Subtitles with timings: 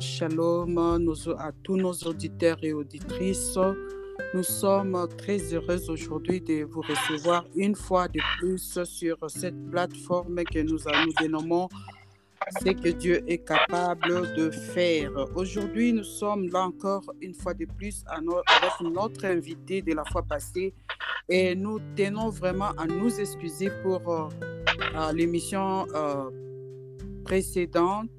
[0.00, 0.76] Shalom
[1.38, 3.56] à tous nos auditeurs et auditrices.
[4.34, 10.42] Nous sommes très heureux aujourd'hui de vous recevoir une fois de plus sur cette plateforme
[10.42, 11.68] que nous, nous dénommons
[12.60, 15.12] ce que Dieu est capable de faire.
[15.36, 20.22] Aujourd'hui, nous sommes là encore une fois de plus avec notre invité de la fois
[20.22, 20.74] passée
[21.28, 26.28] et nous tenons vraiment à nous excuser pour euh, l'émission euh,
[27.24, 28.10] précédente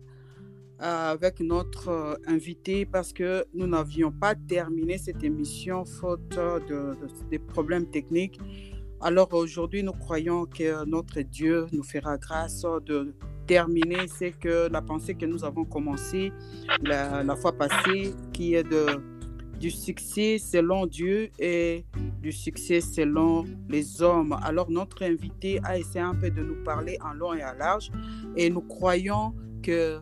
[0.80, 6.95] avec notre invité parce que nous n'avions pas terminé cette émission faute de,
[7.30, 8.40] des problèmes techniques.
[9.02, 13.13] Alors aujourd'hui, nous croyons que notre Dieu nous fera grâce de
[13.45, 16.34] terminer c'est que la pensée que nous avons commencée
[16.81, 18.86] la, la, fois passée, qui est de,
[19.59, 21.86] du succès selon Dieu et
[22.22, 24.38] du succès selon les hommes.
[24.44, 27.89] Alors notre invité a essayé un peu de nous parler en long et en large
[28.36, 29.33] et nous croyons
[29.64, 30.00] que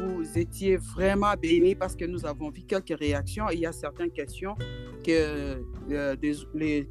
[0.00, 4.10] vous étiez vraiment bénis parce que nous avons vu quelques réactions il y a certaines
[4.10, 4.54] questions
[5.02, 6.16] que euh,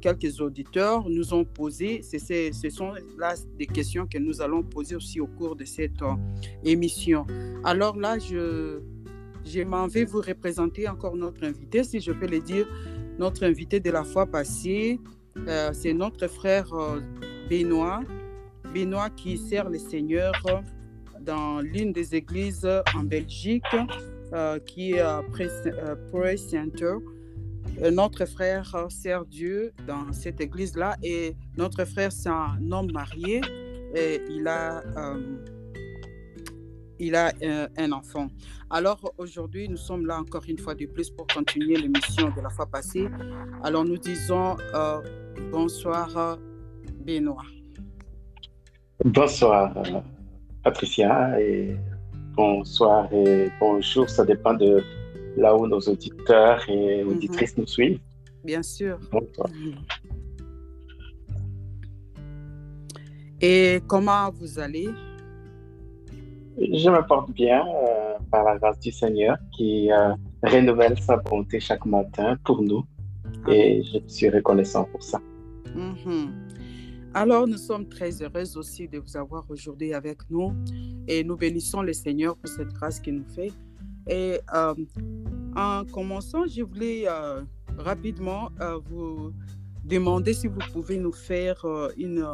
[0.00, 2.02] quelques auditeurs nous ont posées.
[2.02, 6.14] ce sont là des questions que nous allons poser aussi au cours de cette euh,
[6.64, 7.26] émission.
[7.64, 8.80] Alors là, je,
[9.44, 12.66] je m'en vais vous représenter encore notre invité, si je peux le dire.
[13.18, 15.00] Notre invité de la fois passée,
[15.48, 16.70] euh, c'est notre frère
[17.48, 18.00] Benoît.
[18.74, 20.32] Benoît qui sert le Seigneur
[21.24, 23.64] dans l'une des églises en Belgique,
[24.66, 25.04] qui est
[26.10, 26.94] Praise Center.
[27.80, 33.40] Euh, notre frère sert Dieu dans cette église-là et notre frère, c'est un homme marié
[33.94, 35.38] et il a, euh,
[36.98, 38.28] il a euh, un, enfant.
[38.70, 42.50] Alors aujourd'hui, nous sommes là encore une fois de plus pour continuer l'émission de la
[42.50, 43.08] fois passée.
[43.62, 44.56] Alors nous disons
[45.50, 46.38] bonsoir
[47.04, 47.42] Benoît.
[49.04, 49.74] Bonsoir
[50.62, 51.76] Patricia et
[52.36, 54.82] bonsoir et bonjour, ça dépend de
[55.36, 57.10] là où nos auditeurs et mhm.
[57.10, 58.00] auditrices nous suivent.
[58.44, 58.98] Bien sûr.
[63.40, 64.88] Et comment vous allez?
[66.58, 71.58] Je me porte bien euh, par la grâce du Seigneur qui euh, renouvelle sa bonté
[71.58, 72.84] chaque matin pour nous.
[73.48, 75.20] Et je suis reconnaissant pour ça.
[75.74, 76.51] Mhm.
[77.14, 80.54] Alors, nous sommes très heureux aussi de vous avoir aujourd'hui avec nous
[81.06, 83.52] et nous bénissons le Seigneur pour cette grâce qu'il nous fait.
[84.08, 84.74] Et euh,
[85.54, 87.42] en commençant, je voulais euh,
[87.76, 89.30] rapidement euh, vous
[89.84, 91.66] demander si vous pouvez nous faire
[91.98, 92.26] une,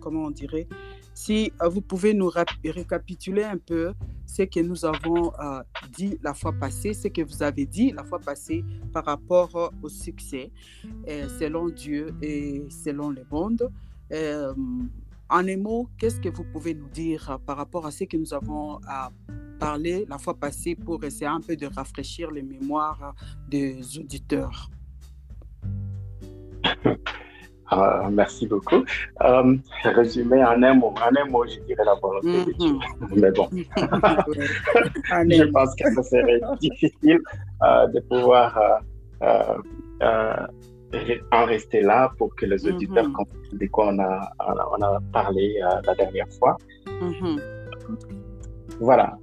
[0.00, 0.66] comment on dirait,
[1.14, 2.30] si vous pouvez nous
[2.64, 3.92] récapituler un peu
[4.26, 5.32] ce que nous avons
[6.22, 10.50] la fois passée, ce que vous avez dit la fois passée par rapport au succès,
[11.38, 13.70] selon Dieu et selon le monde.
[15.28, 18.32] en un mot, qu'est-ce que vous pouvez nous dire par rapport à ce que nous
[18.34, 18.80] avons
[19.58, 23.14] parlé la fois passée pour essayer un peu de rafraîchir les mémoires
[23.48, 24.70] des auditeurs?
[27.68, 28.84] Ah, merci beaucoup.
[29.22, 32.72] Euh, résumé en un mot, en un mot, je dirais la volonté de Dieu.
[32.72, 33.08] Mhm.
[33.20, 37.20] Mais bon, je pense que ce serait difficile
[37.62, 38.56] euh, de pouvoir
[39.22, 39.58] euh,
[40.02, 40.46] euh,
[41.32, 43.14] en rester là pour que les auditeurs mhm.
[43.14, 44.32] comprennent de quoi on a,
[44.78, 46.56] on a, parlé la dernière fois.
[47.00, 47.40] Mhm.
[48.78, 49.18] Voilà,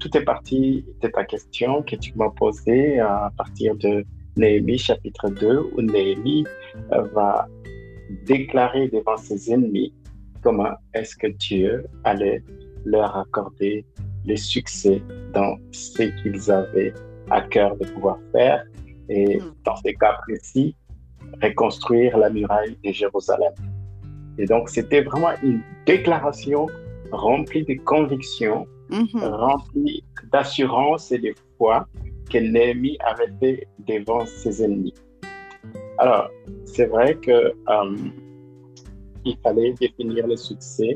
[0.00, 4.04] tout est parti de ta question que tu m'as posée à partir de
[4.36, 6.44] Néhémie chapitre 2, où Néhémie
[6.92, 7.48] euh, va
[8.26, 9.94] déclarer devant ses ennemis
[10.42, 12.42] comment est-ce que Dieu allait
[12.84, 13.84] leur accorder
[14.26, 16.92] le succès dans ce qu'ils avaient
[17.30, 18.64] à cœur de pouvoir faire
[19.08, 19.54] et hmm.
[19.64, 20.74] dans ces cas précis,
[21.42, 23.52] reconstruire la muraille de Jérusalem.
[24.38, 26.66] Et donc, c'était vraiment une déclaration
[27.10, 29.24] remplie de conviction Mhm.
[29.24, 31.86] rempli d'assurance et de foi
[32.32, 34.94] que Néhémie avait fait devant ses ennemis.
[35.98, 36.30] Alors,
[36.64, 37.96] c'est vrai que euh,
[39.24, 40.94] il fallait définir le succès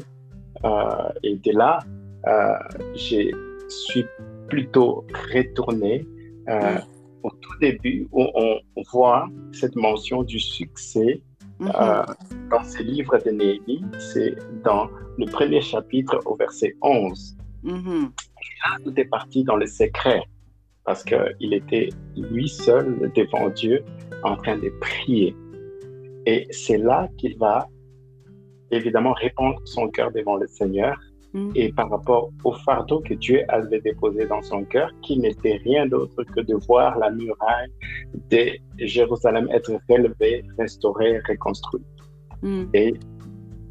[0.65, 1.79] euh, et de là,
[2.27, 2.55] euh,
[2.95, 3.31] je
[3.69, 4.07] suis
[4.49, 5.05] plutôt
[5.35, 6.07] retourné
[7.23, 11.21] au tout début où on voit cette mention du succès
[11.59, 11.73] mhm.
[12.51, 17.37] dans ce livre de Néhémie, c'est dans le premier chapitre au verset 11.
[17.65, 18.11] Mm-hmm.
[18.85, 20.23] tout est parti dans le secret
[20.87, 23.85] parce qu'il était lui seul devant Dieu
[24.23, 25.37] en train de prier.
[26.27, 27.69] Et c'est là qu'il va
[28.71, 30.97] évidemment répondre son cœur devant le Seigneur
[31.35, 31.51] mm.
[31.55, 35.87] et par rapport au fardeau que Dieu avait déposé dans son cœur, qui n'était rien
[35.87, 37.71] d'autre que de voir la muraille
[38.31, 41.85] de Jérusalem être relevée, restaurée, reconstruite.
[42.43, 42.65] Mm.
[42.75, 42.95] Et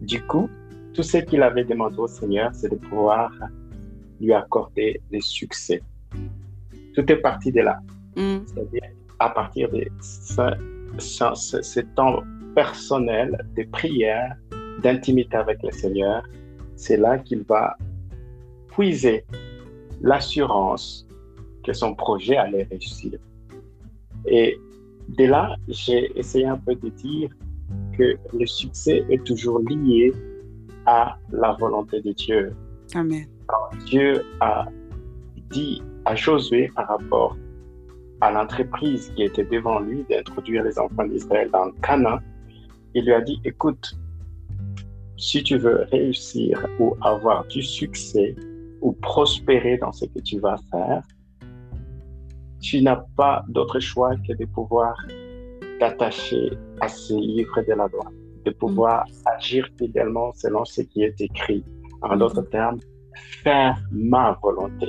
[0.01, 0.49] du coup,
[0.93, 3.31] tout ce qu'il avait demandé au Seigneur, c'est de pouvoir
[4.19, 5.81] lui accorder des succès.
[6.95, 7.79] Tout est parti de là.
[8.15, 8.37] Mm.
[8.45, 8.83] C'est-à-dire
[9.19, 12.23] à partir de ce, temps
[12.55, 14.35] personnel de prière,
[14.81, 16.23] d'intimité avec le Seigneur,
[16.75, 17.75] c'est là qu'il va
[18.71, 19.25] puiser
[20.01, 21.07] l'assurance
[21.63, 23.19] que son projet allait réussir.
[24.27, 24.57] Et
[25.17, 27.29] de là, j'ai essayé un peu de dire
[27.97, 30.13] que le succès est toujours lié
[30.85, 32.53] à la volonté de Dieu.
[32.93, 33.25] Amen.
[33.85, 34.65] Dieu a
[35.51, 37.35] dit à Josué par rapport
[38.21, 42.19] à l'entreprise qui était devant lui d'introduire les enfants d'Israël dans Canaan,
[42.93, 43.95] il lui a dit, écoute,
[45.17, 48.35] si tu veux réussir ou avoir du succès
[48.81, 51.03] ou prospérer dans ce que tu vas faire,
[52.61, 54.95] tu n'as pas d'autre choix que de pouvoir
[55.79, 56.51] t'attacher
[56.81, 58.05] à ces livres de la loi,
[58.45, 59.27] de pouvoir mm.
[59.35, 61.63] agir fidèlement selon ce qui est écrit.
[62.01, 62.79] En d'autres termes,
[63.43, 64.87] faire ma volonté,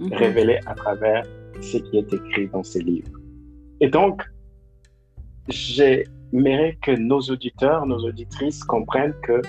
[0.00, 0.14] mm-hmm.
[0.16, 1.24] révélée à travers
[1.60, 3.10] ce qui est écrit dans ces livres.
[3.80, 4.22] Et donc,
[5.48, 9.40] j'aimerais que nos auditeurs, nos auditrices comprennent que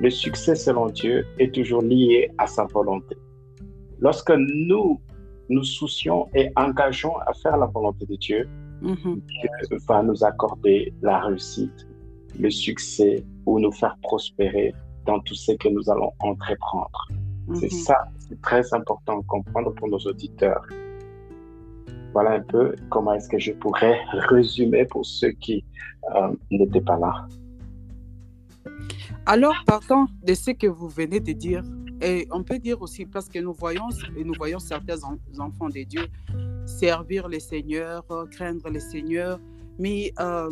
[0.00, 3.16] le succès selon Dieu est toujours lié à sa volonté.
[4.00, 5.00] Lorsque nous
[5.48, 8.48] nous soucions et engageons à faire la volonté de Dieu,
[8.82, 9.20] mm-hmm.
[9.26, 11.86] Dieu va nous accorder la réussite,
[12.38, 14.74] le succès ou nous faire prospérer
[15.06, 17.08] dans tout ce que nous allons entreprendre.
[17.54, 17.84] C'est mm-hmm.
[17.84, 17.96] ça,
[18.42, 20.66] très important à comprendre pour nos auditeurs.
[22.12, 23.98] Voilà un peu comment est-ce que je pourrais
[24.28, 25.64] résumer pour ceux qui
[26.14, 27.26] euh, n'étaient pas là.
[29.26, 31.62] Alors, partant de ce que vous venez de dire,
[32.02, 33.88] et on peut dire aussi, parce que nous voyons,
[34.24, 34.98] nous voyons certains
[35.38, 36.06] enfants de Dieu
[36.66, 39.40] servir le Seigneur, craindre le Seigneur,
[39.78, 40.50] mais euh,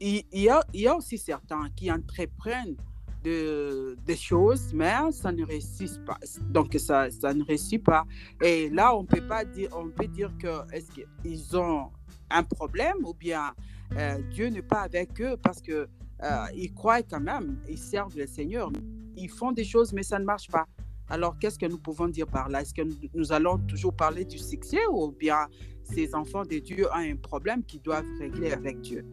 [0.00, 2.76] il, y a, il y a aussi certains qui entreprennent
[3.24, 6.18] de, des choses, mais ça ne réussit pas.
[6.50, 8.04] Donc, ça, ça ne réussit pas.
[8.42, 11.88] Et là, on peut pas dire, on peut dire que est-ce qu'ils ont
[12.30, 13.52] un problème ou bien
[13.96, 15.88] euh, Dieu n'est pas avec eux parce que
[16.22, 18.70] euh, ils croient quand même, ils servent le Seigneur,
[19.16, 20.66] ils font des choses, mais ça ne marche pas.
[21.08, 22.62] Alors, qu'est-ce que nous pouvons dire par là?
[22.62, 22.82] Est-ce que
[23.14, 25.46] nous allons toujours parler du succès ou bien
[25.82, 29.04] ces enfants de Dieu ont un problème qu'ils doivent régler avec Dieu?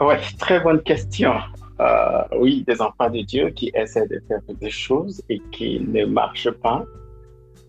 [0.00, 1.34] Oui, très bonne question.
[1.80, 6.04] Euh, oui, des enfants de Dieu qui essaient de faire des choses et qui ne
[6.04, 6.84] marchent pas.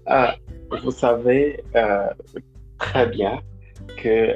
[0.09, 0.27] Euh,
[0.83, 2.07] vous savez euh,
[2.77, 3.39] très bien
[3.97, 4.35] que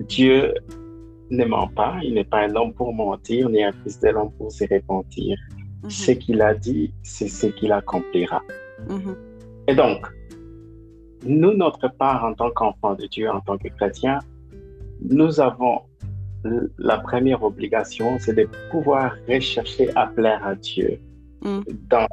[0.00, 0.54] Dieu
[1.30, 4.32] ne ment pas, il n'est pas un homme pour mentir, ni un fils de l'homme
[4.38, 5.36] pour se repentir.
[5.82, 5.90] Mhm.
[5.90, 8.42] Ce qu'il a dit, c'est ce qu'il accomplira.
[8.88, 9.16] Mhm.
[9.68, 10.06] Et donc,
[11.24, 14.20] nous, notre part en tant qu'enfants de Dieu, en tant que chrétiens,
[15.02, 15.80] nous avons
[16.78, 21.00] la première obligation, c'est de pouvoir rechercher à plaire à Dieu
[21.42, 21.64] mhm.
[21.88, 22.06] dans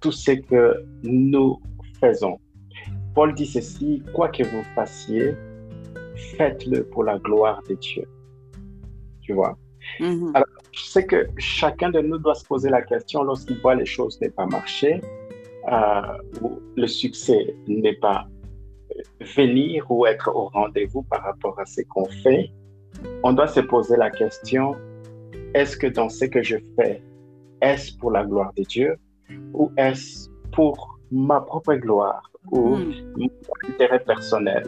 [0.00, 1.60] tout ce que nous
[2.00, 2.38] faisons.
[3.14, 5.34] Paul dit ceci, quoi que vous fassiez,
[6.36, 8.04] faites-le pour la gloire de Dieu.
[9.20, 9.58] Tu vois?
[9.98, 10.30] Mm-hmm.
[10.34, 13.86] Alors, je sais que chacun de nous doit se poser la question lorsqu'il voit les
[13.86, 15.00] choses ne pas marcher,
[15.70, 16.00] euh,
[16.42, 18.26] ou le succès n'est pas
[18.96, 22.50] euh, venir ou être au rendez-vous par rapport à ce qu'on fait.
[23.22, 24.76] On doit se poser la question,
[25.54, 27.02] est-ce que dans ce que je fais,
[27.60, 28.96] est-ce pour la gloire de Dieu
[29.52, 32.94] ou est-ce pour ma propre gloire ou mm.
[33.16, 33.28] mon
[33.68, 34.64] intérêt personnel?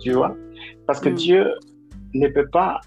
[0.00, 0.34] Tu vois?
[0.86, 1.14] Parce que mm.
[1.14, 1.54] Dieu
[2.14, 2.80] ne peut pas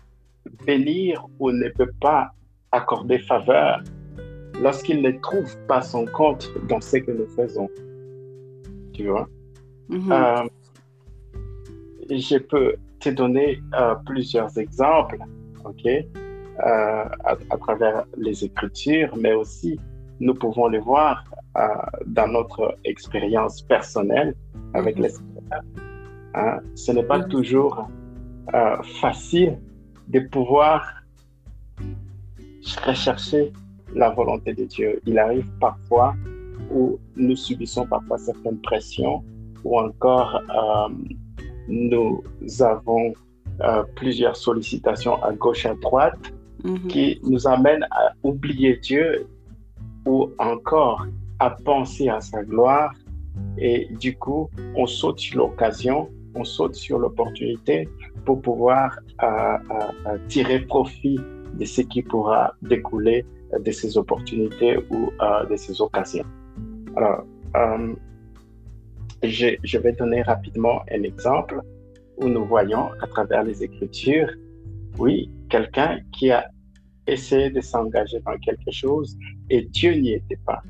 [0.66, 2.32] bénir ou ne peut pas
[2.74, 3.82] accorder faveur
[4.62, 7.70] lorsqu'il ne trouve pas son compte dans ce que nous faisons.
[8.94, 9.30] Tu vois?
[9.90, 10.12] Mm-hmm.
[10.12, 10.48] Euh,
[12.10, 15.18] je peux te donner euh, plusieurs exemples,
[15.66, 15.86] OK?
[15.86, 16.04] Euh,
[17.24, 19.80] à, travers les Écritures, mais aussi
[20.20, 21.24] nous pouvons les voir
[22.06, 24.36] dans notre expérience personnelle
[24.74, 25.02] avec mm-hmm.
[25.02, 25.10] les
[26.34, 27.90] Hein, ce n'est pas toujours
[28.54, 29.58] euh, facile
[30.08, 31.04] de pouvoir
[32.86, 33.52] rechercher
[33.94, 35.02] la volonté de Dieu.
[35.06, 36.16] Il arrive parfois
[36.74, 39.24] où nous subissons parfois certaines pressions
[39.66, 40.94] ou encore euh,
[41.72, 42.22] nous
[42.60, 43.14] avons
[43.62, 46.20] euh, plusieurs sollicitations à gauche et à droite
[46.64, 46.88] mm-hmm.
[46.88, 49.26] qui nous amènent à oublier Dieu
[50.06, 51.08] ou encore
[51.40, 52.94] à penser à sa gloire
[53.58, 57.88] et du coup on saute sur l'occasion on saute sur l'opportunité
[58.26, 61.20] pour pouvoir euh, euh, tirer profit
[61.54, 63.26] de ce qui pourra découler
[63.60, 65.12] de ces opportunités ou
[65.50, 66.24] de ces occasions.
[66.96, 67.26] Alors,
[69.24, 71.62] je, je, vais donner rapidement un exemple
[72.18, 74.30] où nous voyons à travers les Écritures,
[74.98, 76.48] oui, quelqu'un qui a
[77.08, 79.18] essayé de s'engager dans quelque chose
[79.50, 80.62] et Dieu n'y était pas.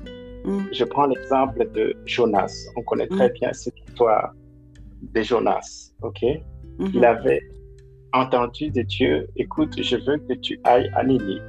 [0.44, 0.64] Mm.
[0.72, 2.52] Je prends l'exemple de Jonas.
[2.76, 3.32] On connaît très mm.
[3.32, 4.34] bien cette histoire
[5.02, 5.92] de Jonas.
[6.02, 6.22] OK?
[6.22, 6.90] Mm-hmm.
[6.94, 7.42] Il avait
[8.12, 11.42] entendu de Dieu, écoute, je veux que tu ailles à Ninive.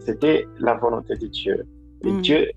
[0.00, 1.66] C'était la volonté de Dieu.
[2.04, 2.20] Et mm.
[2.22, 2.50] Dieu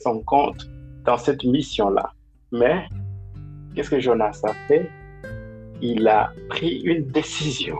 [0.00, 0.68] son compte
[1.04, 2.12] dans cette mission-là.
[2.52, 2.86] Mais
[3.74, 4.90] qu'est-ce que Jonas a fait?
[5.82, 7.78] Il a pris une décision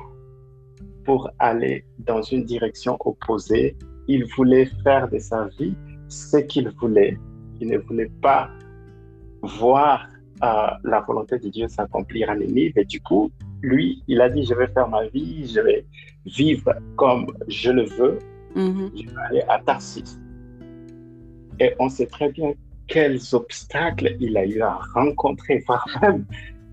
[1.05, 3.77] pour aller dans une direction opposée.
[4.09, 5.75] Il voulait faire de sa vie
[6.09, 7.19] ce qu'il voulait.
[7.61, 8.51] Il ne voulait pas
[9.43, 10.07] voir
[10.43, 12.73] euh, la volonté de Dieu s'accomplir en Ninive.
[12.77, 13.31] Et du coup,
[13.63, 15.87] lui, il a dit, je vais faire ma vie, je vais
[16.27, 18.19] vivre comme je le veux.
[18.57, 18.91] Mm-hmm.
[18.95, 20.19] Je vais aller à Tarsis.
[21.61, 22.53] Et on sait très bien
[22.87, 26.25] quels obstacles il a eu à rencontrer, voire même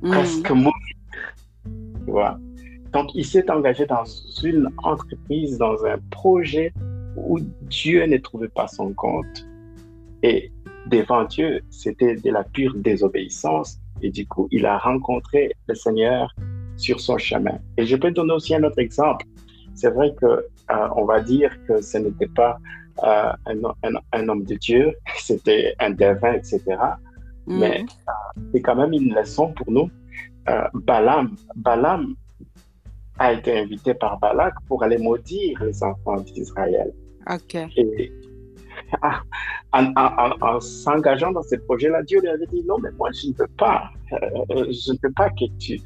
[0.01, 2.37] presque mourir.
[2.93, 4.03] Donc, il s'est engagé dans
[4.43, 6.73] une entreprise, dans un projet
[7.15, 9.47] où Dieu ne trouvait pas son compte.
[10.23, 10.51] Et
[10.87, 13.79] devant Dieu, c'était de la pure désobéissance.
[14.01, 16.33] Et du coup, il a rencontré le Seigneur
[16.75, 17.59] sur son chemin.
[17.77, 19.25] Et je peux donner aussi un autre exemple.
[19.73, 22.57] C'est vrai que euh, on va dire que ce n'était pas
[23.03, 23.31] euh,
[24.13, 26.61] un, homme de Dieu, c'était un devin, etc.
[27.47, 27.59] Mhm.
[27.59, 29.89] Mais euh, c'est quand même une leçon pour nous.
[30.73, 32.15] Balaam, Balaam
[33.19, 36.91] a été invité par Balak pour aller maudire les enfants d'Israël.
[37.29, 37.55] Ok.
[37.77, 38.11] Et
[39.01, 39.21] ah,
[39.73, 43.47] en, s'engageant dans ce projet-là, Dieu lui avait dit non, mais moi je ne peux
[43.57, 45.79] pas, je ne peux pas que tu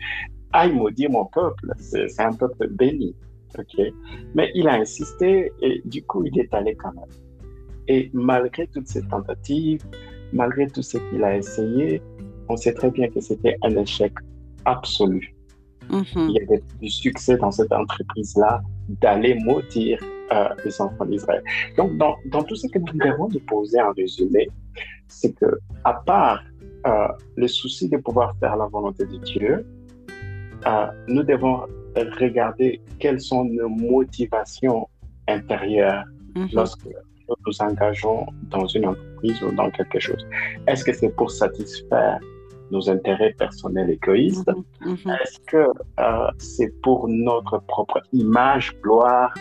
[0.53, 1.73] ailles maudire mon peuple.
[1.77, 3.15] C'est un peuple béni.
[3.57, 3.85] Ok
[4.33, 7.05] Mais il a insisté et du coup, il est allé quand même.
[7.87, 9.83] Et malgré toutes ces tentatives,
[10.33, 12.01] malgré tout ce qu'il a essayé,
[12.49, 14.13] on sait très bien que c'était un échec
[14.65, 15.35] absolu.
[15.89, 16.29] Mm-hmm.
[16.29, 18.61] Il y avait du succès dans cette entreprise-là
[19.01, 19.99] d'aller maudire
[20.31, 21.43] euh, les enfants d'Israël.
[21.77, 24.47] Donc, dans, dans, tout ce que nous devons nous poser en résumé,
[25.07, 26.43] c'est que, à part
[26.87, 29.65] euh, le souci de pouvoir faire la volonté de Dieu,
[30.65, 31.65] euh, nous devons
[32.03, 34.87] regarder quelles sont nos motivations
[35.27, 36.03] intérieures
[36.35, 36.53] mm-hmm.
[36.53, 40.25] lorsque nous nous engageons dans une entreprise ou dans quelque chose.
[40.67, 42.19] Est-ce que c'est pour satisfaire
[42.71, 44.47] nos intérêts personnels égoïstes?
[44.47, 45.05] Mm-hmm.
[45.05, 45.21] Mm-hmm.
[45.21, 45.67] Est-ce que
[45.99, 49.33] euh, c'est pour notre propre image, gloire,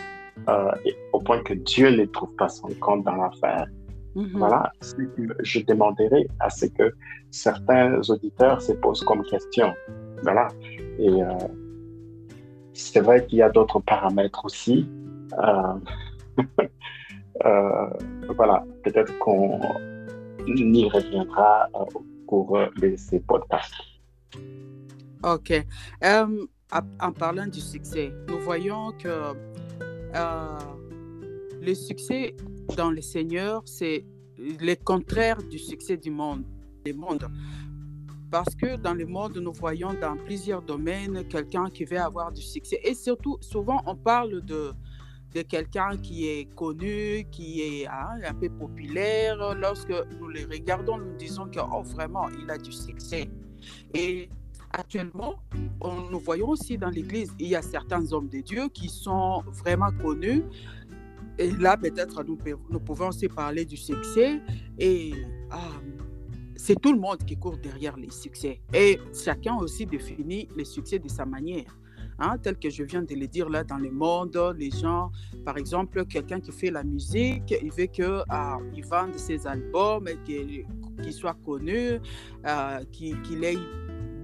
[0.49, 0.71] euh,
[1.13, 3.67] au point que Dieu ne trouve pas son compte dans l'affaire?
[4.33, 4.71] Voilà,
[5.41, 6.93] je demanderai à ce que
[7.31, 9.73] certains auditeurs se posent comme question.
[10.23, 10.47] Voilà.
[10.99, 11.27] Et euh,
[12.75, 14.87] c'est vrai qu'il y a d'autres paramètres aussi.
[15.33, 15.73] Euh,
[17.45, 17.89] euh,
[18.35, 19.59] voilà, peut-être qu'on
[20.47, 23.73] y reviendra au cours de ces podcasts.
[25.23, 25.53] OK.
[26.03, 29.33] en parlant du succès, nous voyons que
[31.61, 32.35] le succès
[32.77, 34.05] dans le Seigneur, c'est
[34.37, 36.45] le contraire du succès du monde.
[38.31, 42.41] Parce que dans le monde, nous voyons dans plusieurs domaines quelqu'un qui veut avoir du
[42.41, 42.79] succès.
[42.83, 44.73] Et surtout, souvent, on parle de,
[45.33, 49.55] de quelqu'un qui est connu, qui est hein, un peu populaire.
[49.55, 53.29] Lorsque nous les regardons, nous disons que oh, vraiment, il a du succès.
[53.93, 54.29] Et
[54.71, 55.35] actuellement,
[56.11, 59.91] nous voyons aussi dans l'Église, il y a certains hommes de Dieu qui sont vraiment
[60.01, 60.43] connus.
[61.37, 62.37] Et là, peut-être, nous,
[62.69, 64.41] nous pouvons aussi parler du succès.
[64.79, 65.13] Et
[65.51, 65.71] ah,
[66.55, 68.61] c'est tout le monde qui court derrière les succès.
[68.73, 71.77] Et chacun aussi définit les succès de sa manière.
[72.17, 75.11] Hein, tel que je viens de le dire là dans le monde, les gens,
[75.43, 78.57] par exemple, quelqu'un qui fait la musique, il veut qu'il ah,
[78.89, 81.99] vende ses albums, qu'il soit connu,
[82.45, 83.57] euh, qu'il ait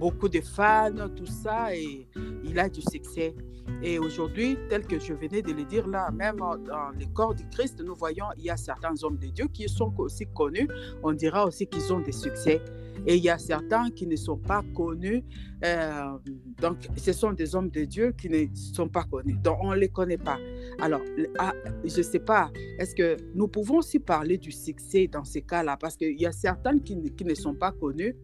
[0.02, 2.08] beaucoup de fans, tout ça, et
[2.42, 3.36] il a du succès.
[3.84, 7.48] Et aujourd'hui, tel que je venais de le dire là, même dans les corps du
[7.50, 10.66] Christ, nous voyons, il y a certains hommes de Dieu qui sont aussi connus.
[11.04, 12.60] On dira aussi qu'ils ont des succès.
[13.06, 15.22] Et il y a certains qui ne sont pas connus.
[15.64, 16.18] Euh,
[16.60, 19.36] donc, ce sont des hommes de Dieu qui ne sont pas connus.
[19.44, 20.38] Donc, on ne les connaît pas.
[20.80, 21.02] Alors,
[21.38, 21.54] ah,
[21.84, 25.76] je ne sais pas, est-ce que nous pouvons aussi parler du succès dans ces cas-là?
[25.76, 28.16] Parce qu'il y a certains qui, qui ne sont pas connus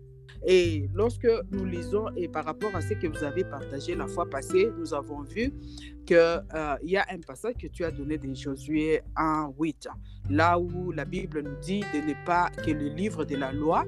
[0.46, 4.28] et lorsque nous lisons, et par rapport à ce que vous avez partagé la fois
[4.28, 5.52] passée, nous avons vu
[6.06, 9.88] qu'il euh, y a un passage que tu as donné de Josué 1, 8,
[10.30, 13.84] là où la Bible nous dit de ne pas que le livre de la loi,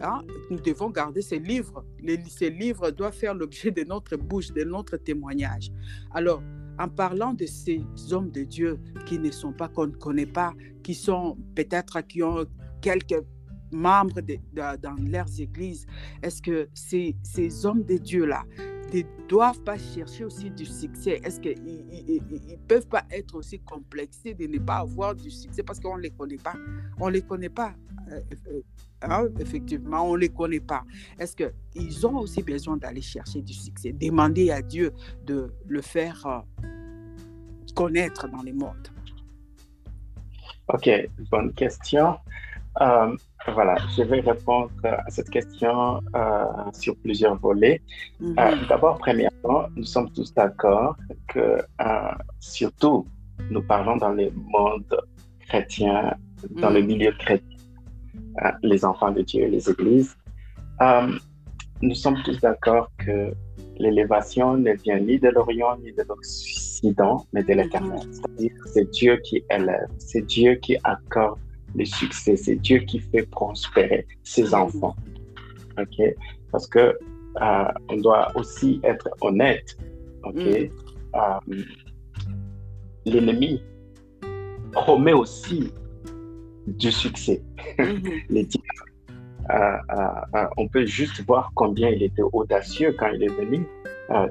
[0.00, 1.84] hein, nous devons garder ces livres.
[2.28, 5.70] ces livres doivent faire l'objet de notre bouche, de notre témoignage.
[6.12, 6.42] Alors,
[6.78, 10.54] en parlant de ces hommes de Dieu qui ne sont pas, qu'on ne connaît pas,
[10.82, 12.46] qui sont peut-être, qui ont
[12.80, 13.22] quelques
[13.72, 14.20] membres
[14.54, 15.86] dans leurs églises,
[16.22, 18.44] est-ce que ces, ces hommes de Dieu-là
[18.92, 21.20] ne doivent pas chercher aussi du succès?
[21.24, 25.62] Est-ce qu'ils ne peuvent pas être aussi complexés de ne pas avoir du succès?
[25.62, 26.54] Parce qu'on ne les connaît pas
[27.00, 27.74] On ne les connaît pas.
[28.10, 28.60] Euh, euh,
[29.02, 30.84] hein, effectivement, on ne les connaît pas.
[31.18, 33.92] Est-ce qu'ils ont aussi besoin d'aller chercher du succès?
[33.92, 34.92] Demander à Dieu
[35.24, 36.68] de le faire euh,
[37.74, 38.88] connaître dans les mondes
[40.68, 40.88] Ok,
[41.30, 42.16] bonne question.
[43.48, 47.82] Voilà, je vais répondre à cette question euh, sur plusieurs volets.
[48.20, 48.36] Mhm.
[48.38, 50.96] Euh, d'abord, premièrement, nous sommes tous d'accord
[51.28, 53.06] que, euh, surtout,
[53.50, 54.96] nous parlons dans le monde
[55.48, 56.14] chrétien,
[56.50, 56.86] dans le mhm.
[56.86, 57.58] milieu chrétien,
[58.62, 60.16] les enfants de Dieu, les églises.
[61.82, 63.32] nous sommes tous d'accord que
[63.78, 68.06] l'élévation ne vient ni de l'Orient ni de l'Occident, mais de l'Éternel.
[68.06, 68.12] Mhm.
[68.12, 71.40] C'est-à-dire c'est Dieu qui élève, c'est Dieu qui accorde
[71.74, 72.36] le succès.
[72.36, 74.96] C'est Dieu qui fait prospérer ses enfants.
[75.78, 76.02] OK?
[76.50, 76.98] Parce que
[77.40, 79.76] euh, on doit aussi être honnête.
[80.24, 80.34] OK?
[80.34, 80.68] Mm.
[81.14, 81.62] Euh,
[83.04, 83.62] l'ennemi
[84.72, 85.72] promet aussi
[86.66, 87.42] du succès.
[87.78, 88.60] Mm-hmm.
[89.50, 93.66] Euh, on peut juste voir combien il était audacieux quand il est venu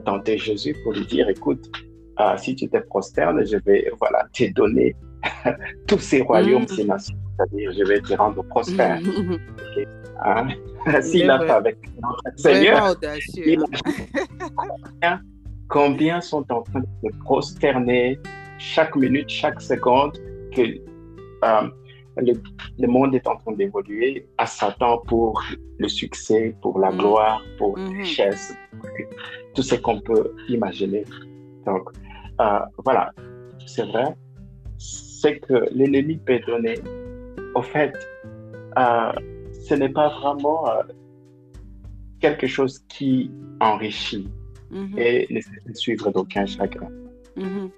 [0.05, 1.69] tenter Jésus pour lui dire, écoute,
[2.37, 4.95] si tu te prosternes, je vais voilà, te donner
[5.87, 6.67] tous ces royaumes, mm.
[6.67, 8.99] ces nations c'est-à-dire je vais te rendre prospère.
[10.23, 10.47] Hein?
[11.01, 12.95] S'il a fait avec notre Seigneur,
[15.67, 18.19] combien sont en train de se prosterner
[18.57, 20.17] chaque minute, chaque seconde
[20.55, 20.61] que
[21.43, 21.69] euh,
[22.17, 25.41] le, monde est en train d'évoluer à Satan pour
[25.77, 26.97] le succès, pour la mm.
[26.97, 27.97] gloire, pour la mm-hmm.
[27.97, 28.57] richesse,
[29.53, 31.05] tout ce qu'on peut imaginer.
[31.65, 31.89] Donc,
[32.39, 33.11] euh, voilà,
[33.65, 34.15] c'est vrai,
[35.21, 36.75] c'est que l'ennemi peut donner
[37.53, 37.93] au fait,
[38.77, 39.11] euh,
[39.67, 40.81] ce n'est pas vraiment euh,
[42.19, 44.27] quelque chose qui enrichit
[44.71, 44.97] mm-hmm.
[44.99, 46.89] et ne se suivre d'aucun chagrin.
[47.37, 47.69] Mm-hmm.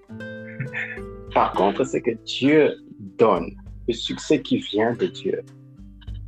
[1.34, 2.76] Par contre, c'est que Dieu
[3.18, 3.50] donne
[3.90, 5.42] le succès qui vient de Dieu,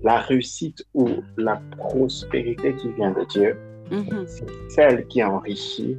[0.03, 3.57] la réussite ou la prospérité qui vient de Dieu,
[3.89, 4.27] mm-hmm.
[4.27, 5.97] c'est celle qui enrichit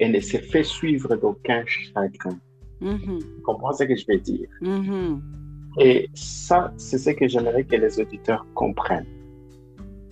[0.00, 2.38] et ne se fait suivre d'aucun chagrin.
[2.80, 4.48] Tu comprends ce que je veux dire?
[5.78, 9.06] Et ça, c'est ce que j'aimerais que les auditeurs comprennent.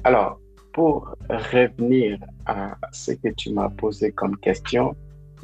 [0.05, 0.39] Alors,
[0.73, 4.95] pour revenir à ce que tu m'as posé comme question,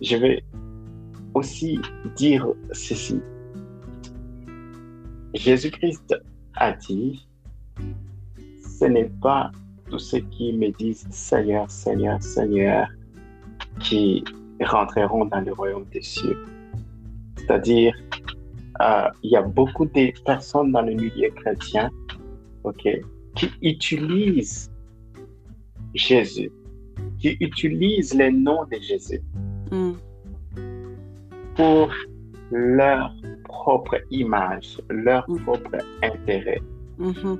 [0.02, 0.42] je vais
[1.34, 1.78] aussi
[2.16, 3.20] dire ceci.
[5.34, 6.14] Jésus-Christ
[6.54, 7.28] a dit,
[8.80, 9.52] ce n'est pas
[9.88, 12.88] tous ceux qui me disent Seigneur, Seigneur, Seigneur
[13.78, 14.24] qui
[14.60, 16.36] rentreront dans le royaume des cieux.
[17.50, 17.92] C'est-à-dire,
[18.80, 21.90] euh, il y a beaucoup de personnes dans le milieu chrétien
[23.34, 24.70] qui utilisent
[25.92, 26.52] Jésus,
[27.18, 29.20] qui utilisent les noms de Jésus
[29.72, 29.92] mm.
[31.56, 31.90] pour
[32.52, 35.40] leur propre image, leur mm.
[35.40, 36.62] propre intérêt
[37.00, 37.38] mm-hmm.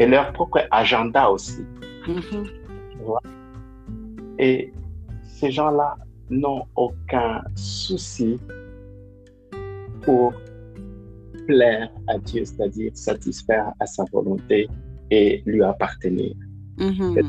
[0.00, 1.62] et leur propre agenda aussi.
[2.08, 2.48] Mm-hmm.
[4.40, 4.72] Et
[5.22, 5.96] ces gens-là
[6.30, 8.40] n'ont aucun souci
[10.02, 10.34] pour
[11.46, 14.68] plaire à Dieu, c'est-à-dire satisfaire à sa volonté
[15.10, 16.34] et lui appartenir.
[16.78, 17.20] Mm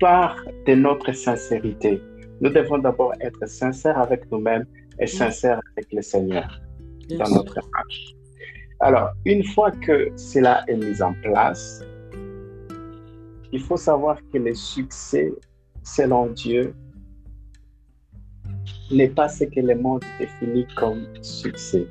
[0.00, 2.00] Par de notre sincérité,
[2.40, 4.66] nous devons d'abord être sincères avec nous-mêmes
[5.00, 5.08] et mm.
[5.08, 6.48] sincères avec le Seigneur
[7.18, 8.14] dans notre marche.
[8.80, 11.82] Alors, une fois que cela est mis en place,
[13.50, 15.32] il faut savoir que le succès,
[15.82, 16.74] selon Dieu,
[18.90, 21.86] n'est pas ce que le monde définit comme succès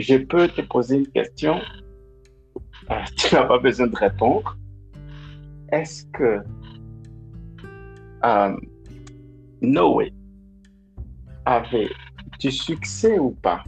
[0.00, 1.60] je peux te poser une question.
[2.88, 4.56] Ah, tu n'as pas besoin de répondre.
[5.70, 6.40] Est-ce que
[8.24, 8.56] euh,
[9.60, 10.12] Noé
[11.44, 11.90] avait
[12.38, 13.62] du succès ou pas?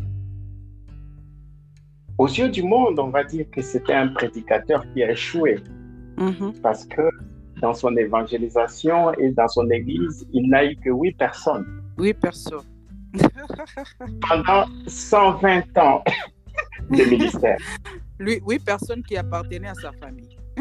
[2.18, 5.60] Aux yeux du monde, on va dire que c'était un prédicateur qui a échoué.
[6.16, 6.60] Mm-hmm.
[6.60, 7.08] Parce que
[7.60, 11.66] dans son évangélisation et dans son église, il n'a eu que huit personnes.
[11.98, 12.71] Huit personnes.
[14.28, 16.02] pendant 120 ans
[16.90, 17.58] de ministère.
[18.18, 20.36] Lui, oui, personne qui appartenait à sa famille.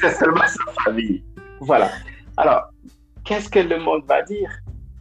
[0.00, 1.24] C'est seulement sa famille.
[1.60, 1.90] Voilà.
[2.36, 2.70] Alors,
[3.24, 4.50] qu'est-ce que le monde va dire?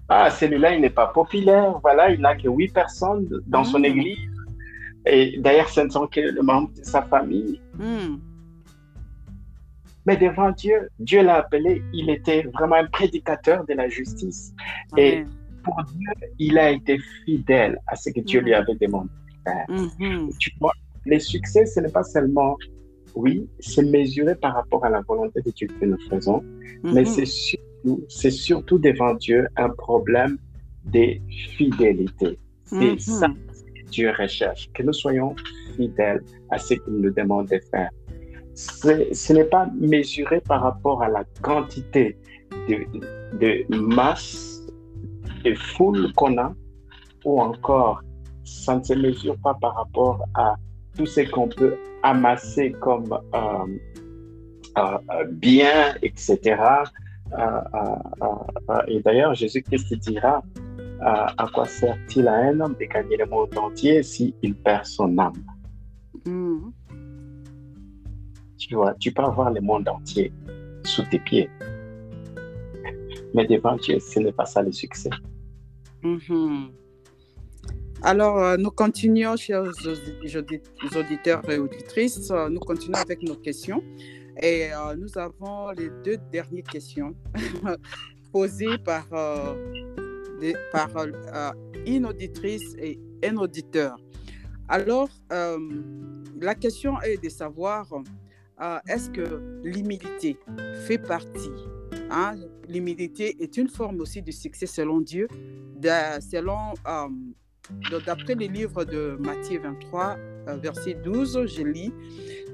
[0.09, 1.79] Ah, celui-là, il n'est pas populaire.
[1.81, 3.85] Voilà, il n'a que huit personnes dans son hmm.
[3.85, 4.29] église.
[5.05, 7.61] Et d'ailleurs, ce ne sont que les membres de sa famille.
[7.77, 8.17] Hmm.
[10.05, 14.53] Mais devant Dieu, Dieu l'a appelé, il était vraiment un prédicateur de la justice.
[14.97, 15.23] Et
[15.63, 18.57] pour Dieu, il a été fidèle à ce que Dieu lui mhm.
[18.57, 19.65] avait demandé de faire.
[19.69, 20.29] Mhm.
[20.39, 20.73] Tu vois,
[21.05, 22.57] les succès, ce n'est pas seulement
[23.15, 26.43] oui, c'est mesuré par rapport à la volonté de Dieu que nous faisons,
[26.83, 27.05] mais mhm.
[27.05, 30.37] c'est surtout, c'est surtout devant Dieu un problème
[30.85, 31.15] de
[31.57, 32.39] fidélité.
[32.65, 32.99] C'est mhm.
[32.99, 35.35] ça que Dieu recherche, que nous soyons
[35.75, 37.89] fidèles à ce qu'il nous demande de faire.
[38.53, 42.17] Ce n'est pas mesuré par rapport à la quantité
[42.67, 42.85] de,
[43.39, 44.50] de masse,
[45.43, 46.53] de foule qu'on a,
[47.25, 48.01] ou encore
[48.43, 50.55] ça ne se mesure pas par rapport à
[50.95, 53.65] tout ce qu'on peut amasser comme euh,
[54.77, 56.61] euh, euh, bien, etc.
[58.87, 60.43] et d'ailleurs, Jésus-Christ dira
[61.01, 65.33] à quoi sert-il à un homme de gagner le monde entier s'il perd son âme?
[66.25, 66.69] Hmm.
[68.57, 70.31] Tu vois, tu peux avoir le monde entier
[70.83, 71.49] sous tes pieds.
[73.33, 75.09] Mais devant Dieu, ce n'est pas ça le succès.
[76.03, 76.69] Hmm.
[78.01, 79.61] Alors, euh, nous continuons, chers
[80.95, 83.83] auditeurs et auditrices, euh, nous continuons avec nos questions.
[84.41, 87.13] Et euh, nous avons les deux dernières questions
[88.31, 89.07] posées par,
[90.71, 90.89] par
[91.85, 93.95] une auditrice et un auditeur.
[94.67, 97.85] Alors, la question est de savoir,
[98.87, 100.39] est-ce que l'humilité
[100.87, 101.51] fait partie
[102.09, 102.35] hein?
[102.71, 105.27] L'humilité est une forme aussi de succès selon Dieu,
[105.75, 106.73] de, selon
[108.05, 111.93] D'après les livres de Matthieu 23, euh, verset 12, je lis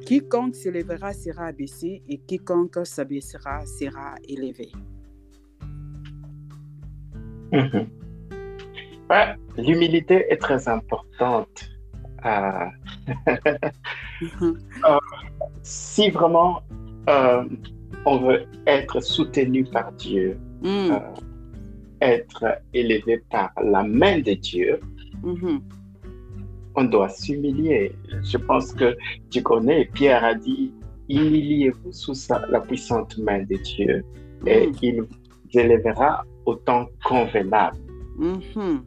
[0.06, 4.72] Quiconque s'élèvera sera abaissé et quiconque s'abaissera sera élevé.
[7.52, 7.88] Mhm.
[9.58, 11.70] L'humilité est très importante.
[12.26, 12.66] Euh,
[14.42, 15.00] euh,
[15.64, 16.62] si vraiment
[18.06, 20.96] on veut être soutenu par Dieu, mm.
[22.02, 24.80] être élevé par la main de Dieu,
[25.24, 25.62] Mhm.
[26.76, 27.92] On doit s'humilier.
[28.24, 28.96] Je pense que
[29.32, 30.74] tu connais, Pierre a dit,
[31.10, 32.14] humiliez-vous sous
[32.50, 34.06] la puissante main de Dieu
[34.46, 34.76] et mhm.
[34.82, 37.78] il vous élèvera au temps convenable.
[38.18, 38.84] Mhm.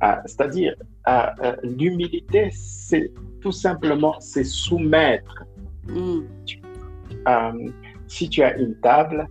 [0.00, 5.44] Ah, c'est-à-dire, ah, euh, l'humilité, c'est tout simplement se soumettre.
[7.28, 7.52] Euh,
[8.08, 9.26] si tu as une table,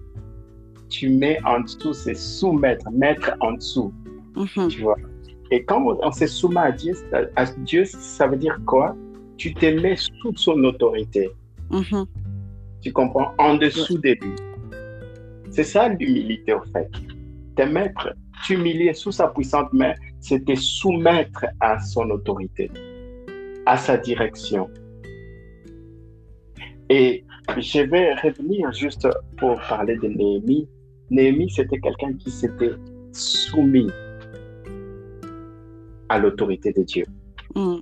[0.90, 3.94] tu mets en dessous, c'est soumettre, mettre en dessous.
[4.36, 4.68] Mhm.
[4.70, 4.98] Tu vois.
[5.52, 6.94] Et quand on, se soumet à Dieu,
[7.36, 8.96] à Dieu, ça veut dire quoi?
[9.38, 11.30] Tu te mets sous son autorité.
[11.70, 12.06] Mhm.
[12.82, 13.34] Tu comprends?
[13.38, 14.36] En dessous de lui.
[15.50, 16.90] C'est ça l'humilité, en fait.
[17.56, 18.14] Te mettre,
[18.46, 22.72] t'humilier sous sa puissante main, c'est te soumettre à son autorité,
[23.66, 24.70] à sa direction.
[26.90, 27.26] Et
[27.58, 30.68] je vais revenir juste pour parler de Néhémie.
[31.10, 32.74] Néhémie, c'était quelqu'un qui s'était
[33.12, 33.90] soumis
[36.10, 37.06] à l'autorité de Dieu.
[37.56, 37.78] Mm.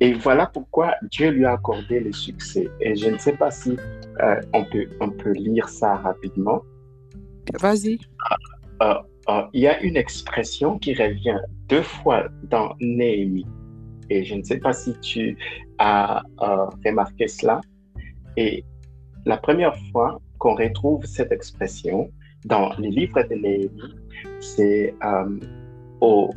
[0.00, 2.68] Et voilà pourquoi Dieu lui a accordé le succès.
[2.80, 3.76] Et je ne sais pas si
[4.22, 6.62] euh, on, peut, on peut lire ça rapidement.
[7.60, 7.98] Vas-y.
[8.82, 8.94] Euh,
[9.28, 13.46] euh, il y a une expression qui revient deux fois dans Néhémie.
[14.10, 15.36] Et je ne sais pas si tu
[15.78, 16.22] as
[16.84, 17.60] remarqué cela.
[18.38, 18.64] Et
[19.26, 22.08] la première fois qu'on retrouve cette expression
[22.44, 23.96] dans les livres de Néhémie,
[24.38, 24.94] c'est
[26.00, 26.30] au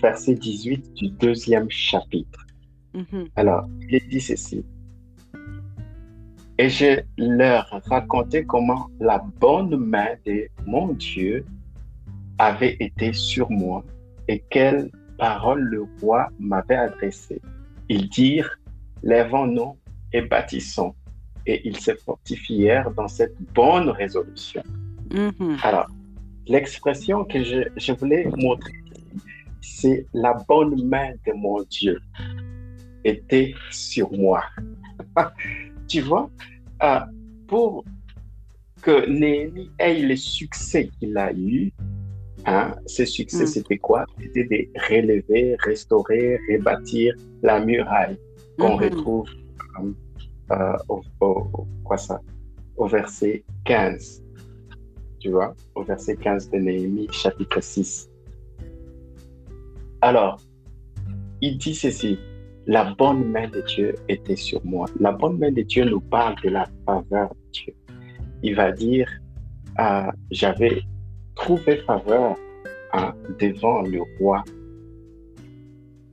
[0.00, 2.46] verset 18 du deuxième chapitre.
[2.94, 3.28] Mhm.
[3.36, 4.64] Alors, il dit ceci.
[6.56, 11.44] Et je leur racontais comment la bonne main de mon Dieu
[12.38, 13.84] avait été sur moi
[14.26, 17.42] et quelles paroles le roi m'avait adressées.
[17.90, 18.58] Ils dirent,
[19.02, 19.76] lèvons-nous
[20.14, 20.94] et bâtissons.
[21.46, 24.62] Et ils se fortifièrent dans cette bonne résolution.
[25.12, 25.56] Mhm.
[25.62, 25.88] Alors,
[26.46, 28.72] l'expression que je, je voulais montrer
[29.62, 31.98] c'est la bonne main de mon Dieu
[33.04, 34.44] était sur moi.
[35.88, 36.30] tu vois,
[36.82, 37.00] euh,
[37.46, 37.84] pour
[38.82, 41.72] que Néhémie ait le succès qu'il a eu,
[42.46, 43.46] hein, ce succès, mm.
[43.46, 44.04] c'était quoi?
[44.20, 48.18] C'était de relever, restaurer, rebâtir la muraille
[48.58, 48.84] qu'on mm-hmm.
[48.84, 49.28] retrouve
[49.80, 49.92] euh,
[50.88, 52.20] au, quoi ça,
[52.76, 54.22] au verset 15.
[55.20, 58.10] Tu vois, au verset 15 de Néhémie, chapitre 6.
[60.00, 60.40] Alors,
[61.40, 62.18] il dit ceci,
[62.66, 64.86] la bonne main de Dieu était sur moi.
[65.00, 67.74] La bonne main de Dieu nous parle de la faveur de Dieu.
[68.42, 69.08] Il va dire,
[69.78, 70.82] euh, j'avais
[71.34, 72.36] trouvé faveur
[72.92, 74.44] hein, devant le roi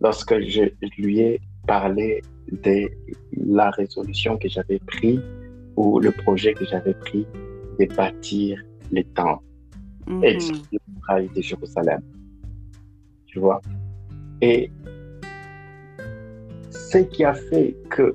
[0.01, 0.63] lorsque je
[0.97, 2.21] lui ai parlé
[2.51, 2.89] de
[3.37, 5.21] la résolution que j'avais prise
[5.75, 7.25] ou le projet que j'avais pris
[7.79, 9.43] de bâtir les temples
[10.23, 11.33] et -hmm.
[11.35, 12.01] de Jérusalem.
[13.27, 13.61] Tu vois?
[14.41, 14.71] Et
[16.71, 18.13] ce qui a fait que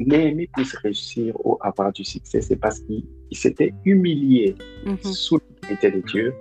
[0.00, 3.04] Néhémie puisse réussir ou avoir du succès, c'est parce qu'il
[3.42, 4.96] s'était humilié mhm.
[5.02, 6.34] sous l'autorité de Dieu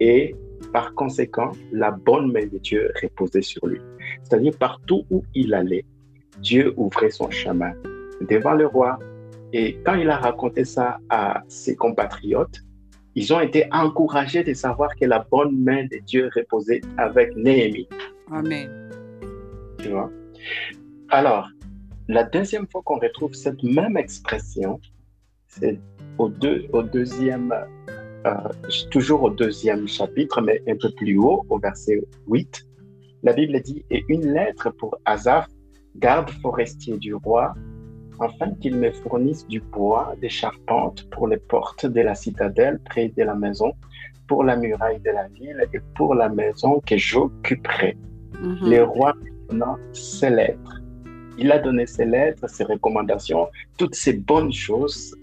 [0.00, 0.34] et
[0.72, 3.80] par conséquent, la bonne main de Dieu reposait sur lui.
[4.28, 5.86] C'est-à-dire partout où il allait,
[6.40, 7.72] Dieu ouvrait son chemin
[8.28, 8.98] devant le roi.
[9.52, 12.60] Et quand il a raconté ça à ses compatriotes,
[13.14, 17.88] ils ont été encouragés de savoir que la bonne main de Dieu reposait avec Néhémie.
[18.30, 18.90] Amen.
[19.78, 20.10] Tu vois?
[21.08, 21.48] Alors,
[22.08, 24.78] la deuxième fois qu'on retrouve cette même expression,
[25.46, 25.80] c'est
[26.18, 26.30] au,
[26.72, 27.54] au deuxième,
[28.26, 28.30] euh,
[28.90, 32.67] toujours au deuxième chapitre, mais un peu plus haut, au verset 8.
[33.22, 35.48] La Bible dit Et une lettre pour Azaph,
[35.96, 37.54] garde forestier du roi,
[38.20, 43.08] afin qu'il me fournisse du bois, des charpentes pour les portes de la citadelle près
[43.08, 43.72] de la maison,
[44.26, 47.96] pour la muraille de la ville et pour la maison que j'occuperai.
[48.40, 48.70] Mhm.
[48.70, 49.14] Le roi
[49.48, 50.80] donna ses lettres.
[51.38, 55.16] Il a donné ses lettres, ses recommandations, toutes ces bonnes choses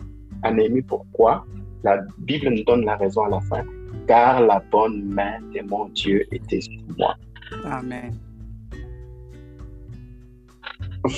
[0.44, 0.82] à Néhémie.
[0.82, 1.46] Pourquoi?
[1.84, 3.64] La Bible nous donne la raison à la fin.
[4.08, 7.16] Car la bonne main de mon Dieu était sur moi.
[7.64, 8.14] Amen.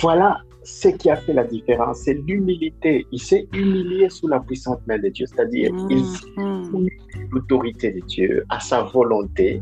[0.02, 3.08] Voilà ce qui a fait la différence, c'est l'humilité.
[3.14, 6.88] Il s'est humilié sous la puissante main de Dieu, c'est-à-dire mm, il s'est mm.
[7.32, 9.62] l'autorité de Dieu, à sa volonté.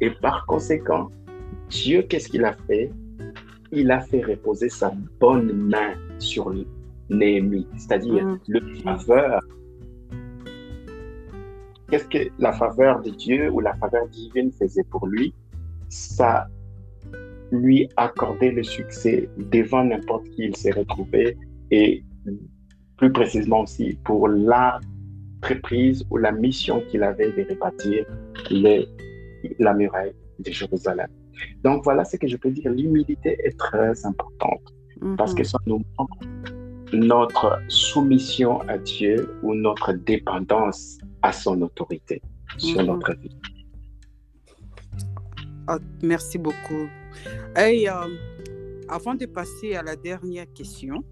[0.00, 1.10] Et par conséquent,
[1.68, 2.92] Dieu, qu'est-ce qu'il a fait?
[3.72, 6.54] Il a fait reposer sa bonne main sur
[7.10, 8.38] Néhémie, c'est-à-dire mm.
[8.46, 9.40] le faveur.
[11.90, 15.34] Qu'est-ce que la faveur de Dieu ou la faveur divine faisait pour lui?
[15.88, 16.48] Ça
[17.52, 21.36] lui accorder le succès devant n'importe qui il s'est retrouvé
[21.70, 22.04] et
[22.96, 28.06] plus précisément aussi pour l'entreprise ou la mission qu'il avait de rebâtir
[29.58, 31.08] la muraille de Jérusalem.
[31.62, 32.70] Donc voilà ce que je peux dire.
[32.70, 34.74] L'humilité est très importante
[35.16, 35.44] parce que mhm.
[35.44, 36.16] ça nous montre
[36.92, 42.22] notre soumission à Dieu ou notre dépendance à son autorité
[42.58, 42.86] sur mhm.
[42.86, 43.36] notre vie.
[45.68, 46.88] Ah, merci beaucoup.
[47.58, 48.16] Euh,
[48.88, 51.02] avant de passer à la dernière question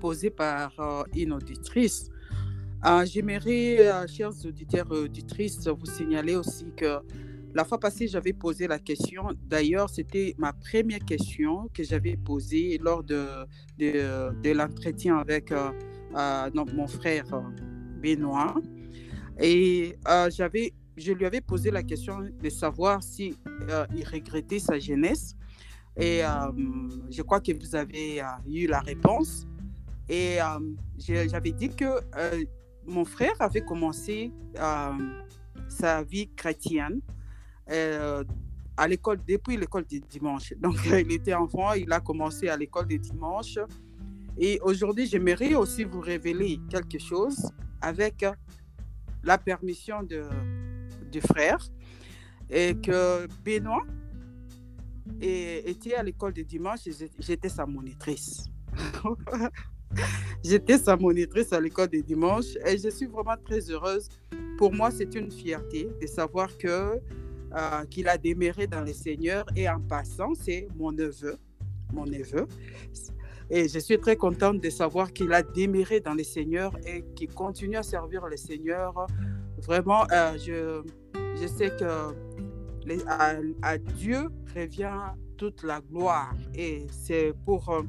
[0.00, 2.08] posée par euh, une auditrice,
[2.86, 7.00] euh, j'aimerais, chers auditeurs et auditrices, vous signaler aussi que
[7.54, 9.28] la fois passée, j'avais posé la question.
[9.46, 13.26] D'ailleurs, c'était ma première question que j'avais posée lors de,
[13.78, 15.52] de, de l'entretien avec
[16.14, 17.26] mon frère
[18.02, 18.54] Benoît.
[19.38, 19.96] Et
[20.30, 23.36] j'avais je lui avais posé la question de savoir si
[23.68, 25.36] euh, il regrettait sa jeunesse.
[25.96, 26.28] Et euh,
[27.10, 29.46] je crois que vous avez euh, eu la réponse.
[30.08, 30.36] Et
[30.98, 31.86] j'avais dit que
[32.86, 34.30] mon frère avait commencé
[35.66, 37.00] sa vie chrétienne
[37.66, 40.52] à l'école depuis l'école du dimanche.
[40.58, 43.58] Donc, il était enfant, il a commencé à l'école du dimanche.
[44.36, 48.26] Et aujourd'hui, j'aimerais aussi vous révéler quelque chose avec
[49.22, 50.22] la permission de,
[51.14, 51.58] du frère
[52.50, 53.84] et que Benoît
[55.20, 56.80] était à l'école de dimanche
[57.18, 58.44] j'étais sa monitrice.
[60.44, 64.08] j'étais sa monitrice à l'école de dimanche et je suis vraiment très heureuse.
[64.58, 67.00] Pour moi, c'est une fierté de savoir que
[67.56, 71.36] euh, qu'il a démarré dans le Seigneur et en passant, c'est mon neveu,
[71.92, 72.46] mon neveu.
[73.50, 77.32] Et je suis très contente de savoir qu'il a démarré dans le Seigneur et qu'il
[77.32, 79.06] continue à servir le Seigneur.
[79.58, 80.82] Vraiment, euh, je,
[81.40, 82.14] je sais que
[83.62, 84.98] à, Dieu revient
[85.36, 87.82] toute la gloire et c'est pour euh,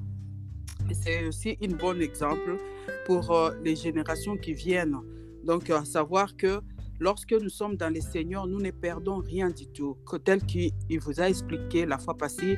[0.94, 2.58] c'est aussi un bon exemple
[3.06, 4.98] pour euh, les générations qui viennent.
[5.44, 6.62] Donc, à savoir que
[7.00, 11.20] lorsque nous sommes dans le Seigneur, nous ne perdons rien du tout, tel qu'il vous
[11.20, 12.58] a expliqué la fois passée,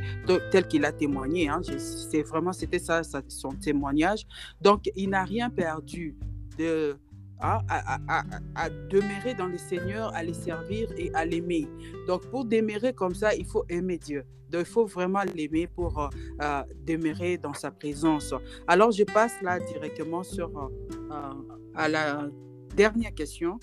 [0.52, 1.50] tel qu'il a témoigné.
[1.50, 4.26] Hein, c'est vraiment, c'était ça, son témoignage.
[4.62, 6.16] Donc, il n'a rien perdu
[6.58, 6.98] de,
[7.40, 11.68] à, demeurer dans le Seigneur, à les servir et à l'aimer.
[12.08, 14.24] Donc, pour demeurer comme ça, il faut aimer Dieu.
[14.50, 16.08] Donc, il faut vraiment l'aimer pour euh,
[16.42, 18.34] euh, demeurer dans sa présence.
[18.68, 21.34] Alors, je passe là directement sur euh,
[21.76, 22.28] à la
[22.76, 23.60] dernière question.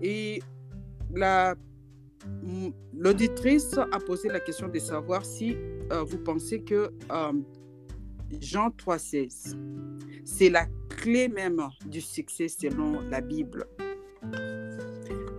[0.00, 0.40] Et
[2.92, 5.56] l'auditrice a posé la question de savoir si
[5.90, 6.90] vous pensez que
[8.40, 9.56] Jean 3,16,
[10.24, 13.66] c'est la clé même du succès selon la Bible.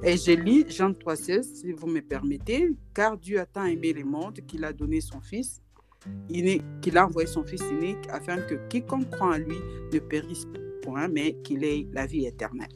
[0.04, 4.06] Et je lis Jean 3,16, si vous me permettez, car Dieu a tant aimé le
[4.06, 5.62] monde qu'il a donné son Fils,
[6.30, 9.58] qu'il a envoyé son Fils unique afin que quiconque croit en lui
[9.92, 10.46] ne périsse
[10.82, 12.68] point, mais qu'il ait la vie éternelle.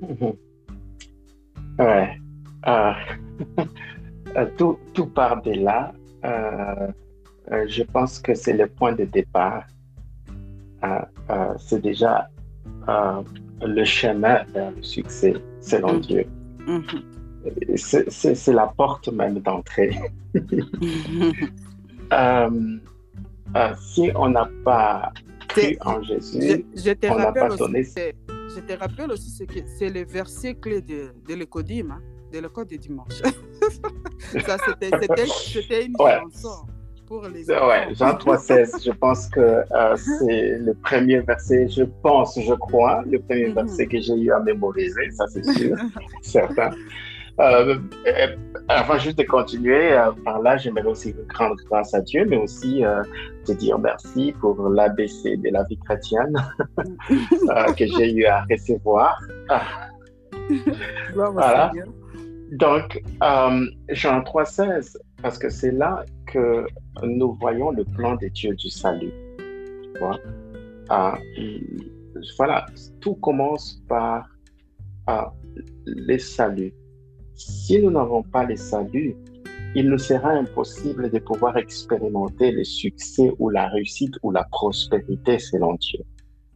[1.78, 2.18] Ouais.
[2.64, 2.98] Ah.
[4.58, 5.94] tout, tout part de là
[7.66, 9.64] je pense que c'est le point de départ.
[11.58, 12.28] c'est déjà
[12.86, 16.00] le chemin vers le succès, selon mm.
[16.00, 16.26] Dieu.
[16.66, 17.02] Mm-hmm.
[18.08, 19.98] C'est la porte même d'entrée.
[23.78, 25.12] si on n'a pas
[25.48, 26.64] cru en Jésus,
[27.10, 27.84] on n'a pas donné
[28.54, 32.66] je te rappelle aussi que c'est le verset clé de, de l'écodime, hein, de l'école
[32.66, 33.22] du dimanche.
[34.46, 36.66] Ça, c'était une chanson.
[37.06, 42.38] Pour les ouais, Jean 3,16, je pense que euh, c'est le premier verset, je pense,
[42.40, 43.54] je crois, le premier mhm.
[43.54, 45.76] verset que j'ai eu à mémoriser, ça c'est sûr,
[46.22, 46.70] certain.
[47.40, 48.36] Euh, euh,
[48.68, 52.84] avant juste de continuer euh, par là, j'aimerais aussi rendre grâce à Dieu, mais aussi
[53.46, 56.34] te dire merci pour l'ABC de la vie chrétienne
[57.76, 59.18] que j'ai eu à recevoir.
[61.14, 61.72] voilà.
[62.52, 63.02] Donc,
[63.88, 66.66] Jean 3,16, parce que c'est là que
[67.02, 69.12] nous voyons le plan de Dieu du salut.
[69.38, 70.18] Tu vois?
[72.36, 72.66] voilà,
[73.00, 74.28] tout commence par
[75.86, 76.74] les saluts
[77.34, 79.16] si nous n'avons pas le salut,
[79.74, 85.38] il nous sera impossible de pouvoir expérimenter le succès ou la réussite ou la prospérité
[85.38, 86.00] selon Dieu.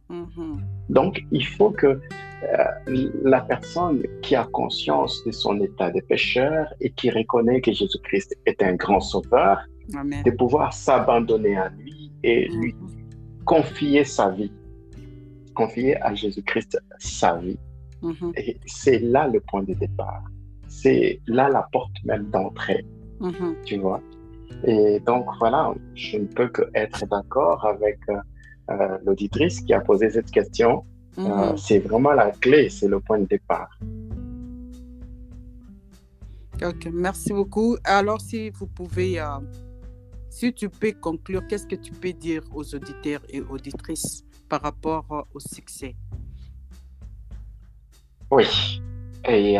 [0.09, 0.59] Mm-hmm.
[0.89, 1.99] Donc, il faut que
[2.43, 7.71] euh, la personne qui a conscience de son état de pécheur et qui reconnaît que
[7.71, 13.43] Jésus-Christ est un grand sauveur, de pouvoir s'abandonner à lui et lui mm-hmm.
[13.45, 14.51] confier sa vie,
[15.55, 17.57] confier à Jésus-Christ sa vie.
[18.03, 18.31] Mm-hmm.
[18.37, 20.23] Et c'est là le point de départ
[20.67, 22.85] c'est là la porte même d'entrée,
[23.19, 23.55] mm-hmm.
[23.65, 24.01] tu vois.
[24.63, 28.17] Et donc voilà, je ne peux que être d'accord avec euh,
[28.71, 30.83] euh, l'auditrice qui a posé cette question.
[31.17, 31.57] Euh, mm-hmm.
[31.57, 33.69] c'est vraiment la clé, c'est le point de départ.
[36.63, 37.77] Ok, merci beaucoup.
[37.83, 39.23] Alors, si vous pouvez,
[40.29, 45.27] si tu peux conclure, qu'est-ce que tu peux dire aux auditeurs et auditrices par rapport
[45.33, 45.95] au succès?
[48.31, 48.81] Oui.
[49.27, 49.57] Et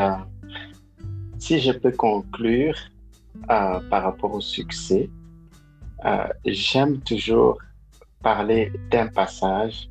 [1.40, 2.76] si je peux conclure
[3.50, 5.10] euh, par rapport au succès,
[6.06, 7.60] euh, j'aime toujours
[8.22, 9.90] parler d'un passage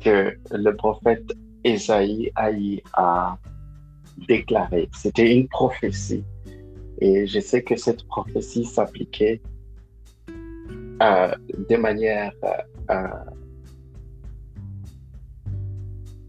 [0.00, 1.32] que le prophète
[1.64, 2.32] Esaïe
[2.94, 3.36] a
[4.28, 4.88] déclaré.
[4.94, 6.24] C'était une prophétie.
[7.00, 9.40] Et je sais que cette prophétie s'appliquait
[11.02, 11.34] euh,
[11.68, 12.32] de manière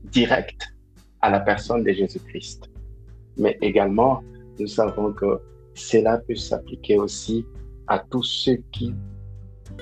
[0.06, 0.74] directe
[1.22, 2.72] à la personne de Jésus-Christ
[3.38, 4.24] mais également,
[4.60, 5.40] nous savons que
[5.74, 7.46] cela peut s'appliquer aussi
[7.88, 8.94] à tous ceux qui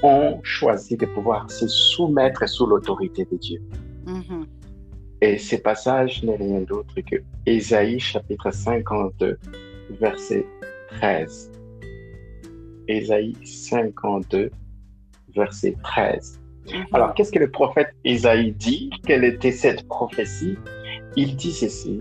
[0.04, 3.62] ont choisi de pouvoir se soumettre sous l'autorité de Dieu.
[4.06, 4.46] Mm-hmm.
[5.22, 9.38] Et ce passage n'est rien d'autre que Ésaïe chapitre 52,
[10.00, 10.46] verset
[11.00, 11.52] 13.
[12.88, 14.52] Ésaïe 52,
[15.36, 16.40] verset 13.
[16.66, 16.86] Mm-hmm.
[16.94, 18.90] Alors, qu'est-ce que le prophète Ésaïe dit?
[19.06, 20.58] Quelle était cette prophétie?
[21.16, 22.00] Il dit ceci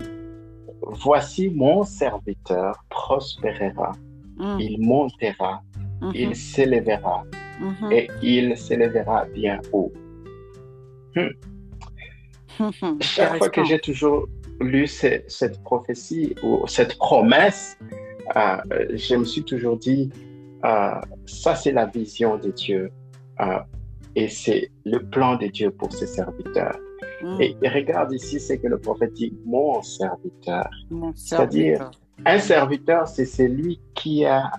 [0.81, 3.91] Voici mon serviteur prospérera,
[4.37, 4.57] mm.
[4.59, 5.61] il montera,
[6.13, 7.25] il s'élèvera
[7.59, 7.93] mm-hmm.
[7.93, 9.91] et il s'élèvera bien haut.
[11.15, 11.29] Hmm.
[12.99, 14.27] Chaque fois que j'ai toujours
[14.59, 17.77] lu cette prophétie ou cette promesse,
[18.35, 18.57] euh,
[18.93, 20.09] je me suis toujours dit,
[20.65, 20.91] euh,
[21.25, 22.91] ça c'est la vision de Dieu
[23.39, 23.59] euh,
[24.15, 26.77] et c'est le plan de Dieu pour ses serviteurs.
[27.21, 27.41] Mm.
[27.41, 30.69] Et, regarde ici, c'est que le prophète dit mon serviteur.
[31.15, 31.91] C'est-à-dire,
[32.25, 34.51] un serviteur, c'est celui qui a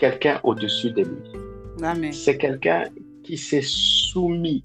[0.00, 2.12] quelqu'un au-dessus de lui.
[2.12, 2.84] C'est quelqu'un
[3.22, 4.62] qui s'est soumis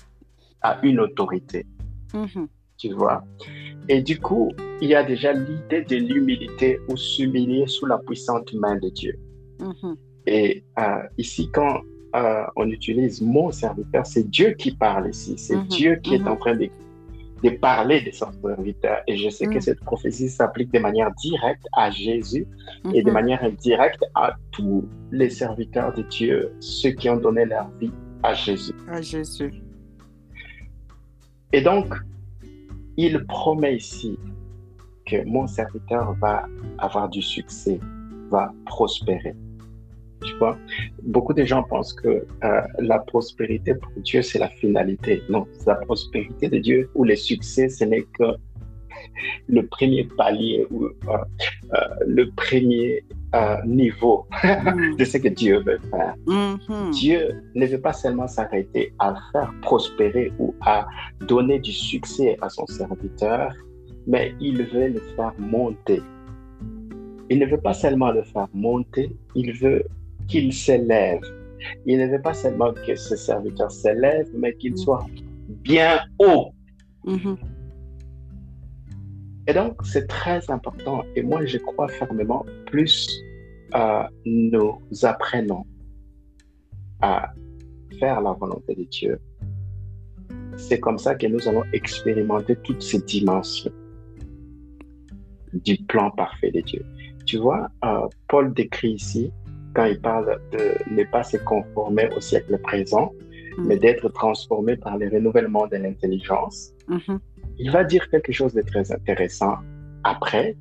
[0.61, 1.65] à une autorité.
[2.13, 2.47] Mm-hmm.
[2.77, 3.23] Tu vois?
[3.87, 8.51] Et du coup, il y a déjà l'idée de l'humilité ou s'humilier sous la puissante
[8.53, 9.19] main de Dieu.
[9.59, 9.95] Mm-hmm.
[10.27, 11.81] Et euh, ici, quand
[12.15, 15.35] euh, on utilise mon serviteur, c'est Dieu qui parle ici.
[15.37, 15.67] C'est mhm.
[15.67, 16.69] Dieu qui est en train de,
[17.49, 18.99] de, parler de son serviteur.
[19.07, 19.61] Et je sais que mhm.
[19.61, 22.47] cette prophétie s'applique de manière directe à Jésus
[22.93, 27.69] et de manière indirecte à tous les serviteurs de Dieu, ceux qui ont donné leur
[27.79, 27.91] vie
[28.23, 28.73] à Jésus.
[28.89, 29.53] À Jésus.
[31.53, 31.93] Et donc,
[32.97, 34.17] il promet ici
[35.05, 36.45] que mon serviteur va
[36.79, 37.79] avoir du succès,
[38.29, 39.35] va prospérer.
[40.23, 40.57] Tu vois,
[41.03, 45.21] beaucoup de gens pensent que euh, la prospérité pour Dieu, c'est la finalité.
[45.29, 48.23] Non, la prospérité de Dieu ou le succès, ce n'est que
[49.47, 50.89] le premier palier ou euh,
[51.73, 53.03] euh, le premier
[53.65, 54.95] niveau mm.
[54.97, 56.15] de ce que Dieu veut faire.
[56.25, 56.91] Mm-hmm.
[56.91, 60.87] Dieu ne veut pas seulement s'arrêter à faire prospérer ou à
[61.27, 63.53] donner du succès à son serviteur,
[64.07, 66.01] mais il veut le faire monter
[67.29, 69.83] Il ne veut pas seulement le faire monter, il veut
[70.27, 71.21] qu'il s'élève.
[71.85, 75.05] Il ne veut pas seulement que ce serviteur s'élève, mais qu'il soit
[75.47, 76.51] bien haut.
[77.05, 77.37] Mm-hmm.
[79.47, 81.03] Et donc, c'est très important.
[81.15, 83.07] Et moi, je crois fermement, plus
[83.75, 85.65] euh, nous apprenons
[87.01, 87.31] à
[87.99, 89.19] faire la volonté de Dieu,
[90.57, 93.71] c'est comme ça que nous allons expérimenter toutes ces dimensions
[95.53, 96.85] du plan parfait de Dieu.
[97.25, 99.31] Tu vois, euh, Paul décrit ici,
[99.75, 103.11] quand il parle de ne pas se conformer au siècle présent,
[103.57, 103.67] mm.
[103.67, 107.19] mais d'être transformé par le renouvellement de l'intelligence, mm-hmm.
[107.59, 109.57] il va dire quelque chose de très intéressant
[110.03, 110.55] après,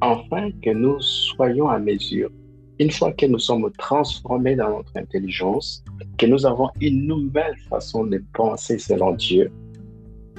[0.00, 2.30] afin que nous soyons à mesure
[2.78, 5.84] une fois que nous sommes transformés dans notre intelligence,
[6.16, 9.52] que nous avons une nouvelle façon de penser selon Dieu,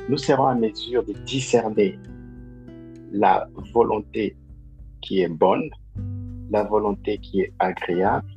[0.10, 2.00] nous serons à mesure de discerner
[3.12, 4.36] la volonté
[5.02, 5.70] qui est bonne,
[6.52, 8.28] la volonté qui est agréable,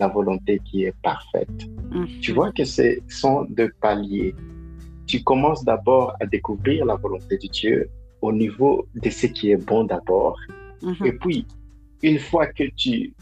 [0.00, 1.48] la volonté qui est parfaite.
[1.90, 2.08] Mhm.
[2.20, 4.34] Tu vois que ce sont deux paliers.
[5.06, 7.88] Tu commences d'abord à découvrir la volonté de Dieu
[8.20, 10.38] au niveau de ce qui est bon d'abord.
[10.82, 11.06] Mhm.
[11.06, 11.46] Et puis,
[12.02, 13.14] une fois que tu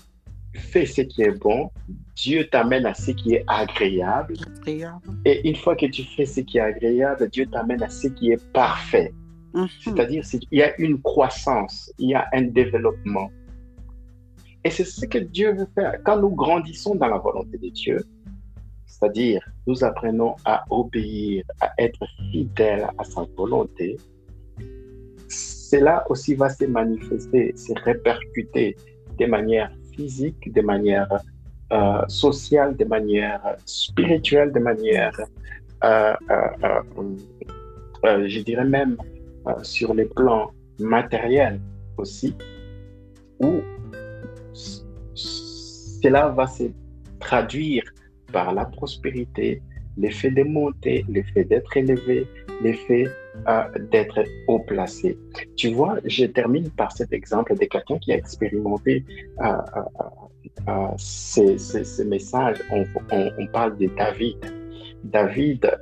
[0.55, 1.71] fais ce qui est bon,
[2.15, 4.35] Dieu t'amène à ce qui est agréable.
[5.25, 8.33] Et une fois que tu fais ce qui est agréable, Dieu t'amène à ce qui
[8.33, 9.13] est parfait.
[9.55, 9.69] Mhm.
[9.81, 13.31] C'est-à-dire qu'il y a une croissance, il y a un développement.
[14.65, 15.99] Et c'est ce que Dieu veut faire.
[16.05, 18.05] Quand nous grandissons dans la volonté de Dieu,
[18.87, 23.97] c'est-à-dire nous apprenons à obéir, à être fidèles à sa volonté,
[25.29, 28.77] cela aussi va se manifester, se répercuter
[29.19, 31.09] de manière physique, de manière
[31.73, 35.19] euh, sociale, de manière spirituelle, de manière,
[35.85, 36.15] euh,
[38.05, 38.97] euh, je dirais même
[39.63, 41.61] sur les plans matériels
[41.97, 42.37] aussi,
[43.41, 43.63] où
[46.03, 46.65] cela va se
[47.21, 47.85] traduire
[48.33, 49.63] par la prospérité,
[49.97, 52.27] l'effet de monter, l'effet d'être élevé,
[52.63, 53.07] l'effet
[53.91, 55.19] d'être haut placé.
[55.57, 59.05] Tu vois, je termine par cet exemple de quelqu'un qui a expérimenté
[59.41, 62.59] euh, euh, euh, ces, messages.
[62.71, 64.39] On, on, parle de David.
[65.05, 65.79] David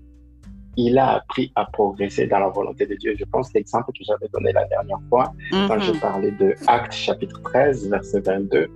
[0.77, 3.15] il a appris à progresser dans la volonté de Dieu.
[3.19, 6.01] Je pense l'exemple que j'avais donné la dernière fois, quand je mhm.
[6.01, 8.69] parlais de Actes chapitre 13, verset 22,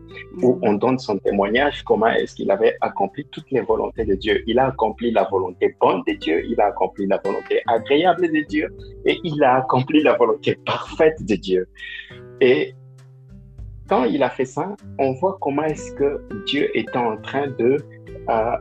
[0.43, 0.59] où mhm.
[0.63, 4.43] on donne son témoignage, comment est-ce qu'il avait accompli toutes les volontés de Dieu.
[4.47, 8.45] Il a accompli la volonté bonne de Dieu, il a accompli la volonté agréable de
[8.47, 8.75] Dieu,
[9.05, 11.69] et il a accompli la volonté parfaite de Dieu.
[12.41, 12.75] Et
[13.89, 17.77] quand il a fait ça, on voit comment est-ce que Dieu est en train de
[18.29, 18.57] euh,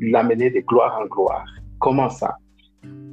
[0.00, 1.44] l'amener de gloire en gloire.
[1.78, 2.38] Comment ça?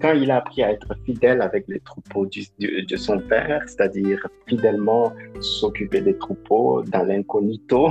[0.01, 5.13] Quand il a appris à être fidèle avec les troupeaux de son père, c'est-à-dire fidèlement
[5.39, 7.89] s'occuper des troupeaux dans l'incognito,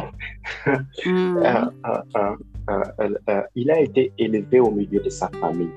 [1.06, 1.36] hmm.
[1.44, 1.66] euh,
[2.16, 5.70] euh, euh, il a été élevé au milieu de sa famille.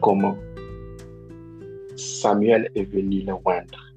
[0.00, 0.36] Comment?
[1.96, 3.92] Samuel est venu le moindre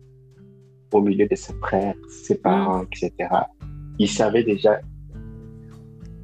[0.92, 3.30] au milieu de ses frères, ses parents, etc.
[4.00, 4.80] Il savait déjà,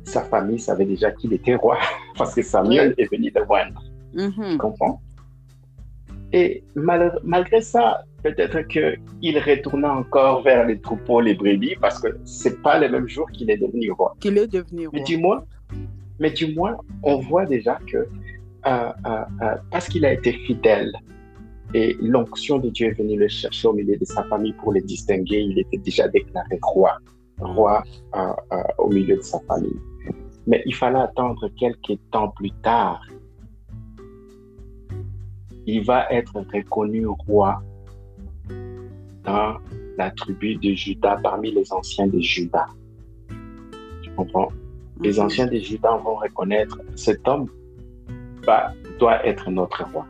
[0.03, 1.77] sa famille savait déjà qu'il était roi
[2.17, 3.92] parce que Samuel est venu le moindre.
[4.15, 4.51] Mm-hmm.
[4.51, 5.01] Tu comprends?
[6.31, 12.61] Et malgré ça, peut-être qu'il retourna encore vers les troupeaux, les brebis, parce que c'est
[12.63, 14.15] pas le même jour qu'il est devenu roi.
[14.19, 14.97] Qu'il est devenu roi.
[14.97, 15.43] Mais du moins,
[16.19, 17.97] mais du moins on voit déjà que
[18.65, 20.93] euh, euh, euh, parce qu'il a été fidèle
[21.73, 24.81] et l'onction de Dieu est venue le chercher au milieu de sa famille pour le
[24.81, 26.97] distinguer, il était déjà déclaré roi,
[27.39, 27.83] roi
[28.77, 29.79] au milieu de sa famille.
[30.45, 33.01] Mais il fallait attendre quelques temps plus tard
[35.65, 37.61] il va être reconnu roi
[39.23, 39.57] dans
[39.97, 42.67] la tribu de Juda, parmi les anciens de Juda.
[44.01, 44.49] Tu comprends?
[45.01, 45.25] Les mhm.
[45.25, 47.47] anciens de Juda vont reconnaître cet homme
[48.99, 50.05] doit être notre roi.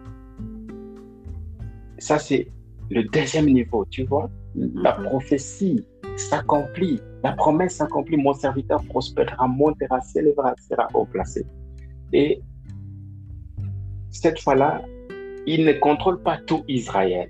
[1.99, 2.47] Ça, c'est
[2.89, 4.30] le deuxième niveau, tu vois?
[4.56, 5.06] La mhm.
[5.06, 5.86] prophétie
[6.16, 8.18] s'accomplit, la promesse s'accomplit.
[8.18, 11.45] Mon serviteur prospérera, montera, s'élèvera, sera haut placé.
[12.12, 12.41] Et
[14.10, 14.82] cette fois-là,
[15.46, 17.30] il ne contrôle pas tout Israël.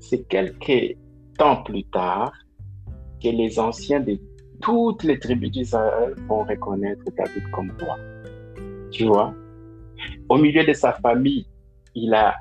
[0.00, 0.96] C'est quelques
[1.38, 2.32] temps plus tard
[3.22, 4.18] que les anciens de
[4.60, 7.96] toutes les tribus d'Israël vont reconnaître David comme roi.
[8.90, 9.34] Tu vois?
[10.28, 11.46] Au milieu de sa famille,
[11.94, 12.34] il a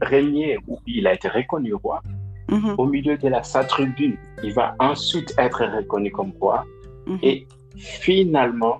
[0.00, 2.02] régné ou il a été reconnu roi.
[2.48, 2.74] Mm-hmm.
[2.78, 6.64] Au milieu de la, sa tribu, il va ensuite être reconnu comme roi.
[7.06, 7.18] Mm-hmm.
[7.22, 7.46] Et
[7.76, 8.78] finalement,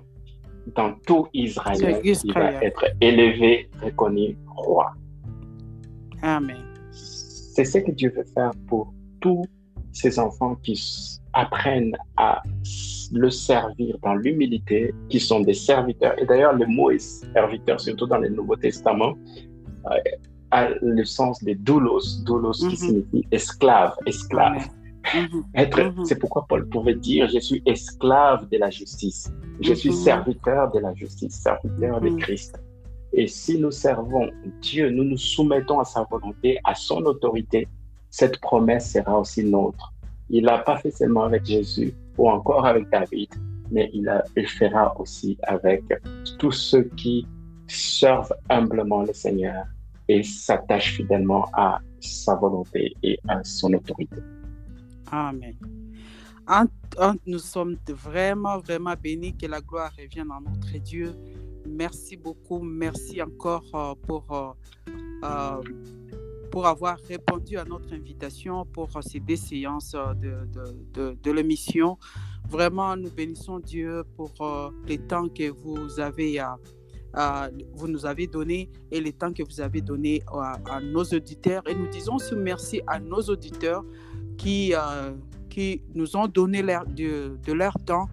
[0.75, 4.91] dans tout Israël, il va être élevé, reconnu roi.
[6.21, 6.57] Amen.
[6.91, 9.45] C'est ce que Dieu veut faire pour tous
[9.91, 10.75] ses enfants qui,
[11.33, 12.41] apprennent à
[13.11, 16.17] le servir dans l'humilité, qui sont des serviteurs.
[16.19, 19.15] Et d'ailleurs, le mot serviteur, surtout dans le Nouveau Testament,
[19.85, 19.97] euh,
[20.51, 22.75] a le sens de doulos, doulos qui mhm.
[22.75, 24.67] signifie esclave, esclave.
[25.13, 25.43] Mhm.
[25.55, 26.05] Être, mhm.
[26.05, 30.79] c'est pourquoi Paul pouvait dire, je suis esclave de la justice, je suis serviteur de
[30.79, 32.59] la justice, serviteur de Christ.
[33.13, 34.29] Et si nous servons
[34.61, 37.67] Dieu, nous nous soumettons à sa volonté, à son autorité,
[38.09, 39.93] cette promesse sera aussi nôtre.
[40.29, 43.29] Il l'a pas fait seulement avec Jésus ou encore avec David,
[43.71, 45.83] mais il, il fera aussi avec
[46.37, 47.27] tous ceux qui
[47.67, 49.65] servent humblement le Seigneur
[50.07, 54.17] et s'attachent fidèlement à sa volonté et à son autorité.
[55.11, 55.55] Amen.
[57.25, 61.15] nous sommes vraiment, vraiment bénis que la gloire revienne à notre Dieu.
[61.69, 62.59] Merci beaucoup.
[62.61, 64.51] Merci encore euh, pour euh,
[65.23, 65.61] euh,
[66.51, 70.47] pour avoir répondu à notre invitation pour ces deux séances de,
[70.93, 71.99] de, de, l'émission.
[72.49, 74.31] Vraiment, nous bénissons Dieu pour
[74.87, 76.43] les temps que vous avez
[77.75, 81.61] vous nous avez donné et les temps que vous avez donné à, nos auditeurs.
[81.67, 83.85] Et nous disons aussi merci à nos auditeurs
[84.35, 84.73] qui,
[85.51, 88.09] qui nous ont donné de, de leur temps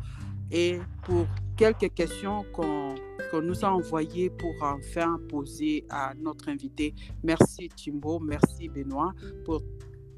[0.51, 1.27] et pour
[1.57, 2.95] quelques questions qu'on
[3.31, 6.95] qu'on nous a envoyées pour enfin poser à notre invité.
[7.23, 9.13] Merci Timbo, merci Benoît
[9.45, 9.63] pour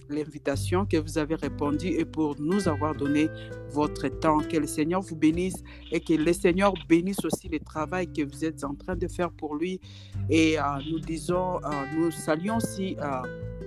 [0.08, 3.28] l'invitation que vous avez répondu et pour nous avoir donné
[3.70, 4.38] votre temps.
[4.38, 8.44] Que le Seigneur vous bénisse et que le Seigneur bénisse aussi le travail que vous
[8.44, 9.80] êtes en train de faire pour lui.
[10.30, 13.22] Et euh, nous disons, euh, nous saluons aussi euh,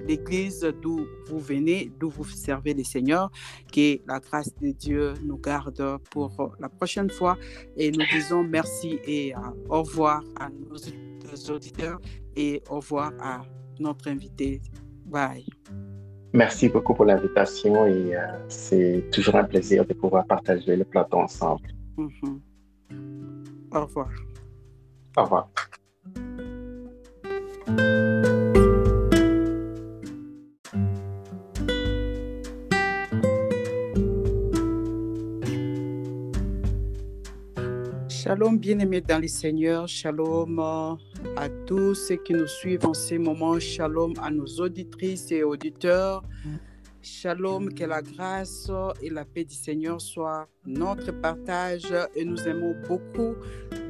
[0.08, 3.32] l'église d'où vous venez, d'où vous servez le Seigneur.
[3.72, 7.38] Que la grâce de Dieu nous garde pour la prochaine fois.
[7.78, 9.34] Et nous disons merci et
[9.70, 12.00] au revoir à nos auditeurs
[12.36, 13.42] et au revoir à
[13.80, 14.62] notre invité.
[15.06, 15.46] Bye.
[16.34, 21.18] Merci beaucoup pour l'invitation et euh, c'est toujours un plaisir de pouvoir partager le plateau
[21.18, 21.68] ensemble.
[21.98, 22.40] Mm-hmm.
[23.74, 24.10] Au revoir.
[25.18, 25.50] Au revoir.
[38.42, 39.88] Shalom, bien-aimés dans le Seigneur.
[39.88, 40.96] Shalom euh,
[41.38, 43.60] à tous ceux qui nous suivent en ces moments.
[43.60, 46.24] Shalom à nos auditrices et auditeurs.
[47.04, 52.74] Shalom, que la grâce et la paix du Seigneur soient notre partage et nous aimons
[52.88, 53.36] beaucoup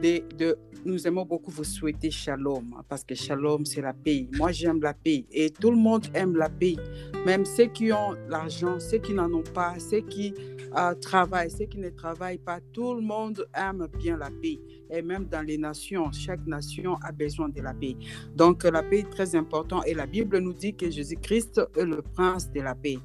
[0.03, 4.27] de, de nous aimons beaucoup vous souhaiter shalom, parce que shalom, c'est la paix.
[4.37, 6.75] Moi, j'aime la paix et tout le monde aime la paix.
[7.25, 10.33] Même ceux qui ont l'argent, ceux qui n'en ont pas, ceux qui
[10.77, 10.93] euh,
[11.49, 14.59] ceux qui ne travaillent pas, tout le monde aime bien la paix.
[14.89, 17.95] Et même dans les nations, chaque nation a besoin de la paix.
[18.35, 22.01] Donc, la paix est très importante et la Bible nous dit que Jésus-Christ est le
[22.01, 22.97] prince de la paix.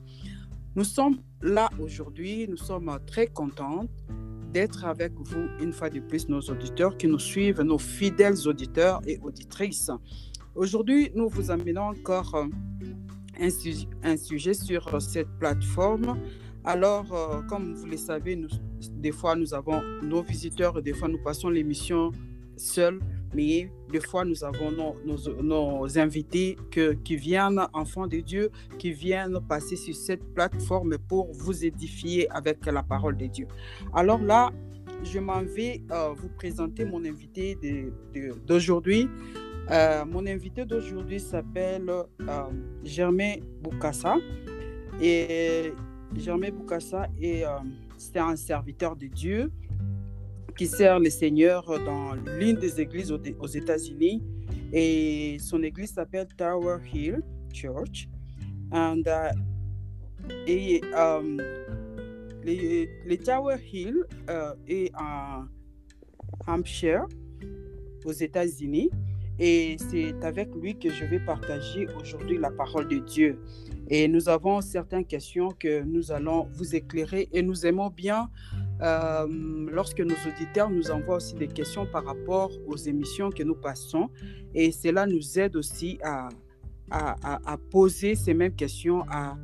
[0.75, 3.87] Nous sommes là aujourd'hui, nous sommes très contents
[4.53, 9.01] d'être avec vous une fois de plus, nos auditeurs qui nous suivent, nos fidèles auditeurs
[9.07, 9.91] et auditrices.
[10.55, 12.47] Aujourd'hui, nous vous amenons encore
[13.39, 16.19] un, sujet, un sujet sur cette plateforme.
[16.67, 18.49] Alors, euh, comme vous le savez, nous,
[18.95, 22.11] des fois, nous avons nos visiteurs, des fois, nous passons l'émission
[22.57, 22.99] seuls,
[23.33, 24.73] mais des fois, nous avons
[25.05, 31.33] nos, invités que, qui viennent, enfants de Dieu, qui viennent passer sur cette plateforme pour
[31.33, 33.47] vous édifier avec la parole de Dieu.
[33.95, 34.51] Alors là,
[35.05, 37.57] je m'en vais euh, vous présenter mon invité
[38.45, 39.09] d'aujourd'hui.
[39.71, 41.89] Euh, mon invité d'aujourd'hui s'appelle
[42.83, 44.17] Germain Boukassa.
[45.01, 45.73] Et
[46.19, 47.45] Germain Boukassa est
[47.99, 49.51] c'est un serviteur de Dieu
[50.57, 54.23] qui sert le Seigneur dans l'une des églises aux, États-Unis.
[54.73, 58.09] Et son église s'appelle Tower Hill Church.
[58.73, 59.33] And, uh,
[60.47, 61.41] et um,
[62.45, 64.05] le, Tower Hill
[64.67, 65.45] est en
[66.47, 67.07] Hampshire,
[68.05, 68.91] aux États-Unis.
[69.39, 73.39] Et c'est avec lui que je vais partager aujourd'hui la parole de Dieu.
[73.89, 78.29] Et nous avons certaines questions que nous allons vous éclairer et nous aimons bien
[78.83, 79.27] euh,
[79.71, 84.11] lorsque nos auditeurs nous envoient aussi des questions par rapport aux émissions que nous passons.
[84.55, 86.29] Et cela nous aide aussi à,
[87.71, 89.37] poser ces mêmes questions à,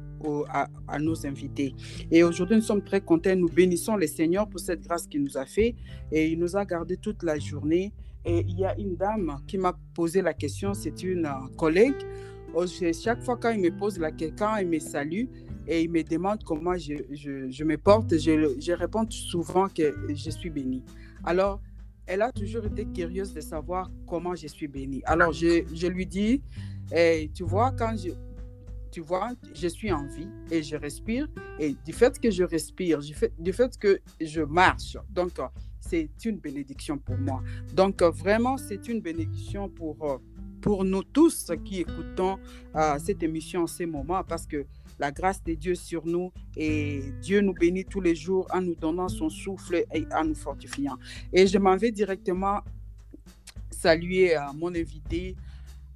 [1.00, 1.74] nos invités.
[2.10, 3.34] Et aujourd'hui, nous sommes très contents.
[3.34, 5.74] Nous bénissons le Seigneur pour cette grâce qu'il nous a fait.
[6.12, 7.92] Et il nous a gardé toute la journée.
[8.24, 11.94] Et il y a une dame qui m'a posé la question, c'est une collègue.
[12.54, 15.24] Oh, chaque fois qu'il me pose la question, il me salue
[15.66, 20.82] et il me demande comment je, me porte, je, réponds souvent que je suis bénie.
[21.24, 21.60] Alors,
[22.06, 25.02] elle a toujours été curieuse de savoir comment je suis bénie.
[25.06, 26.42] Alors, je, lui dis,
[27.34, 28.10] tu vois, quand je,
[28.90, 31.26] tu vois, je suis en vie et je respire.
[31.58, 35.40] Et du fait que je respire, du fait, du fait que je marche, donc
[35.80, 37.42] c'est une bénédiction pour moi.
[37.72, 40.20] Donc vraiment, c'est une bénédiction pour,
[40.62, 42.38] pour nous tous qui écoutons
[42.98, 44.64] cette émission en ces moments parce que
[44.98, 48.76] la grâce de Dieu sur nous et Dieu nous bénit tous les jours en nous
[48.76, 50.96] donnant son souffle et en nous fortifiant.
[51.32, 52.60] Et je m'en vais directement
[53.70, 55.36] saluer mon invité.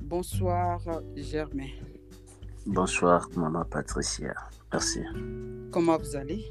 [0.02, 0.80] Bonsoir,
[1.14, 1.68] Germain.
[2.66, 4.34] Bonsoir, maman Patricia.
[4.72, 5.00] Merci.
[5.70, 6.44] Comment vous allez?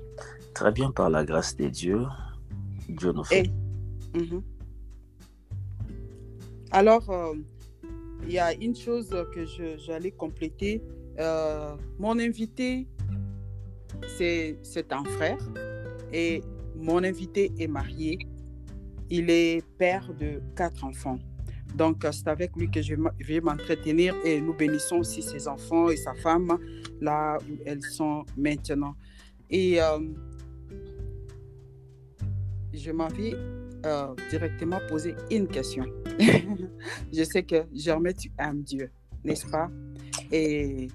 [0.54, 2.06] Très bien, par la grâce de Dieu.
[2.88, 3.52] Dieu nous fait.
[4.16, 4.42] Mhm.
[6.72, 7.34] Alors, euh,
[8.24, 9.46] il y a une chose que
[9.78, 10.82] j'allais compléter.
[11.20, 12.88] Euh, mon invité,
[14.18, 15.40] c'est un frère
[16.12, 16.42] et
[16.76, 18.18] mon invité est marié.
[19.10, 21.20] Il est père de quatre enfants.
[21.76, 25.98] Donc, c'est avec lui que je vais m'entretenir et nous bénissons aussi ses enfants et
[25.98, 26.58] sa femme
[27.02, 28.96] là où elles sont maintenant.
[29.50, 30.00] Et euh,
[32.74, 33.34] je m'en vais
[33.86, 35.86] euh, directement poser une question.
[37.14, 38.90] je sais que Germain, tu aimes Dieu,
[39.24, 39.70] n'est-ce pas?
[40.32, 40.88] Et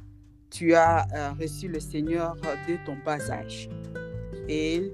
[0.51, 2.37] tu as euh, reçu le Seigneur
[2.67, 3.69] dès ton bas âge.
[4.49, 4.93] Et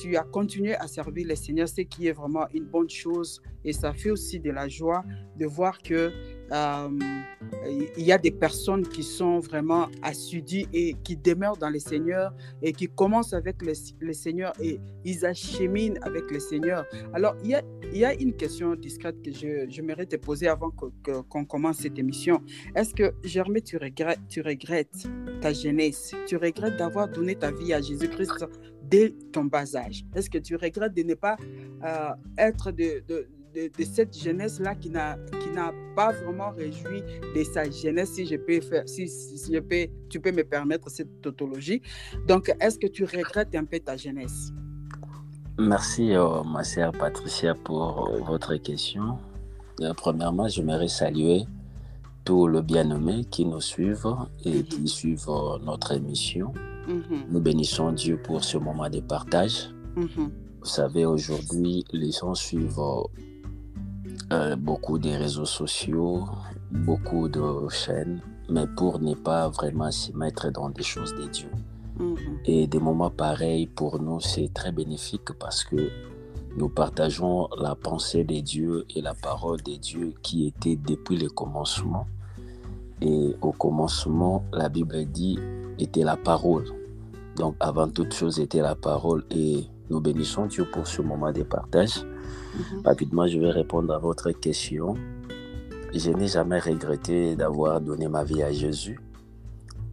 [0.00, 3.42] tu as continué à servir le Seigneur, ce qui est vraiment une bonne chose.
[3.64, 5.04] Et ça fait aussi de la joie
[5.36, 6.12] de voir que
[6.52, 12.34] il y a des personnes qui sont vraiment assidues et qui demeurent dans le Seigneur
[12.62, 16.84] et qui commencent avec le, Seigneur et ils acheminent avec le Seigneur.
[17.12, 17.50] Alors, il
[17.98, 22.42] y a, une question discrète que je, j'aimerais te poser avant qu'on commence cette émission.
[22.74, 25.08] Est-ce que, Germain, tu regrettes,
[25.40, 26.14] ta jeunesse?
[26.26, 28.44] Tu regrettes d'avoir donné ta vie à Jésus-Christ
[28.82, 30.04] dès ton bas âge?
[30.14, 31.36] Est-ce que tu regrettes de ne pas
[31.84, 35.16] euh, être de, de de, cette jeunesse-là qui n'a
[35.96, 37.02] pas vraiment réjoui
[37.34, 41.20] de sa jeunesse, si je peux faire, si, je peux, tu peux me permettre cette
[41.20, 41.82] tautologie.
[42.26, 44.52] Donc, est-ce que tu regrettes un peu ta jeunesse?
[45.58, 49.18] Merci, euh, ma sœur Patricia, pour euh, votre question.
[49.82, 51.44] Euh, premièrement, j'aimerais saluer
[52.24, 54.64] tous les bien-aimés qui nous suivent et mhm.
[54.64, 55.26] qui suivent
[55.62, 56.52] notre émission.
[56.88, 57.26] Mhm.
[57.30, 59.70] Nous bénissons Dieu pour ce moment de partage.
[59.96, 60.30] Mhm.
[60.60, 62.80] Vous savez, aujourd'hui, les gens suivent
[64.32, 66.24] euh, beaucoup des réseaux sociaux,
[66.70, 71.50] beaucoup de chaînes, mais pour ne pas vraiment s'y mettre dans des choses de Dieu.
[71.98, 72.16] Mhm.
[72.44, 75.90] Et des moments pareils, pour nous, c'est très bénéfique parce que
[76.56, 81.28] nous partageons la pensée de Dieu et la parole de Dieu qui était depuis le
[81.28, 82.06] commencement.
[83.00, 85.38] Et au commencement, la Bible dit,
[85.78, 86.66] était la parole.
[87.36, 91.42] Donc avant toute chose était la parole et nous bénissons Dieu pour ce moment de
[91.42, 92.04] partage.
[92.54, 92.82] Mhm.
[92.84, 94.94] Rapidement, je vais répondre à votre question.
[95.94, 98.98] Je n'ai jamais regretté d'avoir donné ma vie à Jésus.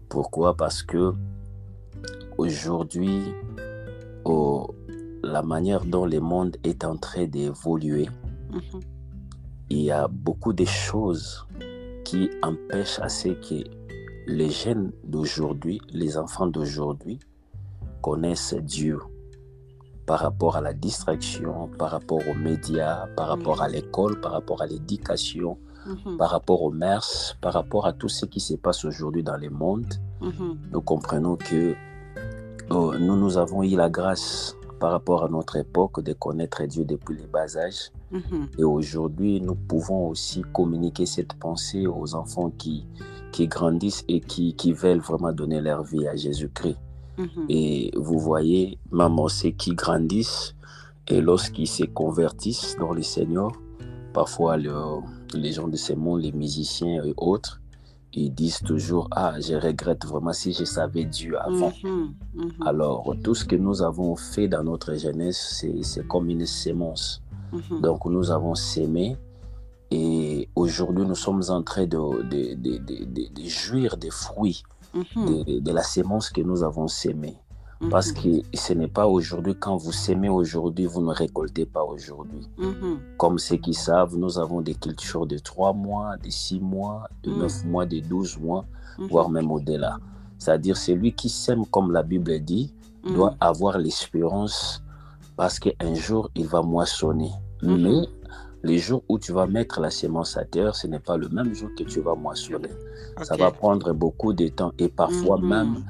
[0.09, 0.55] Pourquoi?
[0.55, 1.13] Parce que
[2.37, 3.33] aujourd'hui,
[5.23, 8.07] la manière dont le monde est en train d'évoluer,
[8.51, 8.81] mhm.
[9.69, 11.45] il y a beaucoup de choses
[12.03, 13.63] qui empêchent à ce que
[14.27, 17.19] les jeunes d'aujourd'hui, les enfants d'aujourd'hui,
[18.01, 18.99] connaissent Dieu
[20.07, 24.61] par rapport à la distraction, par rapport aux médias, par rapport à l'école, par rapport
[24.61, 26.17] à l'éducation, mhm.
[26.17, 29.49] par rapport aux mœurs, par rapport à tout ce qui se passe aujourd'hui dans le
[29.49, 29.93] monde.
[30.21, 30.57] Mhm.
[30.71, 31.75] Nous comprenons que
[32.69, 36.85] oh, nous, nous avons eu la grâce par rapport à notre époque de connaître Dieu
[36.85, 37.91] depuis le bas âge.
[38.11, 38.47] Mhm.
[38.57, 42.87] Et aujourd'hui, nous pouvons aussi communiquer cette pensée aux enfants qui,
[43.33, 46.77] qui grandissent et qui, qui veulent vraiment donner leur vie à Jésus-Christ.
[47.17, 47.45] Mhm.
[47.49, 50.55] Et vous voyez, maman, c'est qui grandissent
[51.07, 53.51] et lorsqu'ils se convertissent dans le Seigneur,
[54.13, 57.61] parfois les gens de ce monde, les musiciens et autres,
[58.13, 61.71] ils disent toujours Ah, je regrette vraiment si je savais Dieu avant.
[61.83, 62.51] Mhm, mhm.
[62.65, 67.21] Alors, tout ce que nous avons fait dans notre jeunesse, c'est comme une sémence.
[67.81, 69.15] Donc, nous avons sémé
[69.89, 74.63] et aujourd'hui, nous sommes en train de, de, de, de jouir des fruits
[75.15, 75.61] Mhm.
[75.61, 77.37] de, la sémence que nous avons sémée.
[77.91, 78.41] Parce mhm.
[78.41, 82.49] que ce n'est pas aujourd'hui, quand vous sémez aujourd'hui, vous ne récoltez pas aujourd'hui.
[82.57, 82.99] Mhm.
[83.17, 87.31] Comme ceux qui savent, nous avons des cultures de 3 mois, de 6 mois, de
[87.31, 88.65] 9 mois, de 12 mois,
[89.09, 89.99] voire même au-delà.
[90.39, 92.73] C'est-à-dire, celui qui sème, comme la Bible dit,
[93.03, 94.83] doit avoir l'espérance
[95.35, 97.31] parce qu'un jour, il va moissonner.
[97.61, 98.07] Mais
[98.63, 101.53] les jours où tu vas mettre la sémence à terre, ce n'est pas le même
[101.53, 102.69] jour que tu vas moissonner.
[103.23, 105.47] Ça va prendre beaucoup de temps et parfois mhm.
[105.47, 105.83] même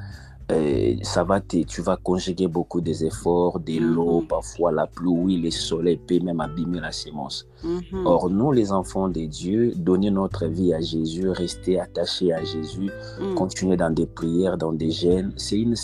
[1.04, 4.28] ça va tu vas conjuguer beaucoup des efforts, des lots, mhm.
[4.28, 7.46] parfois la pluie, le soleil peut même abîmer la sémence.
[7.64, 8.06] Mhm.
[8.06, 12.90] Or, nous, les enfants de Dieu, donner notre vie à Jésus, rester attachés à Jésus,
[13.20, 13.36] mhm.
[13.36, 15.76] continuer dans des prières, dans des gènes, c'est une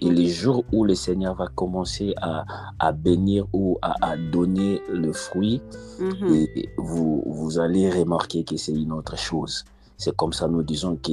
[0.00, 2.44] Et les jours où le Seigneur va commencer à,
[2.78, 5.60] à bénir ou à, à, donner le fruit,
[6.00, 9.64] et vous, vous allez remarquer que c'est une autre chose.
[9.96, 11.12] C'est comme ça, nous disons que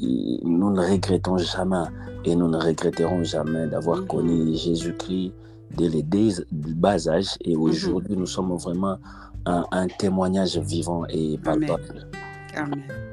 [0.00, 1.84] nous ne regrettons jamais
[2.24, 4.06] et nous ne regretterons jamais d'avoir mhm.
[4.06, 5.32] connu Jésus-Christ
[5.76, 6.04] dès les
[6.52, 7.36] bas âge.
[7.42, 7.62] Et mhm.
[7.62, 8.98] aujourd'hui, nous sommes vraiment
[9.46, 12.06] un, témoignage vivant et palpable.
[12.54, 13.09] Amen.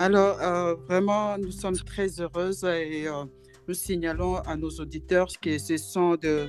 [0.00, 3.26] Alors, euh, vraiment, nous sommes très heureuses et euh,
[3.68, 6.48] nous signalons à nos auditeurs que ce sont de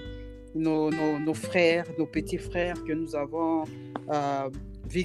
[0.56, 3.66] nos, frères, nos petits frères que nous avons
[4.10, 4.50] euh,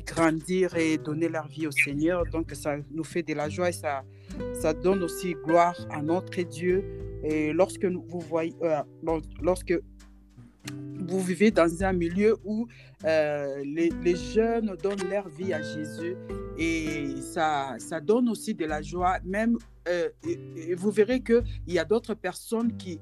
[0.06, 2.22] grandir et donner leur vie au Seigneur.
[2.26, 4.04] Donc, ça nous fait de la joie et ça,
[4.54, 6.84] ça donne aussi gloire à notre Dieu.
[7.24, 8.80] Et lorsque vous voyez, euh,
[9.42, 9.74] lorsque
[11.08, 12.66] vous vivez dans un milieu où
[13.04, 16.16] euh, les, jeunes donnent leur vie à Jésus
[16.58, 19.56] et ça, ça donne aussi de la joie, même
[19.88, 20.08] euh,
[20.76, 22.98] vous verrez qu'il y a d'autres personnes qui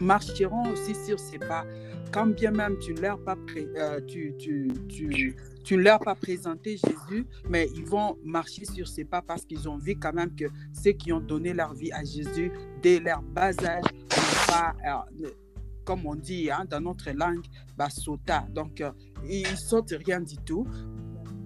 [0.00, 1.66] marcheront aussi sur ces pas.
[2.12, 3.36] Quand bien même tu ne leur pas,
[4.06, 9.22] tu, tu, tu, tu leur pas présenté Jésus, mais ils vont marcher sur ses pas
[9.22, 12.50] parce qu'ils ont vu quand même que ceux qui ont donné leur vie à Jésus
[12.82, 13.84] dès leur bas âge
[14.46, 15.28] pas, euh,
[15.84, 17.44] comme on dit hein, dans notre langue,
[17.90, 18.46] sauta.
[18.54, 18.90] Donc, euh,
[19.28, 20.66] ils sautent rien du tout.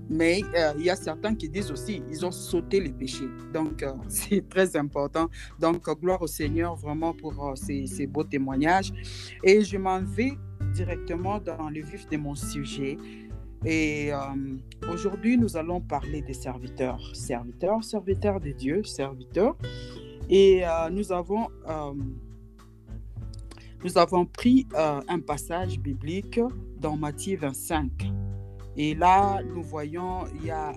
[0.08, 3.28] Mais euh, il y a certains qui disent aussi, ils ont sauté les péchés.
[3.52, 5.28] Donc, c'est très important.
[5.58, 8.92] Donc, gloire au Seigneur vraiment pour ces, ces, beaux témoignages.
[9.42, 10.32] Et je m'en vais
[10.74, 12.96] directement dans le vif de mon sujet.
[13.64, 14.18] Et euh,
[14.92, 17.00] aujourd'hui, nous allons parler des serviteurs.
[17.14, 19.56] Serviteurs, serviteurs de Dieu, serviteurs.
[20.28, 21.92] Et euh, nous, avons, euh,
[23.84, 26.40] nous avons pris un passage biblique
[26.80, 27.90] dans Matthieu 25.
[28.78, 30.72] Et là, nous voyons, il y a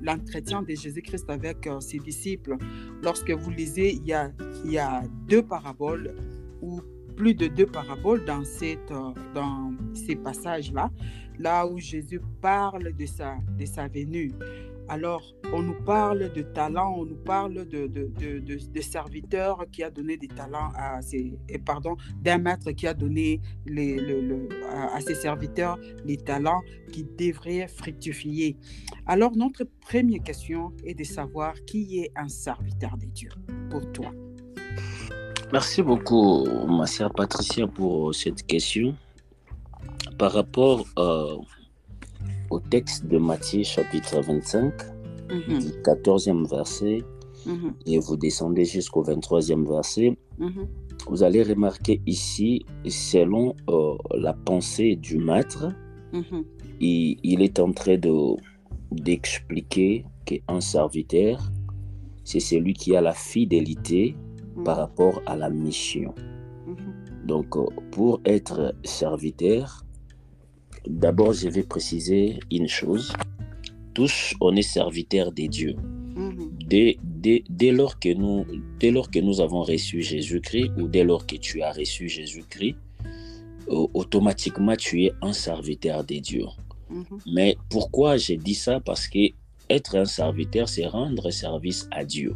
[0.00, 2.56] l'entretien de Jésus-Christ avec ses disciples.
[3.02, 4.30] Lorsque vous lisez, il y a,
[4.64, 6.14] il y a deux paraboles
[6.62, 6.80] ou
[7.16, 8.92] plus de deux paraboles dans, cette,
[9.34, 10.90] dans ces passages-là
[11.38, 14.32] là où Jésus parle de sa, de sa venue.
[14.88, 15.22] Alors,
[15.52, 20.28] on nous parle de talents, on nous parle de, de, de, qui a donné des
[20.28, 24.48] talents à ses, et pardon, d'un maître qui a donné les, le,
[24.94, 26.60] à ses serviteurs les talents
[26.92, 28.56] qui devraient fructifier.
[29.06, 33.30] Alors, notre première question est de savoir qui est un serviteur de Dieu
[33.70, 34.10] pour toi.
[35.52, 38.94] Merci beaucoup, ma sœur Patricia, pour cette question
[40.18, 41.36] par rapport euh,
[42.54, 44.72] au texte de Matthieu chapitre 25,
[45.28, 45.58] mhm.
[45.58, 47.02] du 14e verset,
[47.46, 47.74] mhm.
[47.84, 50.68] et vous descendez jusqu'au 23e verset, mhm.
[51.08, 55.72] vous allez remarquer ici, selon euh, la pensée du maître,
[56.80, 58.36] il, il, est en train de,
[58.92, 61.40] d'expliquer qu'un serviteur,
[62.22, 64.14] c'est celui qui a la fidélité
[64.64, 66.14] par rapport à la mission.
[67.26, 69.83] Donc, euh, pour être serviteur,
[70.86, 73.12] D'abord, je vais préciser une chose.
[73.94, 75.76] Tous, on est serviteurs des dieux.
[76.16, 76.50] Mhm.
[76.66, 76.98] Dès,
[77.48, 78.44] dès, lors que nous,
[78.78, 82.76] dès lors que nous avons reçu Jésus-Christ ou dès lors que tu as reçu Jésus-Christ,
[83.68, 86.46] automatiquement, tu es un serviteur des dieux.
[86.90, 87.04] Mhm.
[87.32, 88.80] Mais pourquoi j'ai dit ça?
[88.80, 89.30] Parce que
[89.70, 92.34] être un serviteur, c'est rendre service à Dieu.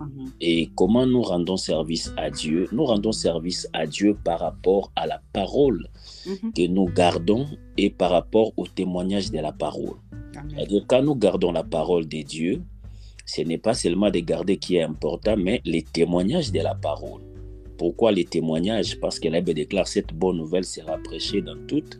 [0.00, 0.30] Mhm.
[0.40, 2.68] Et comment nous rendons service à Dieu?
[2.72, 5.88] Nous rendons service à Dieu par rapport à la parole
[6.26, 6.52] Mhm.
[6.52, 9.96] que nous gardons et par rapport au témoignage de la parole.
[10.48, 12.62] C'est-à-dire, quand nous gardons la parole de Dieu,
[13.26, 17.20] ce n'est pas seulement de garder qui est important, mais les témoignages de la parole.
[17.78, 18.98] Pourquoi les témoignages?
[19.00, 21.98] Parce que la déclare cette bonne nouvelle sera prêchée dans toute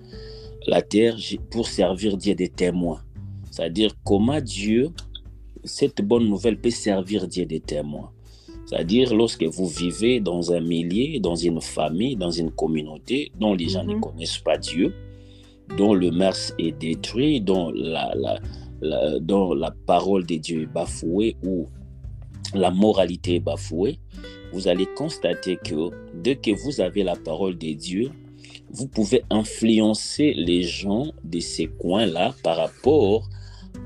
[0.67, 1.17] la terre
[1.51, 3.01] pour servir Dieu des témoins.
[3.51, 4.91] C'est-à-dire comment Dieu,
[5.65, 8.11] cette bonne nouvelle peut servir Dieu des témoins.
[8.67, 13.69] C'est-à-dire lorsque vous vivez dans un milieu, dans une famille, dans une communauté dont les
[13.69, 14.01] gens ne mhm.
[14.01, 14.95] connaissent pas Dieu,
[15.77, 21.37] dont le mars est détruit, dont la, la, dont la parole de Dieu est bafouée
[21.45, 21.67] ou
[22.55, 23.99] la moralité est bafouée,
[24.53, 28.11] vous allez constater que dès que vous avez la parole de Dieu,
[28.71, 33.29] vous pouvez influencer les gens de ces coins-là par rapport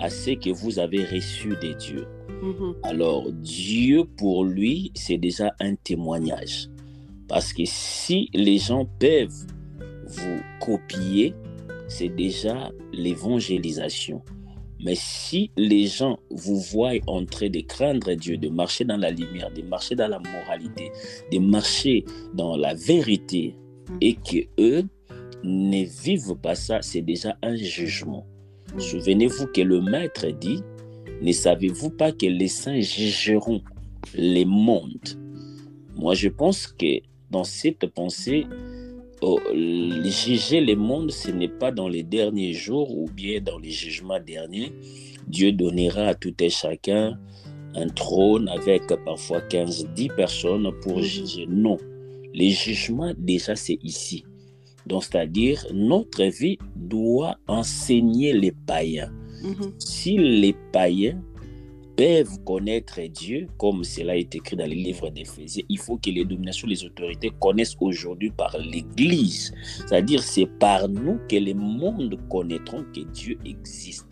[0.01, 2.07] à ce que vous avez reçu de Dieu.
[2.43, 2.75] Mhm.
[2.83, 6.69] Alors, Dieu, pour lui, c'est déjà un témoignage.
[7.29, 9.47] Parce que si les gens peuvent
[10.07, 11.35] vous copier,
[11.89, 14.23] c'est déjà l'évangélisation.
[14.85, 19.11] Mais si les gens vous voient en train de craindre Dieu, de marcher dans la
[19.11, 20.93] lumière, de marcher dans la moralité,
[21.33, 23.55] de marcher dans la vérité,
[23.89, 23.97] mm.
[24.03, 24.85] et que eux
[25.43, 28.27] ne vivent pas ça, c'est déjà un jugement.
[28.79, 30.61] Souvenez-vous que le Maître dit,
[31.23, 33.63] ne savez-vous pas que les saints jugeront
[34.15, 35.21] les mondes?
[35.97, 37.01] Moi, je pense que
[37.31, 38.47] dans cette pensée,
[39.23, 43.71] oh, juger les mondes, ce n'est pas dans les derniers jours ou bien dans les
[43.71, 44.73] jugements derniers.
[45.29, 47.19] Dieu donnera à tout et chacun
[47.77, 51.47] un trône avec parfois 15, 10 personnes pour juger.
[51.49, 51.79] Non,
[52.33, 54.25] les jugements, déjà, c'est ici.
[54.87, 59.13] Donc, c'est-à-dire, notre vie doit enseigner les païens.
[59.43, 59.73] Mhm.
[59.79, 61.23] Si les païens
[61.97, 66.25] peuvent connaître Dieu, comme cela est écrit dans les livres d'Éphésiens, il faut que les
[66.25, 69.55] dominations, les autorités connaissent aujourd'hui par l'Église.
[69.87, 74.07] C'est-à-dire, c'est par nous que le monde connaîtront que Dieu existe.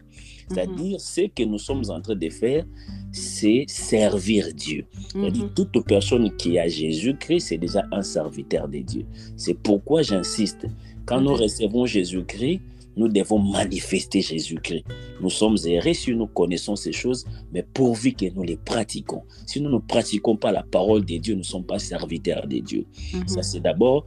[0.53, 0.99] C'est-à-dire, mhm.
[0.99, 2.65] ce que nous sommes en train de faire,
[3.13, 4.85] c'est servir Dieu.
[5.15, 5.51] Mhm.
[5.55, 9.05] Toute personne qui a Jésus-Christ, c'est déjà un serviteur de Dieu.
[9.37, 10.67] C'est pourquoi j'insiste.
[11.05, 12.61] Quand nous recevons Jésus-Christ,
[12.97, 14.85] nous devons manifester Jésus-Christ.
[15.21, 19.23] Nous sommes errés si nous connaissons ces choses, mais pourvu que nous les pratiquons.
[19.47, 22.59] Si nous ne pratiquons pas la parole de Dieu, nous ne sommes pas serviteurs de
[22.59, 22.85] Dieu.
[23.15, 23.29] Mhm.
[23.29, 24.07] Ça, c'est d'abord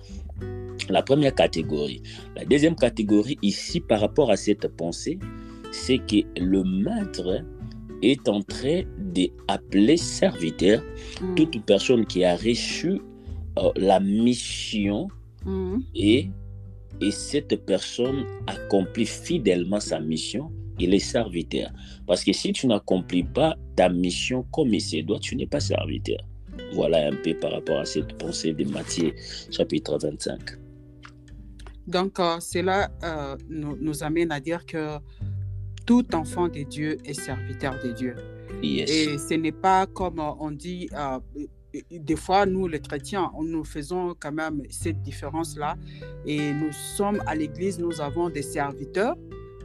[0.89, 2.01] la première catégorie.
[2.35, 5.19] La deuxième catégorie, ici, par rapport à cette pensée,
[5.75, 7.43] c'est que le maître
[8.01, 10.81] est en train d'appeler serviteur
[11.21, 11.35] mm.
[11.35, 13.01] toute personne qui a reçu
[13.59, 15.07] euh, la mission
[15.45, 15.77] mm.
[15.95, 16.29] et,
[17.01, 21.71] et cette personne accomplit fidèlement sa mission, il est serviteur.
[22.07, 25.59] Parce que si tu n'accomplis pas ta mission comme il se doit, tu n'es pas
[25.59, 26.19] serviteur.
[26.73, 29.13] Voilà un peu par rapport à cette pensée de Matthieu
[29.51, 30.39] chapitre 25.
[31.87, 34.97] Donc, euh, cela euh, nous, nous, amène à dire que
[35.85, 38.15] tout enfant de Dieu est serviteur de Dieu.
[38.63, 41.19] Et ce n'est pas comme on dit, euh,
[41.91, 45.75] des fois, nous, les chrétiens, nous faisons quand même cette différence-là.
[46.25, 49.15] Et nous sommes à l'Église, nous avons des serviteurs,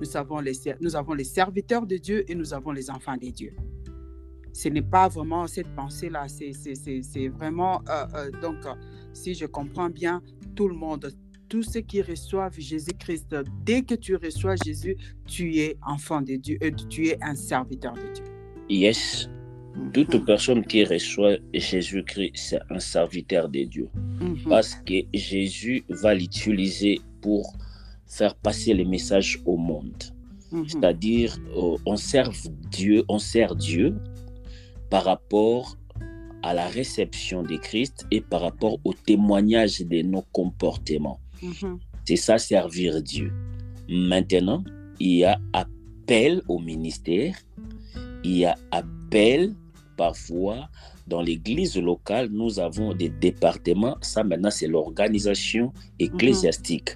[0.01, 3.29] nous avons, les, nous avons les serviteurs de Dieu et nous avons les enfants de
[3.29, 3.55] Dieu.
[4.53, 8.57] Ce n'est pas vraiment cette pensée-là, c'est vraiment, euh, euh, donc,
[9.13, 10.23] si je comprends bien,
[10.57, 11.13] tout le monde,
[11.51, 13.35] tous ceux qui reçoivent Jésus-Christ,
[13.67, 14.97] dès que tu reçois Jésus,
[15.27, 18.25] tu es enfant de Dieu, et tu es un serviteur de Dieu.
[18.71, 19.29] Yes.
[19.75, 19.93] Mhm.
[19.93, 23.89] Toute personne qui reçoit Jésus-Christ, c'est un serviteur de Dieu.
[24.21, 24.45] Mhm.
[24.49, 27.53] Parce que Jésus va l'utiliser pour
[28.07, 30.03] faire passer les messages au monde.
[30.53, 30.69] Mhm.
[30.69, 32.31] C'est-à-dire, euh, on sert
[32.71, 33.97] Dieu, on sert Dieu
[34.89, 35.77] par rapport
[36.43, 41.20] à la réception de Christ et par rapport au témoignage de nos comportements.
[41.43, 41.79] Mhm.
[42.07, 43.33] C'est ça, servir Dieu.
[43.89, 44.65] Maintenant,
[44.99, 47.37] il y a appel au ministère,
[48.25, 49.55] il y a appel
[49.97, 50.69] parfois
[51.07, 53.97] dans l'église locale, nous avons des départements.
[54.01, 56.91] Ça, maintenant, c'est l'organisation ecclésiastique.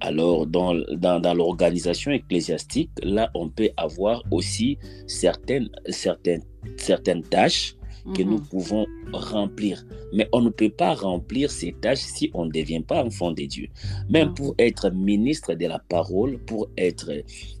[0.00, 6.42] Alors, dans, dans, dans l'organisation ecclésiastique, là, on peut avoir aussi certaines, certaines,
[6.76, 7.74] certaines tâches
[8.14, 8.46] que nous mhm.
[8.46, 9.84] pouvons remplir.
[10.12, 13.42] Mais on ne peut pas remplir ces tâches si on ne devient pas enfant de
[13.42, 13.68] Dieu.
[14.08, 17.10] Même pour être ministre de la parole, pour être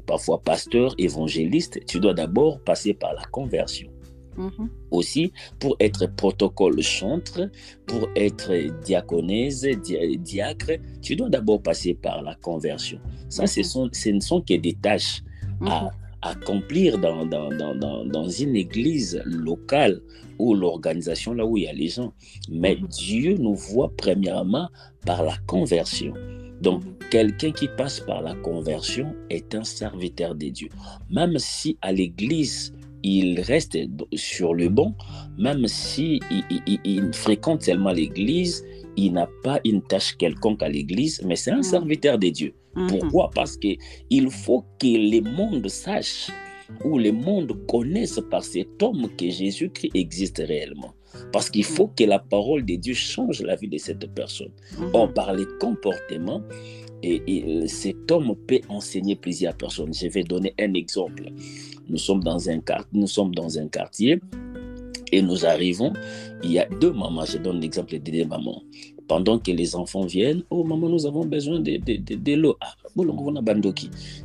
[0.06, 3.90] parfois pasteur, évangéliste, tu dois d'abord passer par la conversion.
[4.36, 4.68] Mhm.
[4.92, 7.50] Aussi, pour être protocole chantre,
[7.86, 8.52] pour être
[8.84, 9.66] diaconèse,
[10.20, 10.72] diacre,
[11.02, 13.00] tu dois d'abord passer par la conversion.
[13.28, 13.64] Ça, ce, mhm.
[13.64, 15.22] sont, ce ne sont que des tâches
[15.66, 15.90] à
[16.22, 20.00] accomplir dans, dans, dans, dans, une église locale
[20.38, 22.12] ou l'organisation là où il y a les gens.
[22.50, 22.88] Mais mhm.
[22.88, 24.68] Dieu nous voit premièrement
[25.06, 26.14] par la conversion.
[26.60, 26.94] Donc, mhm.
[27.10, 30.68] quelqu'un qui passe par la conversion est un serviteur de Dieu.
[31.10, 33.78] Même si à l'église, il reste
[34.14, 34.94] sur le banc,
[35.38, 36.20] même si
[36.84, 38.64] il fréquente seulement l'église,
[38.96, 42.54] il n'a pas une tâche quelconque à l'église, mais c'est un serviteur de Dieu.
[42.88, 43.30] Pourquoi?
[43.34, 46.28] Parce qu'il faut que le monde sache
[46.84, 50.94] ou le monde connaisse par cet homme que Jésus-Christ existe réellement.
[51.32, 54.52] Parce qu'il faut que la parole de Dieu change la vie de cette personne.
[54.92, 56.42] On parle comportement
[57.02, 59.94] et, et, cet homme peut enseigner plusieurs personnes.
[59.94, 61.30] Je vais donner un exemple.
[61.88, 62.60] Nous sommes dans un,
[63.68, 64.20] quartier
[65.10, 65.92] et nous arrivons,
[66.42, 68.62] il y a deux mamans, je donne l'exemple de deux mamans.
[69.08, 72.56] Pendant que les enfants viennent, oh maman, nous avons besoin de, de, de, de l'eau.
[72.60, 72.74] Ah,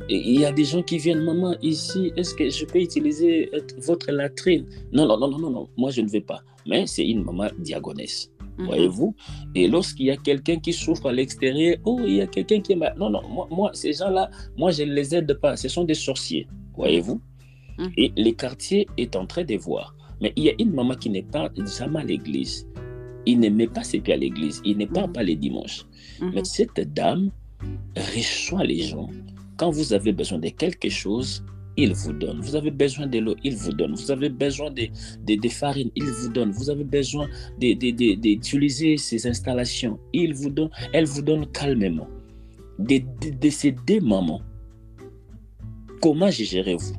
[0.08, 3.50] et il y a des gens qui viennent, maman, ici, est-ce que je peux utiliser
[3.78, 4.66] votre latrine?
[4.92, 6.42] Non, non, non, non, non, moi je ne vais pas.
[6.66, 8.30] Mais c'est une maman diagonesse.
[8.58, 8.66] Mhm.
[8.66, 9.14] Voyez-vous?
[9.54, 12.72] Et lorsqu'il y a quelqu'un qui souffre à l'extérieur, oh, il y a quelqu'un qui
[12.72, 15.56] est Non, non, moi, moi ces gens-là, moi, je ne les aide pas.
[15.56, 16.46] Ce sont des sorciers.
[16.76, 17.20] voyez-vous?
[17.78, 17.92] Mhm.
[17.96, 19.94] Et les quartiers est en train de voir.
[20.20, 22.66] Mais il y a une maman qui n'est pas jamais à l'église.
[23.26, 24.60] Il ne met pas ses pieds à l'église.
[24.64, 25.86] Il ne part pas les dimanches.
[26.20, 26.32] Mhm.
[26.34, 27.30] Mais cette dame
[28.14, 29.08] reçoit les gens.
[29.56, 31.44] Quand vous avez besoin de quelque chose,
[31.76, 32.40] il vous donne.
[32.40, 33.94] Vous avez besoin de l'eau, il vous donne.
[33.94, 34.86] Vous avez besoin de,
[35.26, 36.50] de, de farine, il vous donne.
[36.52, 37.28] Vous avez besoin
[37.60, 40.70] de- de- de- d'utiliser ces installations, il vous donne.
[40.92, 42.08] Elle vous donne calmement.
[42.78, 44.42] De, de, de ces deux mamans,
[46.00, 46.94] comment jugérez-vous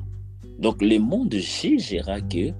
[0.58, 2.50] Donc le monde jugera que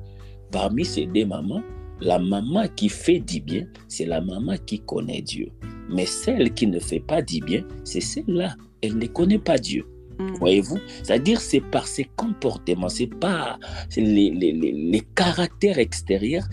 [0.50, 1.62] parmi ces deux mamans,
[2.00, 5.48] la maman qui fait du bien, c'est la maman qui connaît Dieu.
[5.90, 8.54] Mais celle qui ne fait pas du bien, c'est celle-là.
[8.82, 9.84] Elle ne connaît pas Dieu.
[10.18, 10.34] Mhm.
[10.38, 10.78] Voyez-vous?
[11.02, 13.58] C'est-à-dire, c'est par ses comportements, c'est par
[13.96, 16.46] les, les, les, les caractères extérieurs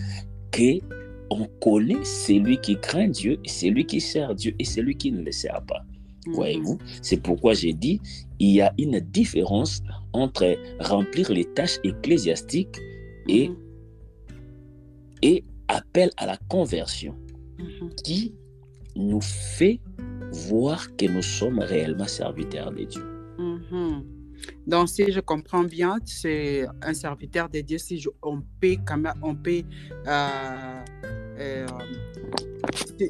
[0.50, 0.78] que
[1.30, 5.22] on connaît celui qui craint Dieu, et celui qui sert Dieu et celui qui ne
[5.22, 5.84] le sert pas.
[6.26, 6.34] Mhm.
[6.34, 6.78] Voyez-vous?
[7.02, 8.00] C'est pourquoi j'ai dit,
[8.38, 9.82] il y a une différence
[10.12, 12.76] entre remplir les tâches ecclésiastiques
[13.28, 13.56] et, Mhm.
[15.28, 17.14] Et appel à la conversion
[17.58, 17.90] Mhm.
[18.04, 18.34] qui
[18.96, 19.80] nous fait
[20.50, 23.04] voir que nous sommes réellement serviteurs de Dieu.
[23.38, 24.04] Mhm.
[24.66, 27.78] Donc, si je comprends bien, c'est un serviteur de Dieu.
[27.78, 29.62] Si je- on peut, quand même, on peut,
[30.06, 30.84] euh,
[31.38, 31.66] euh,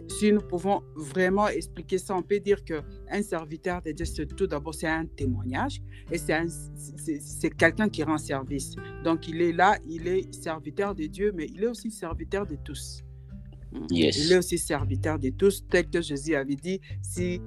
[0.09, 4.27] si, nous pouvons vraiment expliquer ça, on peut dire que un serviteur de Dieu, c'est
[4.27, 8.75] tout d'abord, c'est un témoignage et c'est quelqu'un qui rend service.
[9.05, 12.57] Donc, il est là, il est serviteur de Dieu, mais il est aussi serviteur de
[12.57, 13.04] tous.
[13.91, 14.17] Yes.
[14.19, 16.81] Il est aussi serviteur de tous, tel que Jésus avait dit.
[17.03, 17.41] Si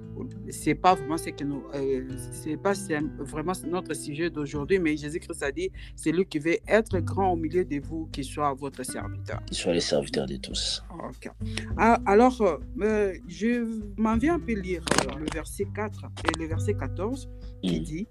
[0.50, 2.74] c'est pas vraiment ce que nous, euh, c'est pas
[3.20, 7.36] vraiment notre sujet d'aujourd'hui, mais Jésus-Christ a dit, c'est lui qui veut être grand au
[7.36, 9.44] milieu de vous, qui soit votre serviteur.
[9.46, 10.84] Qu'ils soient les serviteurs de tous.
[10.92, 11.30] Ok.
[11.78, 13.66] Ah, alors, euh, euh, je
[13.98, 14.84] m'en viens un peu lire
[15.18, 17.30] le verset 4 et le verset 14
[17.64, 17.84] qui Mm.
[17.84, 18.08] dit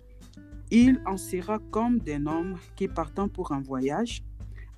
[0.71, 4.23] Il en sera comme d'un homme qui, partant pour un voyage,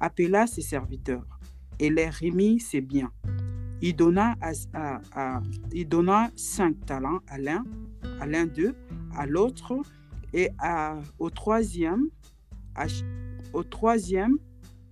[0.00, 1.26] appela ses serviteurs
[1.78, 3.10] et les remit ses biens.
[3.80, 5.40] Il donna, à,
[5.72, 7.64] il donna cinq talents à l'un,
[8.20, 8.74] à l'un d'eux,
[9.14, 9.80] à l'autre,
[10.32, 12.08] et à- au troisième,
[13.52, 14.38] au troisième,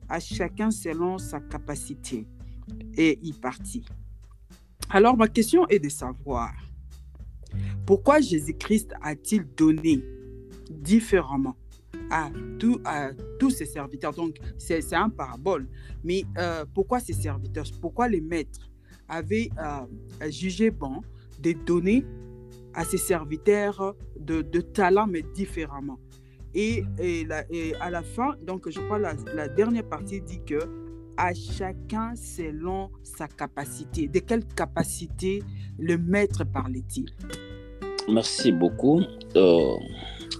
[0.09, 2.27] à chacun selon sa capacité.
[2.97, 3.85] Et il partit.
[4.91, 6.53] Alors, ma question est de savoir
[7.87, 10.03] pourquoi Jésus-Christ a-t-il donné
[10.71, 11.57] différemment?
[12.11, 15.67] À, tout- à tous ses serviteurs Donc, c'est un parabole.
[16.05, 17.67] Mais euh, pourquoi ces serviteurs?
[17.81, 18.71] Pourquoi les maîtres
[19.09, 21.03] avaient euh, jugé bon
[21.43, 22.05] de donner
[22.75, 25.99] à ses serviteurs de, de talents, mais différemment?
[26.55, 26.85] Et
[27.81, 30.59] à la fin, donc je crois la, la dernière partie dit que
[31.19, 34.09] à chacun selon sa capacité.
[34.09, 35.43] De quelle capacité
[35.79, 37.07] le maître parlait-il?
[38.11, 39.01] Merci beaucoup.
[39.35, 39.75] Euh,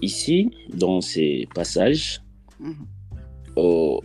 [0.01, 2.21] ici, dans ces passages,
[2.59, 2.75] Mhm.
[3.57, 3.97] euh,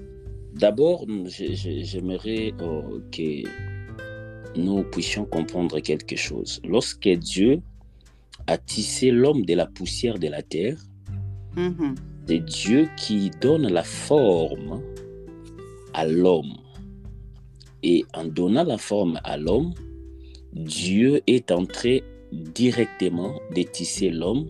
[0.54, 3.42] d'abord, j'aimerais euh, que
[4.58, 6.60] nous puissions comprendre quelque chose.
[6.64, 7.60] Lorsque Dieu
[8.46, 10.78] a tissé l'homme de la poussière de la terre,
[11.56, 11.94] Mhm.
[12.26, 14.82] c'est Dieu qui donne la forme
[15.94, 16.54] à l'homme.
[17.82, 19.72] Et en donnant la forme à l'homme,
[20.52, 24.46] Dieu est entré directement de tisser l'homme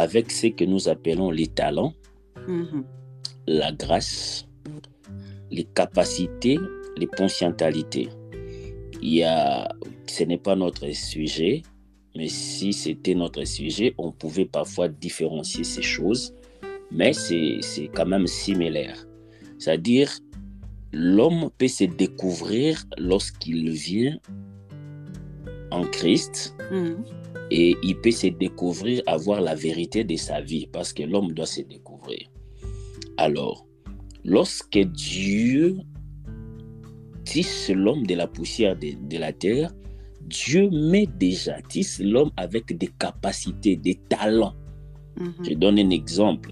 [0.00, 1.92] avec ce que nous appelons les talents,
[2.48, 2.84] Mhm.
[3.46, 4.46] la grâce,
[5.50, 6.58] les capacités,
[6.96, 8.08] les potentialités.
[9.02, 9.68] Il y a,
[10.06, 11.62] ce n'est pas notre sujet,
[12.16, 16.34] mais si c'était notre sujet, on pouvait parfois différencier ces choses,
[16.90, 19.06] mais c'est quand même similaire.
[19.58, 20.10] C'est-à-dire,
[20.92, 24.18] l'homme peut se découvrir lorsqu'il vient
[25.70, 27.04] en Christ Mhm.
[27.50, 31.46] Et il peut se découvrir, avoir la vérité de sa vie, parce que l'homme doit
[31.46, 32.30] se découvrir.
[33.16, 33.66] Alors,
[34.24, 35.78] lorsque Dieu
[37.24, 39.72] tisse l'homme de la poussière de, de la terre,
[40.22, 44.54] Dieu met déjà, tisse l'homme avec des capacités, des talents.
[45.18, 45.34] Mhm.
[45.42, 46.50] Je donne un exemple.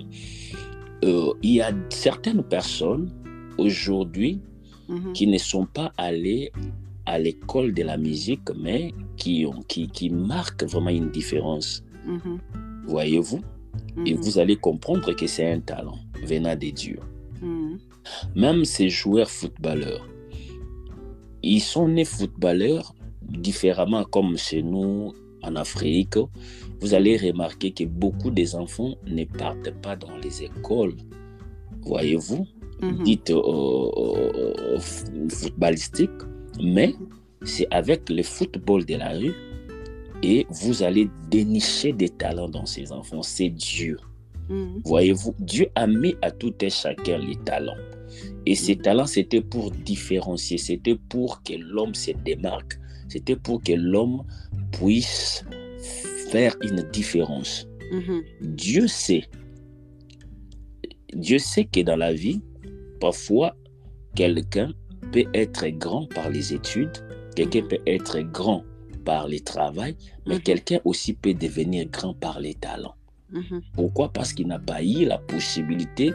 [1.05, 3.12] Euh, il y a certaines personnes
[3.57, 4.40] aujourd'hui
[4.88, 5.12] Mhm.
[5.12, 6.51] qui ne sont pas allées
[7.09, 11.83] à l'école de la musique, mais qui, ont, qui, qui marquent vraiment une différence.
[12.07, 12.39] Mhm.
[12.87, 13.41] Voyez-vous?
[14.07, 14.21] Et Mhm.
[14.21, 15.99] vous allez comprendre que c'est un talent
[16.31, 16.99] venant de Dieu.
[17.43, 17.79] Mhm.
[18.37, 20.07] Même ces joueurs footballeurs,
[21.43, 26.19] ils sont nés footballeurs différemment comme chez nous en Afrique.
[26.81, 30.97] Vous allez remarquer que beaucoup des enfants ne partent pas dans les écoles.
[31.83, 32.47] Voyez-vous?
[33.05, 33.43] Dites euh,
[33.97, 34.79] euh,
[35.39, 36.19] footballistique,
[36.63, 36.95] mais
[37.43, 39.35] c'est avec le football de la rue
[40.23, 43.23] et vous allez dénicher des talents dans ces enfants.
[43.23, 43.99] C'est Dieu.
[44.49, 44.83] Mhm.
[44.85, 47.77] Voyez-vous, Dieu a mis à tout un chacun les talents.
[48.47, 48.83] Et ces mhm.
[48.83, 52.79] talents, c'était pour différencier, c'était pour que l'homme se démarque,
[53.09, 54.25] c'était pour que l'homme
[54.73, 55.45] puisse
[56.31, 57.69] faire une différence.
[57.93, 58.23] Mhm.
[58.41, 59.25] Dieu sait.
[61.15, 62.41] Dieu sait que dans la vie,
[63.01, 63.57] parfois,
[64.15, 64.73] quelqu'un
[65.13, 66.93] peut être grand par les études,
[67.35, 68.65] quelqu'un peut être grand
[69.05, 69.97] par le travail,
[70.27, 72.95] mais quelqu'un aussi peut devenir grand par les talents.
[73.31, 73.61] Mhm.
[73.75, 74.13] Pourquoi?
[74.13, 76.13] Parce qu'il n'a pas eu la possibilité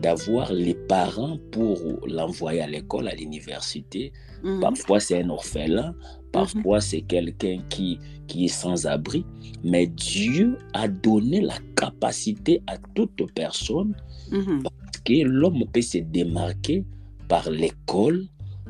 [0.00, 4.12] d'avoir les parents pour l'envoyer à l'école, à l'université.
[4.42, 4.60] Mhm.
[4.60, 5.94] Parfois, c'est un orphelin,
[6.32, 6.80] parfois, mhm.
[6.82, 9.24] c'est quelqu'un qui, qui est sans abri.
[9.62, 13.94] Mais Dieu a donné la capacité à toute personne
[14.30, 16.84] parce que l'homme peut se démarquer
[17.28, 18.26] par l'école,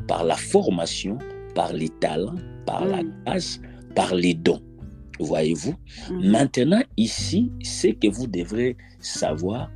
[0.06, 1.18] par la formation,
[1.54, 2.36] par les talents,
[2.66, 3.58] par la tâche,
[3.94, 4.62] par les dons.
[5.20, 5.74] Voyez-vous?
[6.10, 6.30] Mhm.
[6.30, 9.70] Maintenant, ici, ce que vous devrez savoir,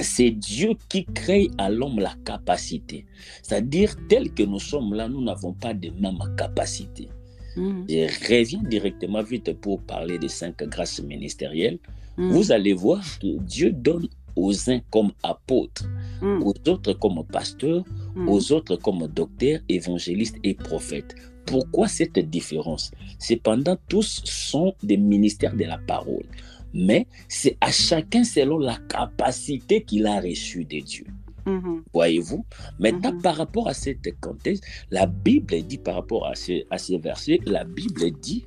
[0.00, 3.06] c'est Dieu qui crée à l'homme la capacité.
[3.42, 7.08] C'est-à-dire, tel que nous sommes là, nous n'avons pas de même capacité.
[7.56, 11.78] Je reviens directement vite pour parler des cinq grâces ministérielles.
[12.16, 15.84] Vous allez voir que Dieu donne aux uns comme apôtres,
[16.22, 17.84] aux autres comme pasteurs,
[18.26, 21.14] aux autres comme docteurs, évangélistes et prophètes.
[21.46, 22.90] Pourquoi cette différence?
[23.18, 26.24] Cependant, tous sont des ministères de la parole.
[26.72, 31.06] Mais c'est à chacun selon la capacité qu'il a reçue de Dieu.
[31.46, 31.82] Mm-hmm.
[31.92, 32.44] Voyez-vous?
[32.78, 33.22] Maintenant, mm-hmm.
[33.22, 37.38] par rapport à cette contexte, la Bible dit, par rapport à ce, à ces versets,
[37.46, 38.46] la Bible dit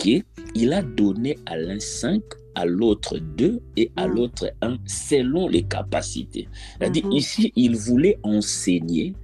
[0.00, 2.22] qu'il a donné à l'un cinq,
[2.54, 4.14] à l'autre deux et à mm.
[4.14, 6.48] l'autre un, selon les capacités.
[6.78, 7.16] C'est-à-dire, mm-hmm.
[7.16, 9.14] ici, il voulait enseigner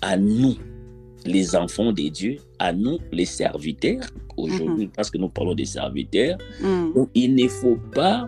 [0.00, 0.56] à nous,
[1.24, 4.02] les enfants de Dieu, à nous, les serviteurs,
[4.36, 4.92] aujourd'hui, mhm.
[4.94, 6.36] parce que nous parlons des serviteurs.
[6.60, 6.92] Mhm.
[6.94, 8.26] Donc, il ne faut pas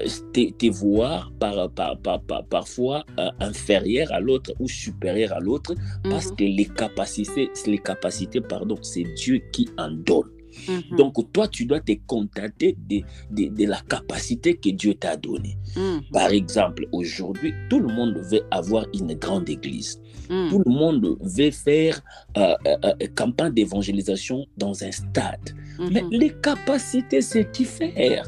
[0.00, 5.74] euh, te, voir par, par, par, parfois euh, inférieur à l'autre ou supérieur à l'autre,
[6.02, 6.36] parce mhm.
[6.36, 10.30] que les capacités, les capacités pardon, c'est Dieu qui en donne.
[10.96, 13.00] Donc, toi, tu dois te contenter de,
[13.30, 15.56] de, de la capacité que Dieu t'a donnée.
[16.12, 20.00] Par exemple, aujourd'hui, tout le monde veut avoir une grande église.
[20.28, 20.48] Hmm.
[20.50, 22.00] Tout le monde veut faire
[22.36, 25.54] euh, euh, euh, campagne d'évangélisation dans un stade.
[25.78, 28.24] Mais les capacités, c'est qui faire?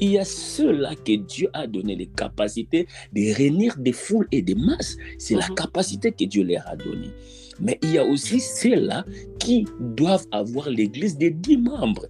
[0.00, 4.42] Il y a ceux-là que Dieu a donné les capacités de réunir des foules et
[4.42, 4.96] des masses.
[5.18, 7.12] C'est la capacité que Dieu leur a donnée.
[7.60, 9.04] Mais il y a aussi ceux-là
[9.42, 12.06] qui doivent avoir l'église de dix membres.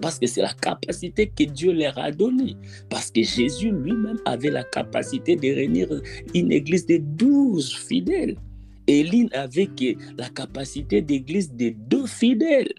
[0.00, 2.56] Parce que c'est la capacité que Dieu leur a donnée.
[2.88, 5.88] Parce que Jésus lui-même avait la capacité de réunir
[6.34, 8.36] une église de douze fidèles.
[8.86, 9.68] Éline avait
[10.18, 12.72] la capacité d'église de deux fidèles.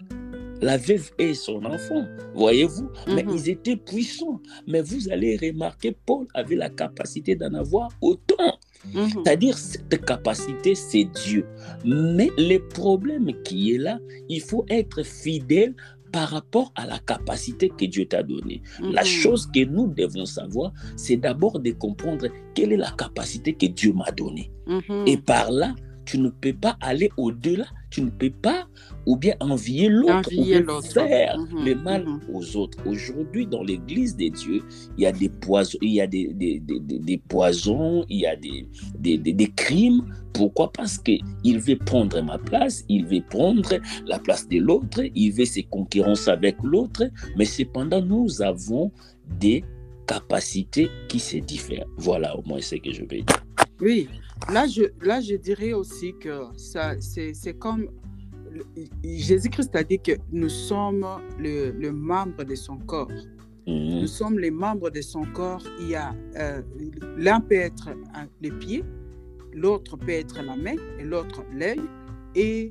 [0.62, 3.36] La veuve et son enfant, voyez-vous, mais mhm.
[3.36, 4.40] ils étaient puissants.
[4.66, 8.58] Mais vous allez remarquer, Paul avait la capacité d'en avoir autant.
[8.94, 9.08] Mhm.
[9.10, 11.46] C'est-à-dire, cette capacité, c'est Dieu.
[11.84, 15.74] Mais le problème qui est là, il faut être fidèle
[16.12, 18.62] par rapport à la capacité que Dieu t'a donnée.
[18.80, 19.06] La mhm.
[19.06, 23.92] chose que nous devons savoir, c'est d'abord de comprendre quelle est la capacité que Dieu
[23.92, 24.50] m'a donnée.
[25.06, 25.74] Et par là,
[26.06, 28.66] tu ne peux pas aller au-delà, tu ne peux pas
[29.04, 32.20] ou bien envier l'autre, ou faire mhm, le mal mhm.
[32.32, 32.78] aux autres.
[32.86, 34.62] Aujourd'hui, dans l'église de Dieu,
[34.96, 38.36] il y a des poisons, il y a des, des, des, poisons, il y a
[38.36, 38.66] des,
[38.98, 40.02] des, crimes.
[40.32, 40.72] Pourquoi?
[40.72, 43.74] Parce qu'il veut prendre ma place, il veut prendre
[44.06, 47.04] la place de l'autre, il veut se concurrencer avec l'autre,
[47.36, 48.92] mais cependant, nous avons
[49.38, 49.64] des
[50.06, 51.86] capacités qui se diffèrent.
[51.96, 53.44] Voilà au moins ce que je vais dire.
[53.80, 54.08] Oui,
[54.52, 57.88] là je, là, je dirais aussi que ça, c'est comme
[59.04, 61.06] Jésus-Christ a dit que nous sommes
[61.38, 63.10] le, le membre de son corps.
[63.66, 64.00] Mhm.
[64.00, 65.62] Nous sommes les membres de son corps.
[65.80, 66.62] Il y a euh,
[67.16, 67.90] l'un peut être
[68.40, 68.84] les pieds,
[69.52, 71.82] l'autre peut être la main et l'autre l'œil.
[72.34, 72.70] Et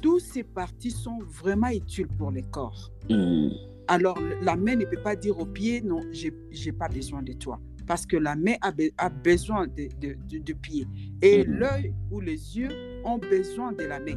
[0.00, 2.90] toutes ces parties sont vraiment utiles pour le corps.
[3.10, 3.50] Mhm.
[3.88, 6.32] Alors la main ne peut pas dire au pied non, j'ai
[6.64, 10.52] n'ai pas besoin de toi parce que la main a, a besoin de, de, de,
[10.52, 10.86] pied
[11.22, 11.58] et mhm.
[11.58, 12.70] l'œil ou les yeux
[13.04, 14.16] ont besoin de la main.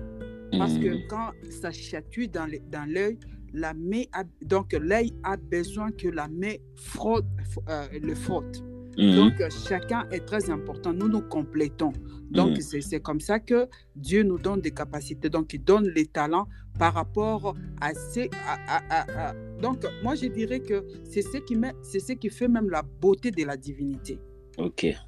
[0.58, 1.08] Parce que mm.
[1.10, 2.48] quand ça chatouille dans
[2.88, 3.18] l'œil,
[3.54, 4.04] la main
[4.42, 7.26] donc l'œil a besoin que la main frotte,
[7.70, 8.64] euh, le frotte.
[8.98, 9.16] Mm.
[9.16, 9.34] Donc
[9.68, 10.94] chacun est très important.
[10.94, 11.94] Nous nous complétons.
[12.32, 12.62] Donc mm.
[12.62, 15.30] c'est comme ça que Dieu nous donne des capacités.
[15.30, 16.48] Donc il donne les talents
[16.80, 18.30] par rapport à ces.
[19.62, 23.30] donc moi je dirais que c'est ce qui c'est ce qui fait même la beauté
[23.30, 24.20] de la divinité.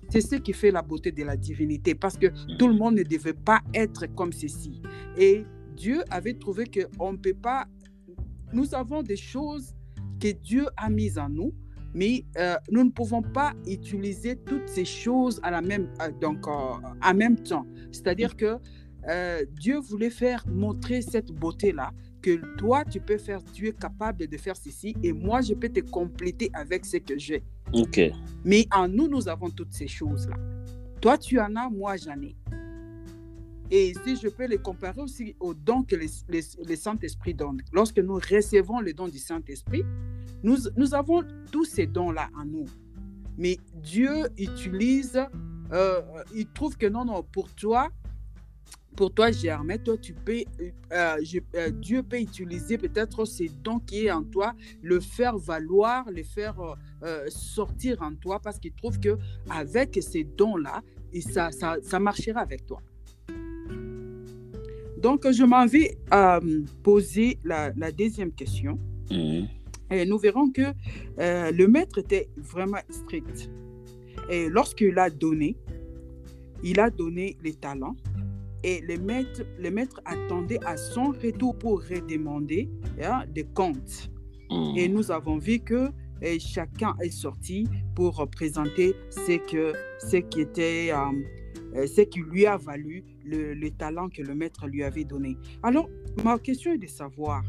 [0.10, 2.58] C'est ce qui fait la beauté de la divinité, parce que mm.
[2.58, 4.82] tout le monde ne devait pas être comme ceci.
[5.18, 5.44] Et
[5.76, 7.66] Dieu avait trouvé qu'on ne peut pas...
[8.54, 9.74] Nous avons des choses
[10.22, 11.54] que Dieu a mises en nous,
[11.94, 16.48] Mais euh, nous ne pouvons pas utiliser toutes ces choses à la même, euh, donc,
[16.48, 17.66] en même temps.
[17.92, 18.58] C'est-à-dire que
[19.52, 21.92] Dieu voulait faire montrer cette beauté-là,
[22.22, 25.70] que toi, tu peux faire, tu es capable de faire ceci, et moi, je peux
[25.70, 27.44] te compléter avec ce que j'ai.
[27.74, 28.00] OK.
[28.46, 30.36] Mais en nous, nous avons toutes ces choses-là.
[31.02, 32.36] Toi, tu en as, moi, j'en ai.
[33.72, 37.62] Et si je peux les comparer aussi aux dons que le Saint-Esprit donne.
[37.72, 39.84] Lorsque nous recevons les dons du Saint-Esprit,
[40.44, 42.66] nous, nous avons tous ces dons-là en nous.
[43.38, 45.20] Mais Dieu utilise,
[45.72, 46.02] euh,
[46.36, 47.90] il trouve que non, non, pour toi,
[48.96, 50.44] pour toi, Germain, toi, tu peux,
[50.92, 51.18] euh,
[51.56, 56.24] euh, Dieu peut utiliser peut-être ces dons qui est en toi, le faire valoir, le
[56.24, 56.56] faire
[57.30, 59.18] sortir en toi, parce qu'il trouve que
[59.50, 60.82] avec ces dons-là,
[61.22, 62.82] ça, ça, ça marchera avec toi.
[65.02, 66.40] Donc, je m'en vais euh,
[66.84, 68.78] poser la, deuxième question.
[69.10, 69.48] Mhm.
[69.90, 70.62] Et nous verrons que
[71.20, 73.50] euh, le maître était vraiment strict.
[74.30, 75.58] Et lorsqu'il a donné,
[76.64, 77.96] il a donné les talents.
[78.64, 82.70] Et le maître, le maître attendait à son retour pour redemander
[83.02, 84.12] hein, des comptes.
[84.50, 84.78] Mhm.
[84.78, 85.90] Et nous avons vu que
[86.24, 91.12] et chacun est sorti pour présenter ce, que, ce qui était euh,
[91.76, 95.38] euh, ce qui lui a valu le, talent que le maître lui avait donné.
[95.64, 95.90] Alors,
[96.24, 97.44] ma question est de savoir,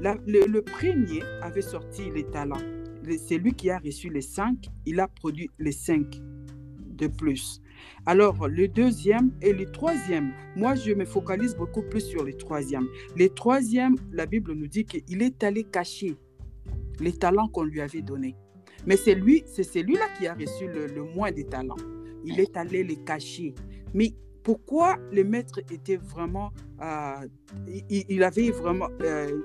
[0.00, 2.60] le, premier avait sorti les talents.
[3.18, 6.20] C'est lui qui a reçu les cinq, il a produit les cinq
[6.88, 7.60] de plus.
[8.06, 12.88] Alors, le deuxième et le troisième, moi, je me focalise beaucoup plus sur le troisième.
[13.16, 16.16] Le troisième, la Bible nous dit qu'il est allé cacher
[17.00, 18.36] les talents qu'on lui avait donnés.
[18.86, 21.76] Mais c'est lui, c'est celui-là qui a reçu le, le moins de talents
[22.24, 23.54] il est allé les cacher.
[23.92, 24.12] Mais
[24.44, 26.52] pourquoi le maître était vraiment,
[26.82, 27.26] euh,
[27.88, 29.40] il, avait vraiment, euh,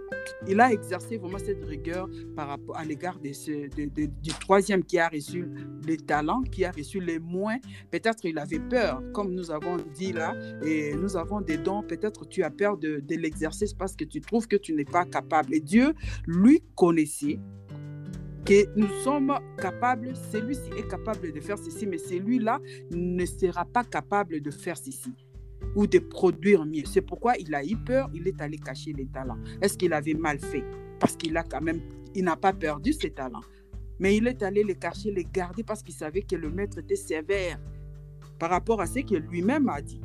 [0.46, 5.00] il a exercé vraiment cette rigueur par rapport à l'égard de ce, du troisième qui
[5.00, 5.48] a reçu
[5.88, 7.58] les talents, qui a reçu les moins.
[7.90, 10.36] Peut-être il avait peur, comme nous avons dit là,
[10.66, 11.82] et nous avons des dons.
[11.82, 15.06] Peut-être tu as peur de, de l'exercice parce que tu trouves que tu n'es pas
[15.06, 15.54] capable.
[15.54, 15.94] Et Dieu,
[16.28, 17.40] lui, connaissait
[18.46, 22.60] que nous sommes capables, celui-ci est capable de faire ceci, mais celui-là
[22.92, 25.14] ne sera pas capable de faire ceci
[25.76, 26.84] ou de produire mieux.
[26.86, 29.38] C'est pourquoi il a eu peur, il est allé cacher les talents.
[29.62, 30.64] Est-ce qu'il avait mal fait?
[31.00, 31.82] Parce qu'il a quand même,
[32.16, 33.44] il n'a pas perdu ses talents.
[34.00, 36.96] Mais il est allé les cacher, les garder parce qu'il savait que le maître était
[36.96, 37.60] sévère
[38.40, 40.02] par rapport à ce que lui-même a dit.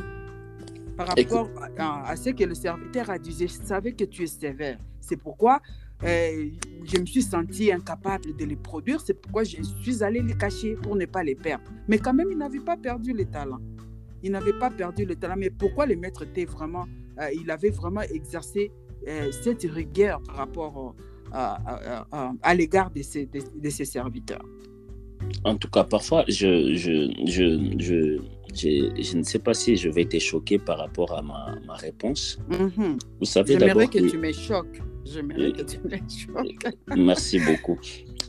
[0.97, 4.78] Par rapport à, ce que le serviteur a dit, je savais que tu es sévère.
[5.01, 5.61] C'est pourquoi
[6.02, 6.50] euh,
[6.84, 9.00] je me suis sentie incapable de les produire.
[9.00, 11.64] C'est pourquoi je suis allée les cacher pour ne pas les perdre.
[11.88, 13.60] Mais quand même, il n'avait pas perdu les talents.
[14.22, 15.36] Il n'avait pas perdu les talents.
[15.38, 16.86] Mais pourquoi le maître était vraiment,
[17.20, 18.72] euh, il avait vraiment exercé
[19.06, 20.94] euh, cette rigueur par rapport
[21.32, 24.44] à, l'égard de ses, de, ses, serviteurs?
[25.44, 28.20] En tout cas, parfois, je, je, je, je
[28.54, 32.38] je, ne sais pas si je vais être choqué par rapport à ma, ma réponse.
[32.48, 32.98] Mhm.
[33.18, 34.80] Vous savez J'aimerais que, tu me choques.
[35.05, 36.97] J'aimerais que tu me.
[36.97, 37.78] Merci beaucoup.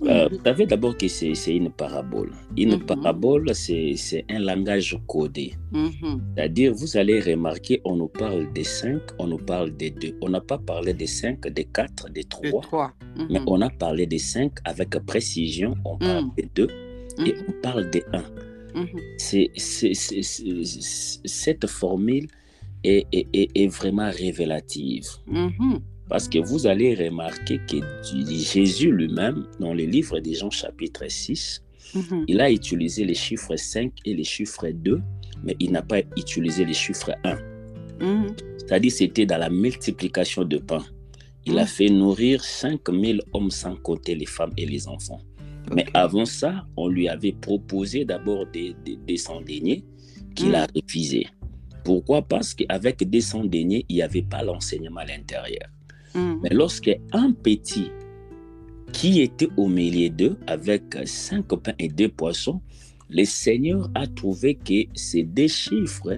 [0.04, 2.32] Euh, vous savez d'abord que c'est une parabole.
[2.58, 2.86] Une mhm.
[2.86, 5.54] parabole, c'est un langage codé.
[5.72, 6.22] Mhm.
[6.36, 10.18] C'est-à-dire, vous allez remarquer, on nous parle des cinq, on nous parle des deux.
[10.22, 12.94] On n'a pas parlé des cinq, des quatre, des trois.
[13.30, 15.76] Mais on a parlé des cinq avec précision.
[15.86, 16.68] On parle des deux
[17.26, 18.24] et on parle des un.
[18.76, 19.00] Mhm.
[19.18, 19.52] C'est,
[21.24, 22.28] cette formule
[22.84, 25.08] est, est, vraiment révélative.
[26.06, 26.10] Mhm.
[26.10, 31.64] Parce que vous allez remarquer que Jésus lui-même, dans le livre des Jean chapitre 6,
[31.94, 32.26] mhm.
[32.28, 35.02] il a utilisé les chiffres 5 et les chiffres 2,
[35.44, 37.38] mais il n'a pas utilisé les chiffres 1.
[38.58, 40.84] C'est-à-dire c'était dans la multiplication de pain.
[41.46, 45.22] Il a fait nourrir 5000 hommes sans compter les femmes et les enfants.
[45.74, 49.84] Mais avant ça, on lui avait proposé d'abord des, des, des
[50.36, 51.28] qu'il a refusé.
[51.84, 52.24] Pourquoi?
[52.24, 55.70] Parce qu'avec des sans il n'y avait pas l'enseignement à l'intérieur.
[56.16, 56.40] Mm.
[56.44, 57.92] Mais lorsque un petit
[58.94, 62.62] qui était au milieu d'eux avec cinq pains et deux poissons,
[63.10, 66.18] le Seigneur a trouvé que ces deux chiffres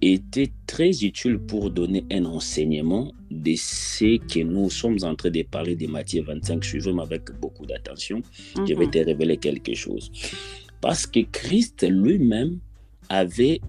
[0.00, 5.42] était très utile pour donner un enseignement de ce que nous sommes en train de
[5.42, 6.64] parler de Matthieu 25.
[6.64, 8.22] Suivez-moi avec beaucoup d'attention.
[8.56, 8.90] Je vais mhm.
[8.90, 10.10] te révéler quelque chose.
[10.80, 12.58] Parce que Christ lui-même
[13.08, 13.60] avait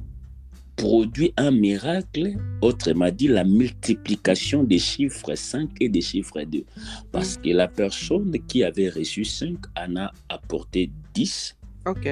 [0.79, 6.63] produit un miracle, autrement dit la multiplication des chiffres 5 et des chiffres 2.
[7.11, 11.57] Parce que la personne qui avait reçu 5 en a apporté 10.
[11.85, 12.09] OK.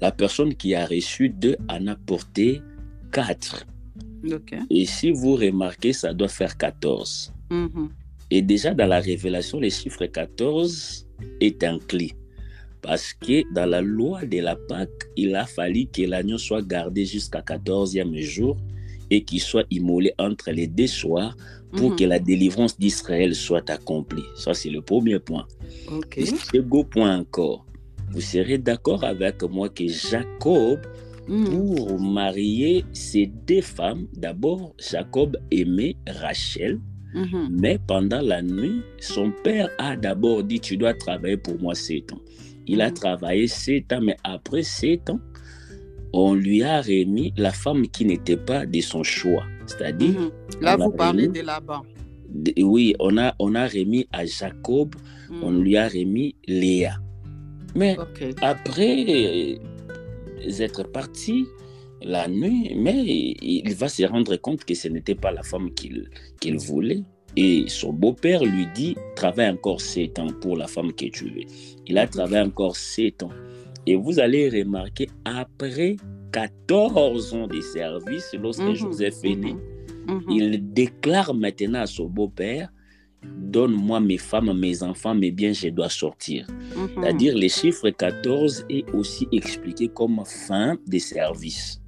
[0.00, 2.60] La personne qui a reçu 2 en a apporté
[3.12, 3.66] 4.
[4.70, 7.32] Et si vous remarquez, ça doit faire 14.
[7.50, 7.88] Mm-hmm.
[8.30, 11.06] Et déjà dans la révélation, les chiffres 14
[11.40, 12.12] est un clé.
[12.84, 17.06] Parce que dans la loi de la Pâque, il a fallu que l'agneau soit gardé
[17.06, 18.56] jusqu'à 14e jour
[19.10, 21.34] et qu'il soit immolé entre les deux soirs
[21.72, 21.96] pour Mhm.
[21.96, 24.22] que la délivrance d'Israël soit accomplie.
[24.36, 25.46] Ça, c'est le premier point.
[25.90, 26.18] Ok.
[26.18, 27.64] Et second point encore,
[28.12, 30.78] vous serez d'accord avec moi que Jacob,
[31.26, 31.44] Mhm.
[31.46, 36.78] pour marier ces deux femmes, d'abord, Jacob aimait Rachel,
[37.14, 37.48] Mhm.
[37.50, 42.12] mais pendant la nuit, son père a d'abord dit, tu dois travailler pour moi sept
[42.12, 42.20] ans.
[42.66, 42.94] Il a Mhm.
[42.94, 45.20] travaillé sept ans, mais après sept ans,
[46.12, 49.44] on lui a remis la femme qui n'était pas de son choix.
[49.66, 50.30] C'est-à-dire, Mhm.
[50.60, 51.82] Là, on vous parlez remis- de Laban.
[52.58, 54.94] oui, on a, on a remis à Jacob,
[55.42, 55.62] on Mhm.
[55.62, 56.94] lui a remis Léa.
[57.74, 57.96] Mais
[58.42, 59.58] après
[60.60, 61.46] être parti
[62.02, 63.02] la nuit, mais
[63.42, 66.08] il va se rendre compte que ce n'était pas la femme qu'il
[66.40, 67.02] qu'il voulait.
[67.36, 71.42] Et son beau-père lui dit, travaille encore sept ans pour la femme que tu veux.
[71.86, 73.30] Il a travaillé encore sept ans.
[73.86, 75.96] Et vous allez remarquer, après
[76.32, 79.56] 14 ans de service, lorsque Mhm, Joseph est né,
[80.06, 80.22] Mhm.
[80.30, 82.70] il déclare maintenant à son beau-père,
[83.22, 86.46] donne-moi mes femmes, mes enfants, mes biens, je dois sortir.
[86.50, 86.88] Mhm.
[87.02, 91.80] C'est-à-dire, le chiffre 14 est aussi expliqué comme fin de service.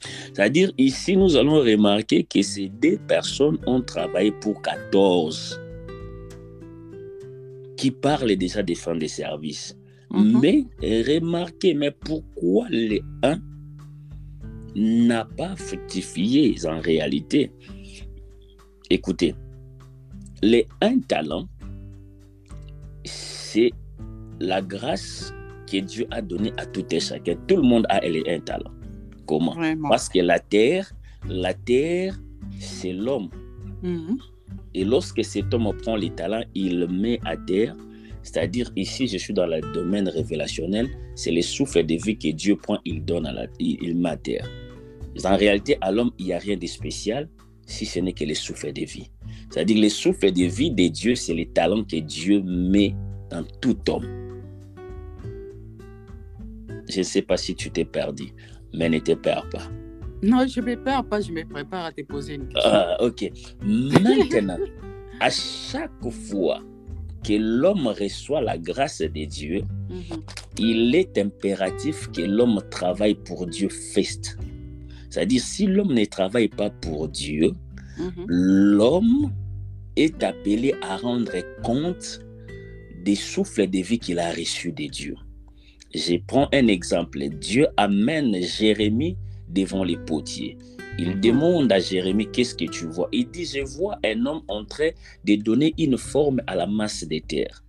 [0.00, 5.60] C'est-à-dire, ici, nous allons remarquer que ces deux personnes ont travaillé pour 14,
[7.76, 9.76] qui parlent déjà des fins de service.
[10.10, 10.40] Mhm.
[10.40, 13.38] Mais remarquez, mais pourquoi les 1
[14.74, 17.50] n'a pas fructifié en réalité?
[18.88, 19.34] Écoutez,
[20.42, 21.46] les un talent,
[23.04, 23.72] c'est
[24.38, 25.32] la grâce
[25.70, 27.36] que Dieu a donnée à tout et chacun.
[27.48, 28.75] Tout le monde a les un talent.
[29.26, 29.54] Comment?
[29.54, 29.88] Vraiment.
[29.88, 30.92] Parce que la terre,
[31.28, 32.18] la terre,
[32.58, 33.28] c'est l'homme.
[33.82, 34.18] Mhm.
[34.74, 37.74] Et lorsque cet homme prend les talents, il le met à terre.
[38.22, 42.56] C'est-à-dire, ici, je suis dans le domaine révélationnel, c'est le souffle de vie que Dieu
[42.56, 44.50] prend, il donne à la, il, il met à terre.
[45.24, 47.28] En réalité, à l'homme, il n'y a rien de spécial
[47.66, 49.10] si ce n'est que le souffle de vie.
[49.50, 52.94] C'est-à-dire, le souffle de vie de Dieu, c'est les talents que Dieu met
[53.30, 54.06] dans tout homme.
[56.88, 58.32] Je ne sais pas si tu t'es perdu,
[58.76, 59.62] mais ne te perds pas.
[60.22, 62.70] Non, je ne me perds pas, je me prépare à te poser une question.
[62.72, 63.30] Ah, ok.
[63.64, 64.58] Maintenant,
[65.20, 65.90] à chaque
[66.28, 66.60] fois
[67.26, 70.22] que l'homme reçoit la grâce de Dieu, Mhm.
[70.58, 74.36] il est impératif que l'homme travaille pour Dieu first.
[75.10, 77.52] C'est-à-dire, si l'homme ne travaille pas pour Dieu,
[77.98, 78.24] Mhm.
[78.28, 79.32] l'homme
[79.96, 81.32] est appelé à rendre
[81.62, 82.20] compte
[83.04, 85.14] des souffles de vie qu'il a reçus de Dieu.
[85.96, 87.20] Je prends un exemple.
[87.40, 89.16] Dieu amène Jérémie
[89.48, 90.58] devant les potiers.
[90.98, 91.20] Il Mhm.
[91.20, 93.08] demande à Jérémie, qu'est-ce que tu vois?
[93.12, 94.90] Il dit, je vois un homme en train
[95.24, 97.64] de donner une forme à la masse des terres.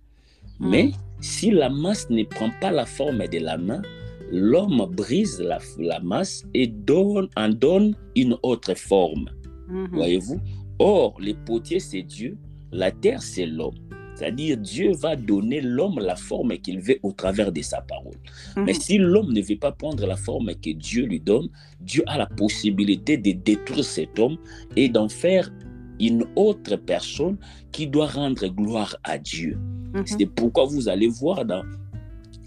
[0.60, 0.70] Mhm.
[0.70, 0.90] Mais
[1.20, 3.80] si la masse ne prend pas la forme de la main,
[4.30, 9.30] l'homme brise la, la masse et donne, en donne une autre forme.
[9.68, 9.88] Mhm.
[9.92, 10.40] Voyez-vous?
[10.78, 12.36] Or, les potiers, c'est Dieu,
[12.72, 13.74] la terre, c'est l'homme.
[14.18, 18.16] C'est-à-dire, Dieu va donner l'homme la forme qu'il veut au travers de sa parole.
[18.56, 18.80] Mais Mhm.
[18.80, 21.48] si l'homme ne veut pas prendre la forme que Dieu lui donne,
[21.80, 24.36] Dieu a la possibilité de détruire cet homme
[24.74, 25.52] et d'en faire
[26.00, 27.36] une autre personne
[27.70, 29.56] qui doit rendre gloire à Dieu.
[29.94, 30.02] Mhm.
[30.06, 31.62] C'est pourquoi vous allez voir dans,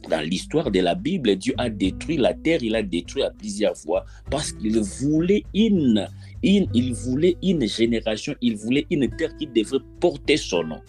[0.10, 3.78] dans l'histoire de la Bible, Dieu a détruit la terre, il a détruit à plusieurs
[3.78, 6.06] fois parce qu'il voulait une,
[6.44, 10.82] une, il voulait une génération, il voulait une terre qui devrait porter son nom.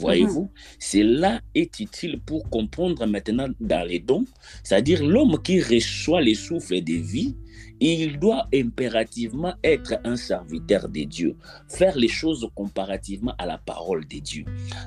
[0.00, 4.24] Voyez-vous, cela est utile pour comprendre maintenant dans les dons,
[4.62, 7.36] c'est-à-dire l'homme qui reçoit les souffles de vie,
[7.80, 11.36] il doit impérativement être un serviteur de Dieu,
[11.68, 14.44] faire les choses comparativement à la parole de Dieu.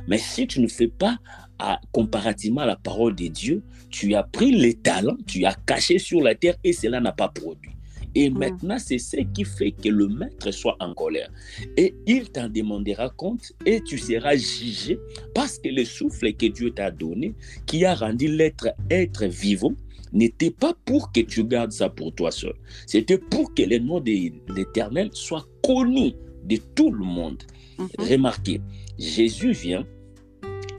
[0.08, 1.18] Mais si tu ne fais pas
[1.58, 5.98] à, comparativement à la parole de Dieu, tu as pris les talents, tu as caché
[5.98, 7.72] sur la terre et cela n'a pas produit.
[8.16, 8.38] Et Mm.
[8.38, 11.30] maintenant, c'est ce qui fait que le maître soit en colère.
[11.78, 15.00] Et il t'en demandera compte et tu seras jugé
[15.34, 17.34] parce que le souffle que Dieu t'a donné,
[17.66, 19.74] qui a rendu l'être être vivant,
[20.12, 22.54] n'était pas pour que tu gardes ça pour toi seul.
[22.86, 26.14] C'était pour que le nom de l'Éternel soit connu
[26.46, 27.42] de tout le monde.
[27.80, 27.88] Mhm.
[27.98, 28.62] Remarquez,
[29.00, 29.86] Jésus vient,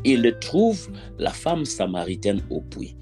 [0.04, 0.88] il trouve
[1.18, 2.94] la femme samaritaine au puits.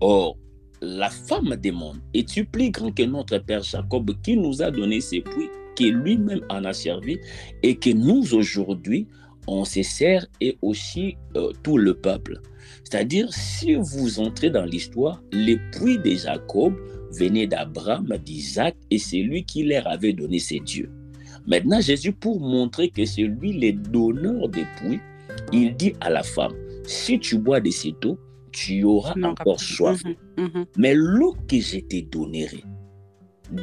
[0.00, 0.36] Or,
[0.82, 5.20] la femme demande, es-tu plus grand que notre père Jacob qui nous a donné ces
[5.20, 7.18] puits, qui lui-même en a servi,
[7.62, 9.06] et que nous aujourd'hui,
[9.46, 12.40] on se sert et aussi euh, tout le peuple.
[12.84, 16.74] C'est-à-dire, si vous entrez dans l'histoire, les puits de Jacob
[17.12, 20.90] venaient d'Abraham, d'Isaac, et c'est lui qui leur avait donné ses dieux.
[21.46, 25.00] Maintenant, Jésus, pour montrer que c'est lui le donneur des puits,
[25.52, 26.52] il dit à la femme,
[26.84, 28.18] si tu bois de cette eau,
[28.52, 30.04] tu auras encore soif.
[30.04, 30.66] Mhm, mhm.
[30.76, 32.64] Mais l'eau que je te donnerai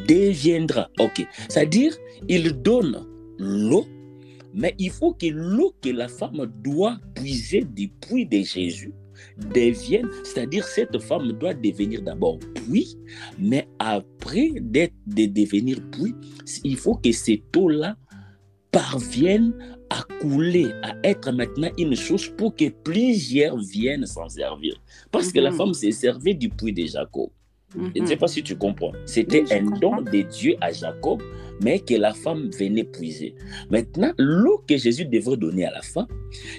[0.07, 0.89] deviendra.
[0.99, 1.25] Ok.
[1.49, 1.95] C'est-à-dire,
[2.27, 3.05] il donne
[3.37, 3.85] l'eau,
[4.53, 8.93] mais il faut que l'eau que la femme doit puiser du puits de Jésus
[9.53, 12.97] devienne, c'est-à-dire cette femme doit devenir d'abord puits,
[13.39, 16.15] mais après d'être de devenir puits,
[16.63, 17.95] il faut que cette eau-là
[18.71, 19.53] parvienne
[19.89, 24.76] à couler, à être maintenant une source pour que plusieurs viennent s'en servir.
[25.11, 25.57] Parce que la mhm.
[25.57, 27.30] femme s'est servie du puits de Jacob.
[27.76, 28.19] Je ne sais mhm.
[28.19, 28.93] pas si tu comprends.
[29.05, 31.22] C'était un don de Dieu à Jacob,
[31.61, 33.35] mais que la femme venait puiser.
[33.69, 36.07] Maintenant, l'eau que Jésus devrait donner à la femme,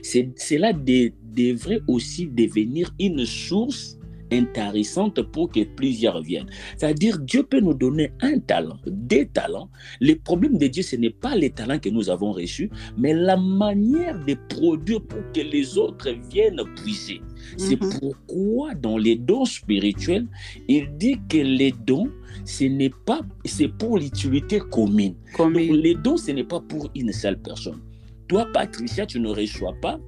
[0.02, 3.97] cela devrait aussi devenir une source
[4.32, 6.48] intéressante pour que plusieurs viennent.
[6.76, 9.70] C'est-à-dire, Dieu peut nous donner un talent, des talents.
[10.00, 13.36] Le problème de Dieu, ce n'est pas les talents que nous avons reçus, mais la
[13.36, 17.20] manière de produire pour que les autres viennent puiser.
[17.56, 17.90] C'est mhm.
[18.00, 20.26] pourquoi dans les dons spirituels,
[20.68, 22.10] il dit que les dons,
[22.44, 25.14] ce n'est pas, c'est pour l'utilité commune.
[25.54, 27.80] les dons, ce n'est pas pour une seule personne.
[28.28, 29.98] Toi, Patricia, tu ne reçois pas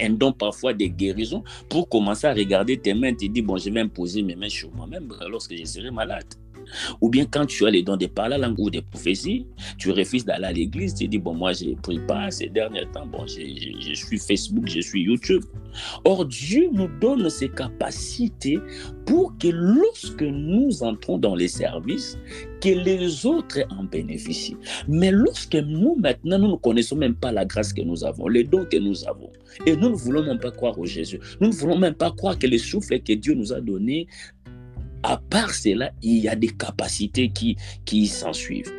[0.00, 3.70] un don parfois des guérisons pour commencer à regarder tes mains, te dire, bon, je
[3.70, 6.26] vais imposer mes mains sur moi-même lorsque je serai malade.
[7.00, 9.46] Ou bien quand tu as les dons de parler la langue ou des prophéties,
[9.78, 12.86] tu refuses d'aller à l'église, tu dis, bon, moi, je ne prie pas ces derniers
[12.92, 15.42] temps, bon, je, suis Facebook, je suis YouTube.
[16.04, 18.58] Or, Dieu nous donne ces capacités
[19.06, 22.18] pour que lorsque nous entrons dans les services,
[22.60, 24.56] que les autres en bénéficient.
[24.86, 28.44] Mais lorsque nous, maintenant, nous ne connaissons même pas la grâce que nous avons, les
[28.44, 29.30] dons que nous avons,
[29.66, 32.38] et nous ne voulons même pas croire au Jésus, nous ne voulons même pas croire
[32.38, 34.06] que les souffles que Dieu nous a donnés
[35.02, 38.72] à part cela, il y a des capacités qui, qui s'en suivent.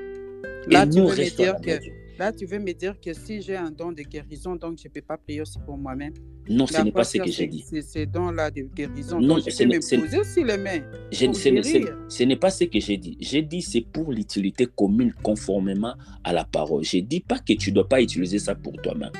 [0.67, 1.79] Là, tu veux me dire que,
[2.19, 4.93] là, tu veux me dire que si j'ai un don de guérison, donc je ne
[4.93, 6.13] peux pas prier aussi pour moi-même.
[6.49, 7.65] Non, ce n'est pas ce que j'ai dit.
[7.81, 9.19] C'est dons-là de guérison.
[9.19, 10.81] Non, donc je peux me poser aussi les mains.
[11.11, 13.17] ce n'est pas ce que j'ai dit.
[13.19, 16.83] J'ai dit c'est pour l'utilité commune conformément à la parole.
[16.83, 19.11] Je ne dis pas que tu ne dois pas utiliser ça pour toi-même.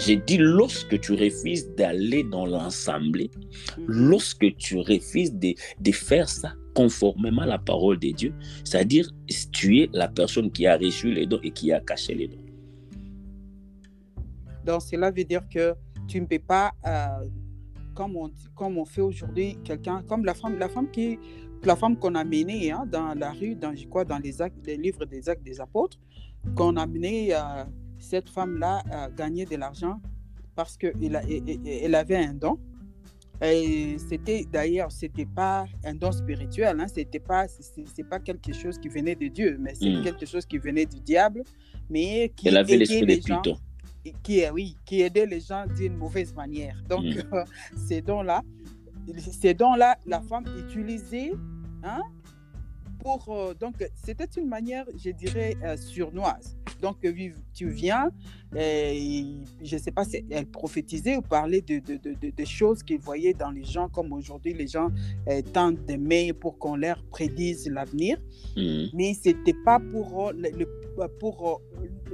[0.00, 3.30] J'ai dit, lorsque tu refuses d'aller dans l'assemblée,
[3.76, 3.84] mm.
[3.86, 8.32] lorsque tu refuses de, de, faire ça conformément à la parole de Dieu,
[8.64, 9.10] c'est-à-dire
[9.52, 12.38] tu es la personne qui a reçu les dons et qui a caché les dons.
[14.64, 15.74] Donc cela veut dire que
[16.08, 17.28] tu ne peux pas, euh,
[17.94, 21.18] comme, on, comme on fait aujourd'hui, quelqu'un, comme la femme, la femme qui,
[21.62, 24.78] la femme qu'on a menée hein, dans la rue, dans, quoi, dans les, actes, les
[24.78, 25.98] livres des actes des apôtres,
[26.56, 27.34] qu'on a menée...
[27.34, 27.64] Euh,
[28.00, 30.00] cette femme-là a gagné de l'argent
[30.56, 32.58] parce qu'elle avait un don.
[33.42, 38.78] Et c'était d'ailleurs, c'était pas un don spirituel, hein, c'était pas, c'est pas quelque chose
[38.78, 40.02] qui venait de Dieu, mais c'est hmm.
[40.02, 41.42] quelque chose qui venait du diable,
[41.88, 43.40] mais qui Elle avait aidait les gens,
[44.22, 46.76] qui, oui, qui aidait les gens d'une mauvaise manière.
[46.86, 47.44] Donc, hmm.
[47.88, 48.42] ces dons-là,
[49.16, 51.32] ces dons-là, la femme utilisait
[51.82, 52.02] hein,
[53.02, 56.56] pour, euh, donc, c'était une manière, je dirais, euh, surnoise.
[56.80, 56.96] Donc,
[57.52, 58.10] tu viens,
[58.56, 62.82] et, je ne sais pas si elle prophétisait ou parlait de, de, de, de choses
[62.82, 64.88] qu'ils voyaient dans les gens, comme aujourd'hui, les gens
[65.28, 68.18] euh, tentent d'aimer pour qu'on leur prédise l'avenir.
[68.56, 68.86] Mmh.
[68.94, 70.66] Mais ce n'était pas pour, le,
[71.18, 71.60] pour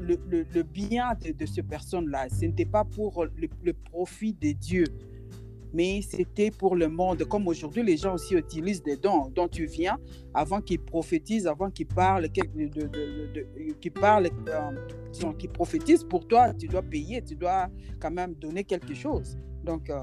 [0.01, 2.29] le, le, bien de, ce personne-là.
[2.29, 4.85] Ce n'était pas pour le, profit de Dieu
[5.77, 7.23] mais c'était pour le monde.
[7.25, 9.99] Comme aujourd'hui, les gens aussi utilisent des dons dont tu viens
[10.33, 16.55] avant qu'ils prophétisent, avant qu'ils parlent, de, de, de, parlent, euh, qu'ils prophétisent pour toi,
[16.55, 17.69] tu dois payer, tu dois
[18.01, 19.37] quand même donner quelque chose.
[19.63, 20.03] Donc, euh,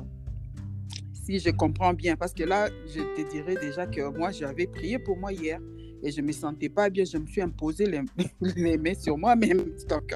[1.12, 5.00] si je comprends bien, parce que là, je te dirais déjà que moi, j'avais prié
[5.00, 5.60] pour moi hier
[6.04, 7.04] et je ne me sentais pas bien.
[7.04, 9.74] Je me suis imposé les, mains sur moi-même.
[9.90, 10.14] Donc,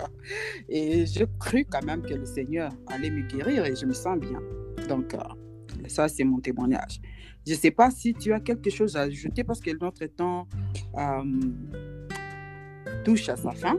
[0.70, 4.20] et je cru quand même que le Seigneur allait me guérir et je me sens
[4.20, 4.40] bien.
[4.88, 5.16] Donc,
[5.88, 7.00] ça, c'est mon témoignage.
[7.46, 10.48] Je ne sais pas si tu as quelque chose à ajouter parce que notre temps
[10.98, 11.24] euh,
[13.04, 13.78] touche à sa fin.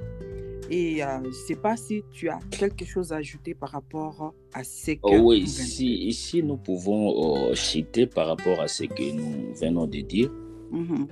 [0.71, 4.35] Et euh, je ne sais pas si tu as quelque chose à ajouter par rapport
[4.53, 4.99] à ce que...
[5.03, 9.87] Oh oui, si, ici nous pouvons euh, citer par rapport à ce que nous venons
[9.87, 10.31] de dire.
[10.73, 11.09] Mm-hmm.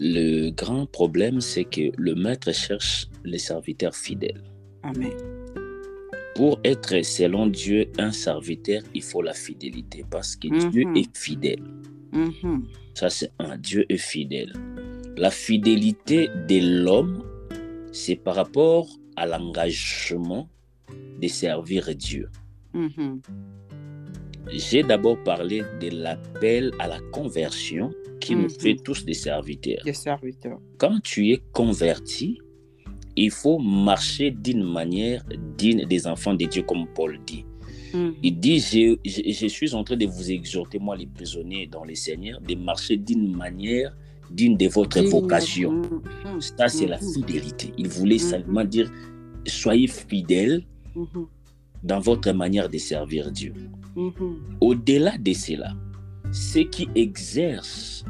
[0.00, 4.42] Le grand problème, c'est que le maître cherche les serviteurs fidèles.
[4.82, 5.39] Amen.
[6.34, 10.96] Pour être selon Dieu un serviteur, il faut la fidélité parce que Dieu mhm.
[10.96, 11.62] est fidèle.
[12.12, 12.66] Mhm.
[12.94, 14.52] Ça, c'est un Dieu est fidèle.
[15.16, 17.24] La fidélité de l'homme,
[17.92, 20.48] c'est par rapport à l'engagement
[21.20, 22.28] de servir Dieu.
[22.72, 23.20] Mhm.
[24.52, 29.82] J'ai d'abord parlé de l'appel à la conversion qui nous fait tous des serviteurs.
[29.84, 30.58] Des serviteurs.
[30.78, 32.40] Quand tu es converti,
[33.16, 35.24] il faut marcher d'une manière
[35.56, 37.44] digne des enfants de Dieu, comme Paul dit.
[37.92, 38.10] Mm.
[38.22, 41.94] Il dit, je, je, suis en train de vous exhorter, moi les prisonniers dans les
[41.94, 43.96] seigneurs, de marcher d'une manière
[44.30, 45.72] digne de votre vocation.
[45.82, 46.40] Mm.
[46.40, 47.72] Ça, c'est la fidélité.
[47.78, 48.90] Il voulait simplement dire,
[49.46, 50.64] soyez fidèles
[51.82, 53.54] dans votre manière de servir Dieu.
[54.60, 55.72] Au-delà de cela,
[56.32, 58.04] ceux qui exercent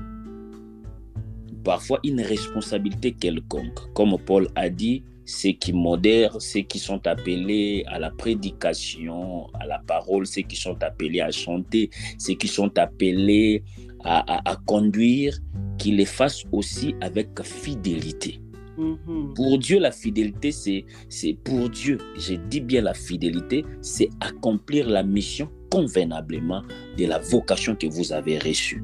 [1.64, 7.84] parfois une responsabilité quelconque, comme Paul a dit, ceux qui modèrent, ceux qui sont appelés
[7.86, 12.76] à la prédication, à la parole, ceux qui sont appelés à chanter, ceux qui sont
[12.78, 13.62] appelés
[14.02, 15.38] à, conduire,
[15.78, 18.40] qu'ils les fassent aussi avec fidélité.
[18.78, 19.34] Mm-hmm.
[19.34, 21.98] Pour Dieu, la fidélité, c'est pour Dieu.
[22.16, 26.62] Je dis bien la fidélité, c'est accomplir la mission convenablement
[26.96, 28.82] de la vocation que vous avez reçue.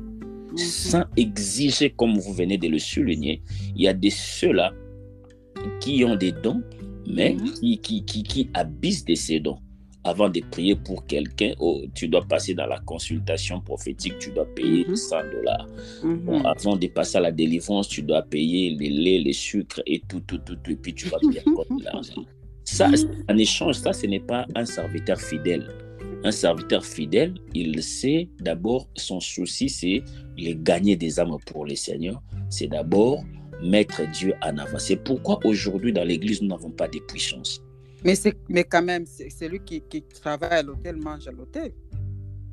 [0.56, 3.42] Sans exiger, comme vous venez de le souligner,
[3.74, 4.72] il y a de ceux-là
[5.80, 6.62] qui ont des dons,
[7.06, 7.52] mais mhm.
[7.52, 9.58] qui, qui, qui, qui abusent de ces dons.
[10.04, 14.46] Avant de prier pour quelqu'un, oh, tu dois passer dans la consultation prophétique, tu dois
[14.54, 15.30] payer 100 mhm.
[15.32, 15.66] dollars.
[16.04, 16.46] Mhm.
[16.46, 20.20] avant de passer à la délivrance, tu dois payer les laits, les sucres et tout,
[20.20, 22.24] tout, tout, et puis tu vas payer encore de l'argent.
[22.64, 22.90] Ça,
[23.28, 25.68] en échange, ça, ce n'est pas un serviteur fidèle.
[26.26, 30.02] Un serviteur fidèle, il sait d'abord, son souci, c'est
[30.36, 32.20] de gagner des âmes pour les seigneurs.
[32.50, 33.22] C'est d'abord
[33.62, 34.80] mettre Dieu en avant.
[34.80, 37.62] C'est pourquoi aujourd'hui dans l'Église, nous n'avons pas de puissance.
[38.04, 38.14] Mais,
[38.48, 41.70] mais quand même, celui qui, qui travaille à l'hôtel mange à l'hôtel.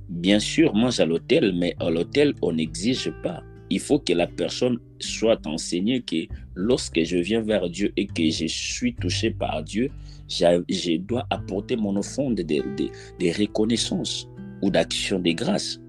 [0.08, 3.42] Bien sûr, mange à l'hôtel, mais à l'hôtel, on n'exige pas.
[3.74, 8.30] Il faut que la personne soit enseignée que lorsque je viens vers Dieu et que
[8.30, 9.90] je suis touché par Dieu,
[10.30, 14.30] je dois apporter mon offrande de, de, de reconnaissance
[14.62, 15.80] ou d'action de grâce.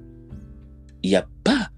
[1.02, 1.68] Il n'y a pas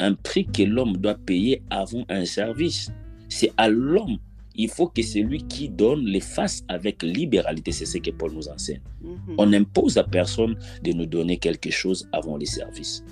[0.00, 2.90] un prix que l'homme doit payer avant un service.
[3.28, 4.18] C'est à l'homme.
[4.56, 7.70] Il faut que celui qui donne les fasse avec libéralité.
[7.70, 8.82] C'est ce que Paul nous enseigne.
[9.00, 9.36] Mhm.
[9.38, 13.04] On n'impose à personne de nous donner quelque chose avant les services.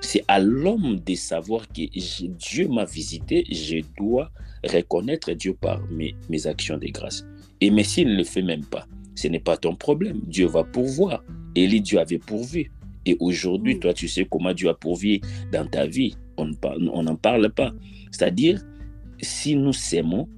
[0.00, 1.82] C'est à l'homme de savoir que
[2.28, 4.30] Dieu m'a visité, je dois
[4.64, 7.24] reconnaître Dieu par mes, mes actions de grâce.
[7.60, 10.20] Et mais s'il ne le fait même pas, ce n'est pas ton problème.
[10.26, 11.24] Dieu va pourvoir.
[11.54, 12.70] Élie, Dieu avait pourvu.
[13.06, 13.80] Et aujourd'hui, mm.
[13.80, 15.20] toi, tu sais comment Dieu a pourvu
[15.52, 16.14] dans ta vie.
[16.36, 17.72] On n'en parle pas.
[18.10, 18.62] C'est-à-dire,
[19.20, 20.28] si nous s'aimons,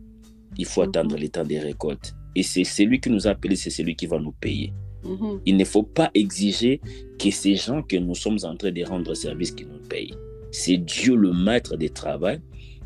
[0.56, 0.88] il faut mm-hmm.
[0.88, 2.14] attendre le temps des récoltes.
[2.36, 4.72] Et c'est celui qui nous a appelés, c'est celui qui va nous payer.
[5.04, 5.40] Mm-hmm.
[5.46, 6.80] Il ne faut pas exiger
[7.18, 10.14] que ces gens que nous sommes en train de rendre service qui nous payent.
[10.50, 12.40] C'est Dieu le maître des travail.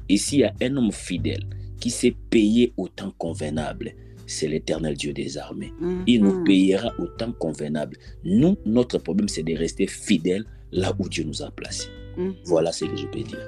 [0.08, 1.44] Et s'il y a un homme fidèle
[1.80, 3.94] qui s'est payé au temps convenable,
[4.26, 5.72] c'est l'éternel Dieu des armées.
[6.06, 6.44] Il nous mhm.
[6.44, 7.96] payera au temps convenable.
[8.24, 11.88] Nous, notre problème, c'est de rester fidèles là où Dieu nous a placés.
[12.16, 12.34] Mhm.
[12.44, 13.46] Voilà ce que je peux dire.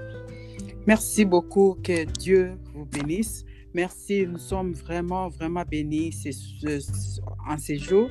[0.86, 1.77] Merci beaucoup.
[1.82, 3.45] Que Dieu vous bénisse.
[3.75, 4.25] Merci.
[4.27, 6.13] Nous sommes vraiment, vraiment bénis
[7.49, 8.09] en ces jours.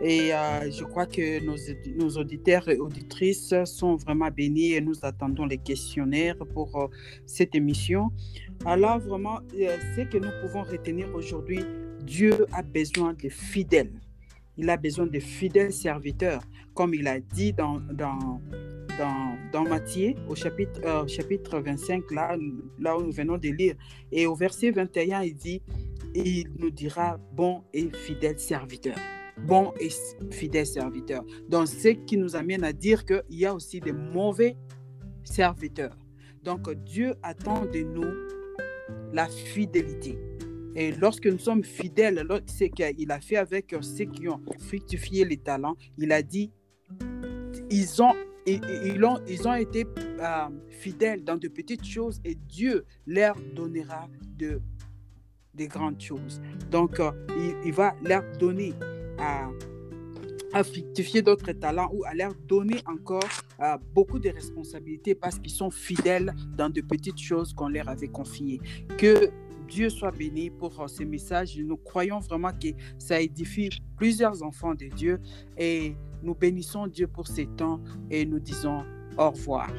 [0.00, 5.46] Et euh, je crois que nos, auditeurs et auditrices sont vraiment bénis et nous attendons
[5.46, 6.88] les questionnaires pour euh,
[7.24, 8.10] cette émission.
[8.64, 11.60] Alors vraiment, euh, ce que nous pouvons retenir aujourd'hui,
[12.02, 13.92] Dieu a besoin de fidèles.
[14.58, 16.42] Il a besoin de fidèles serviteurs,
[16.74, 18.40] comme il a dit dans, dans,
[18.98, 22.36] dans, dans Matthieu, au chapitre, euh, chapitre 25, là,
[22.78, 23.74] là où nous venons de lire.
[24.12, 25.62] Et au verset 21, il dit,
[26.14, 28.96] il nous dira, bon et fidèle serviteur.
[29.46, 29.90] Bon et
[30.30, 31.24] fidèle serviteur.
[31.48, 34.56] Donc, ce qui nous amène à dire qu'il y a aussi des mauvais
[35.24, 35.96] serviteurs.
[36.42, 38.12] Donc, Dieu attend de nous
[39.12, 40.18] la fidélité.
[40.74, 45.38] Et lorsque nous sommes fidèles, c'est qu'il a fait avec ceux qui ont fructifié les
[45.38, 45.76] talents.
[45.98, 46.52] Il a dit,
[47.70, 48.14] ils ont,
[48.46, 54.60] ils ont, été euh, fidèles dans de petites choses et Dieu leur donnera de,
[55.66, 56.40] grandes choses.
[56.70, 57.10] Donc, euh,
[57.64, 58.74] il, va leur donner
[59.18, 59.48] à,
[60.52, 63.28] à fructifier d'autres talents ou à leur donner encore
[63.60, 68.08] euh, beaucoup de responsabilités parce qu'ils sont fidèles dans de petites choses qu'on leur avait
[68.08, 68.60] confiées.
[68.96, 69.30] Que
[69.68, 71.58] Dieu soit béni pour euh, ce message.
[71.58, 72.68] Nous croyons vraiment que
[72.98, 75.20] ça édifie plusieurs enfants de Dieu
[75.58, 75.96] et
[76.26, 77.80] nous bénissons Dieu pour ces temps
[78.10, 78.82] et nous disons
[79.16, 79.70] au revoir.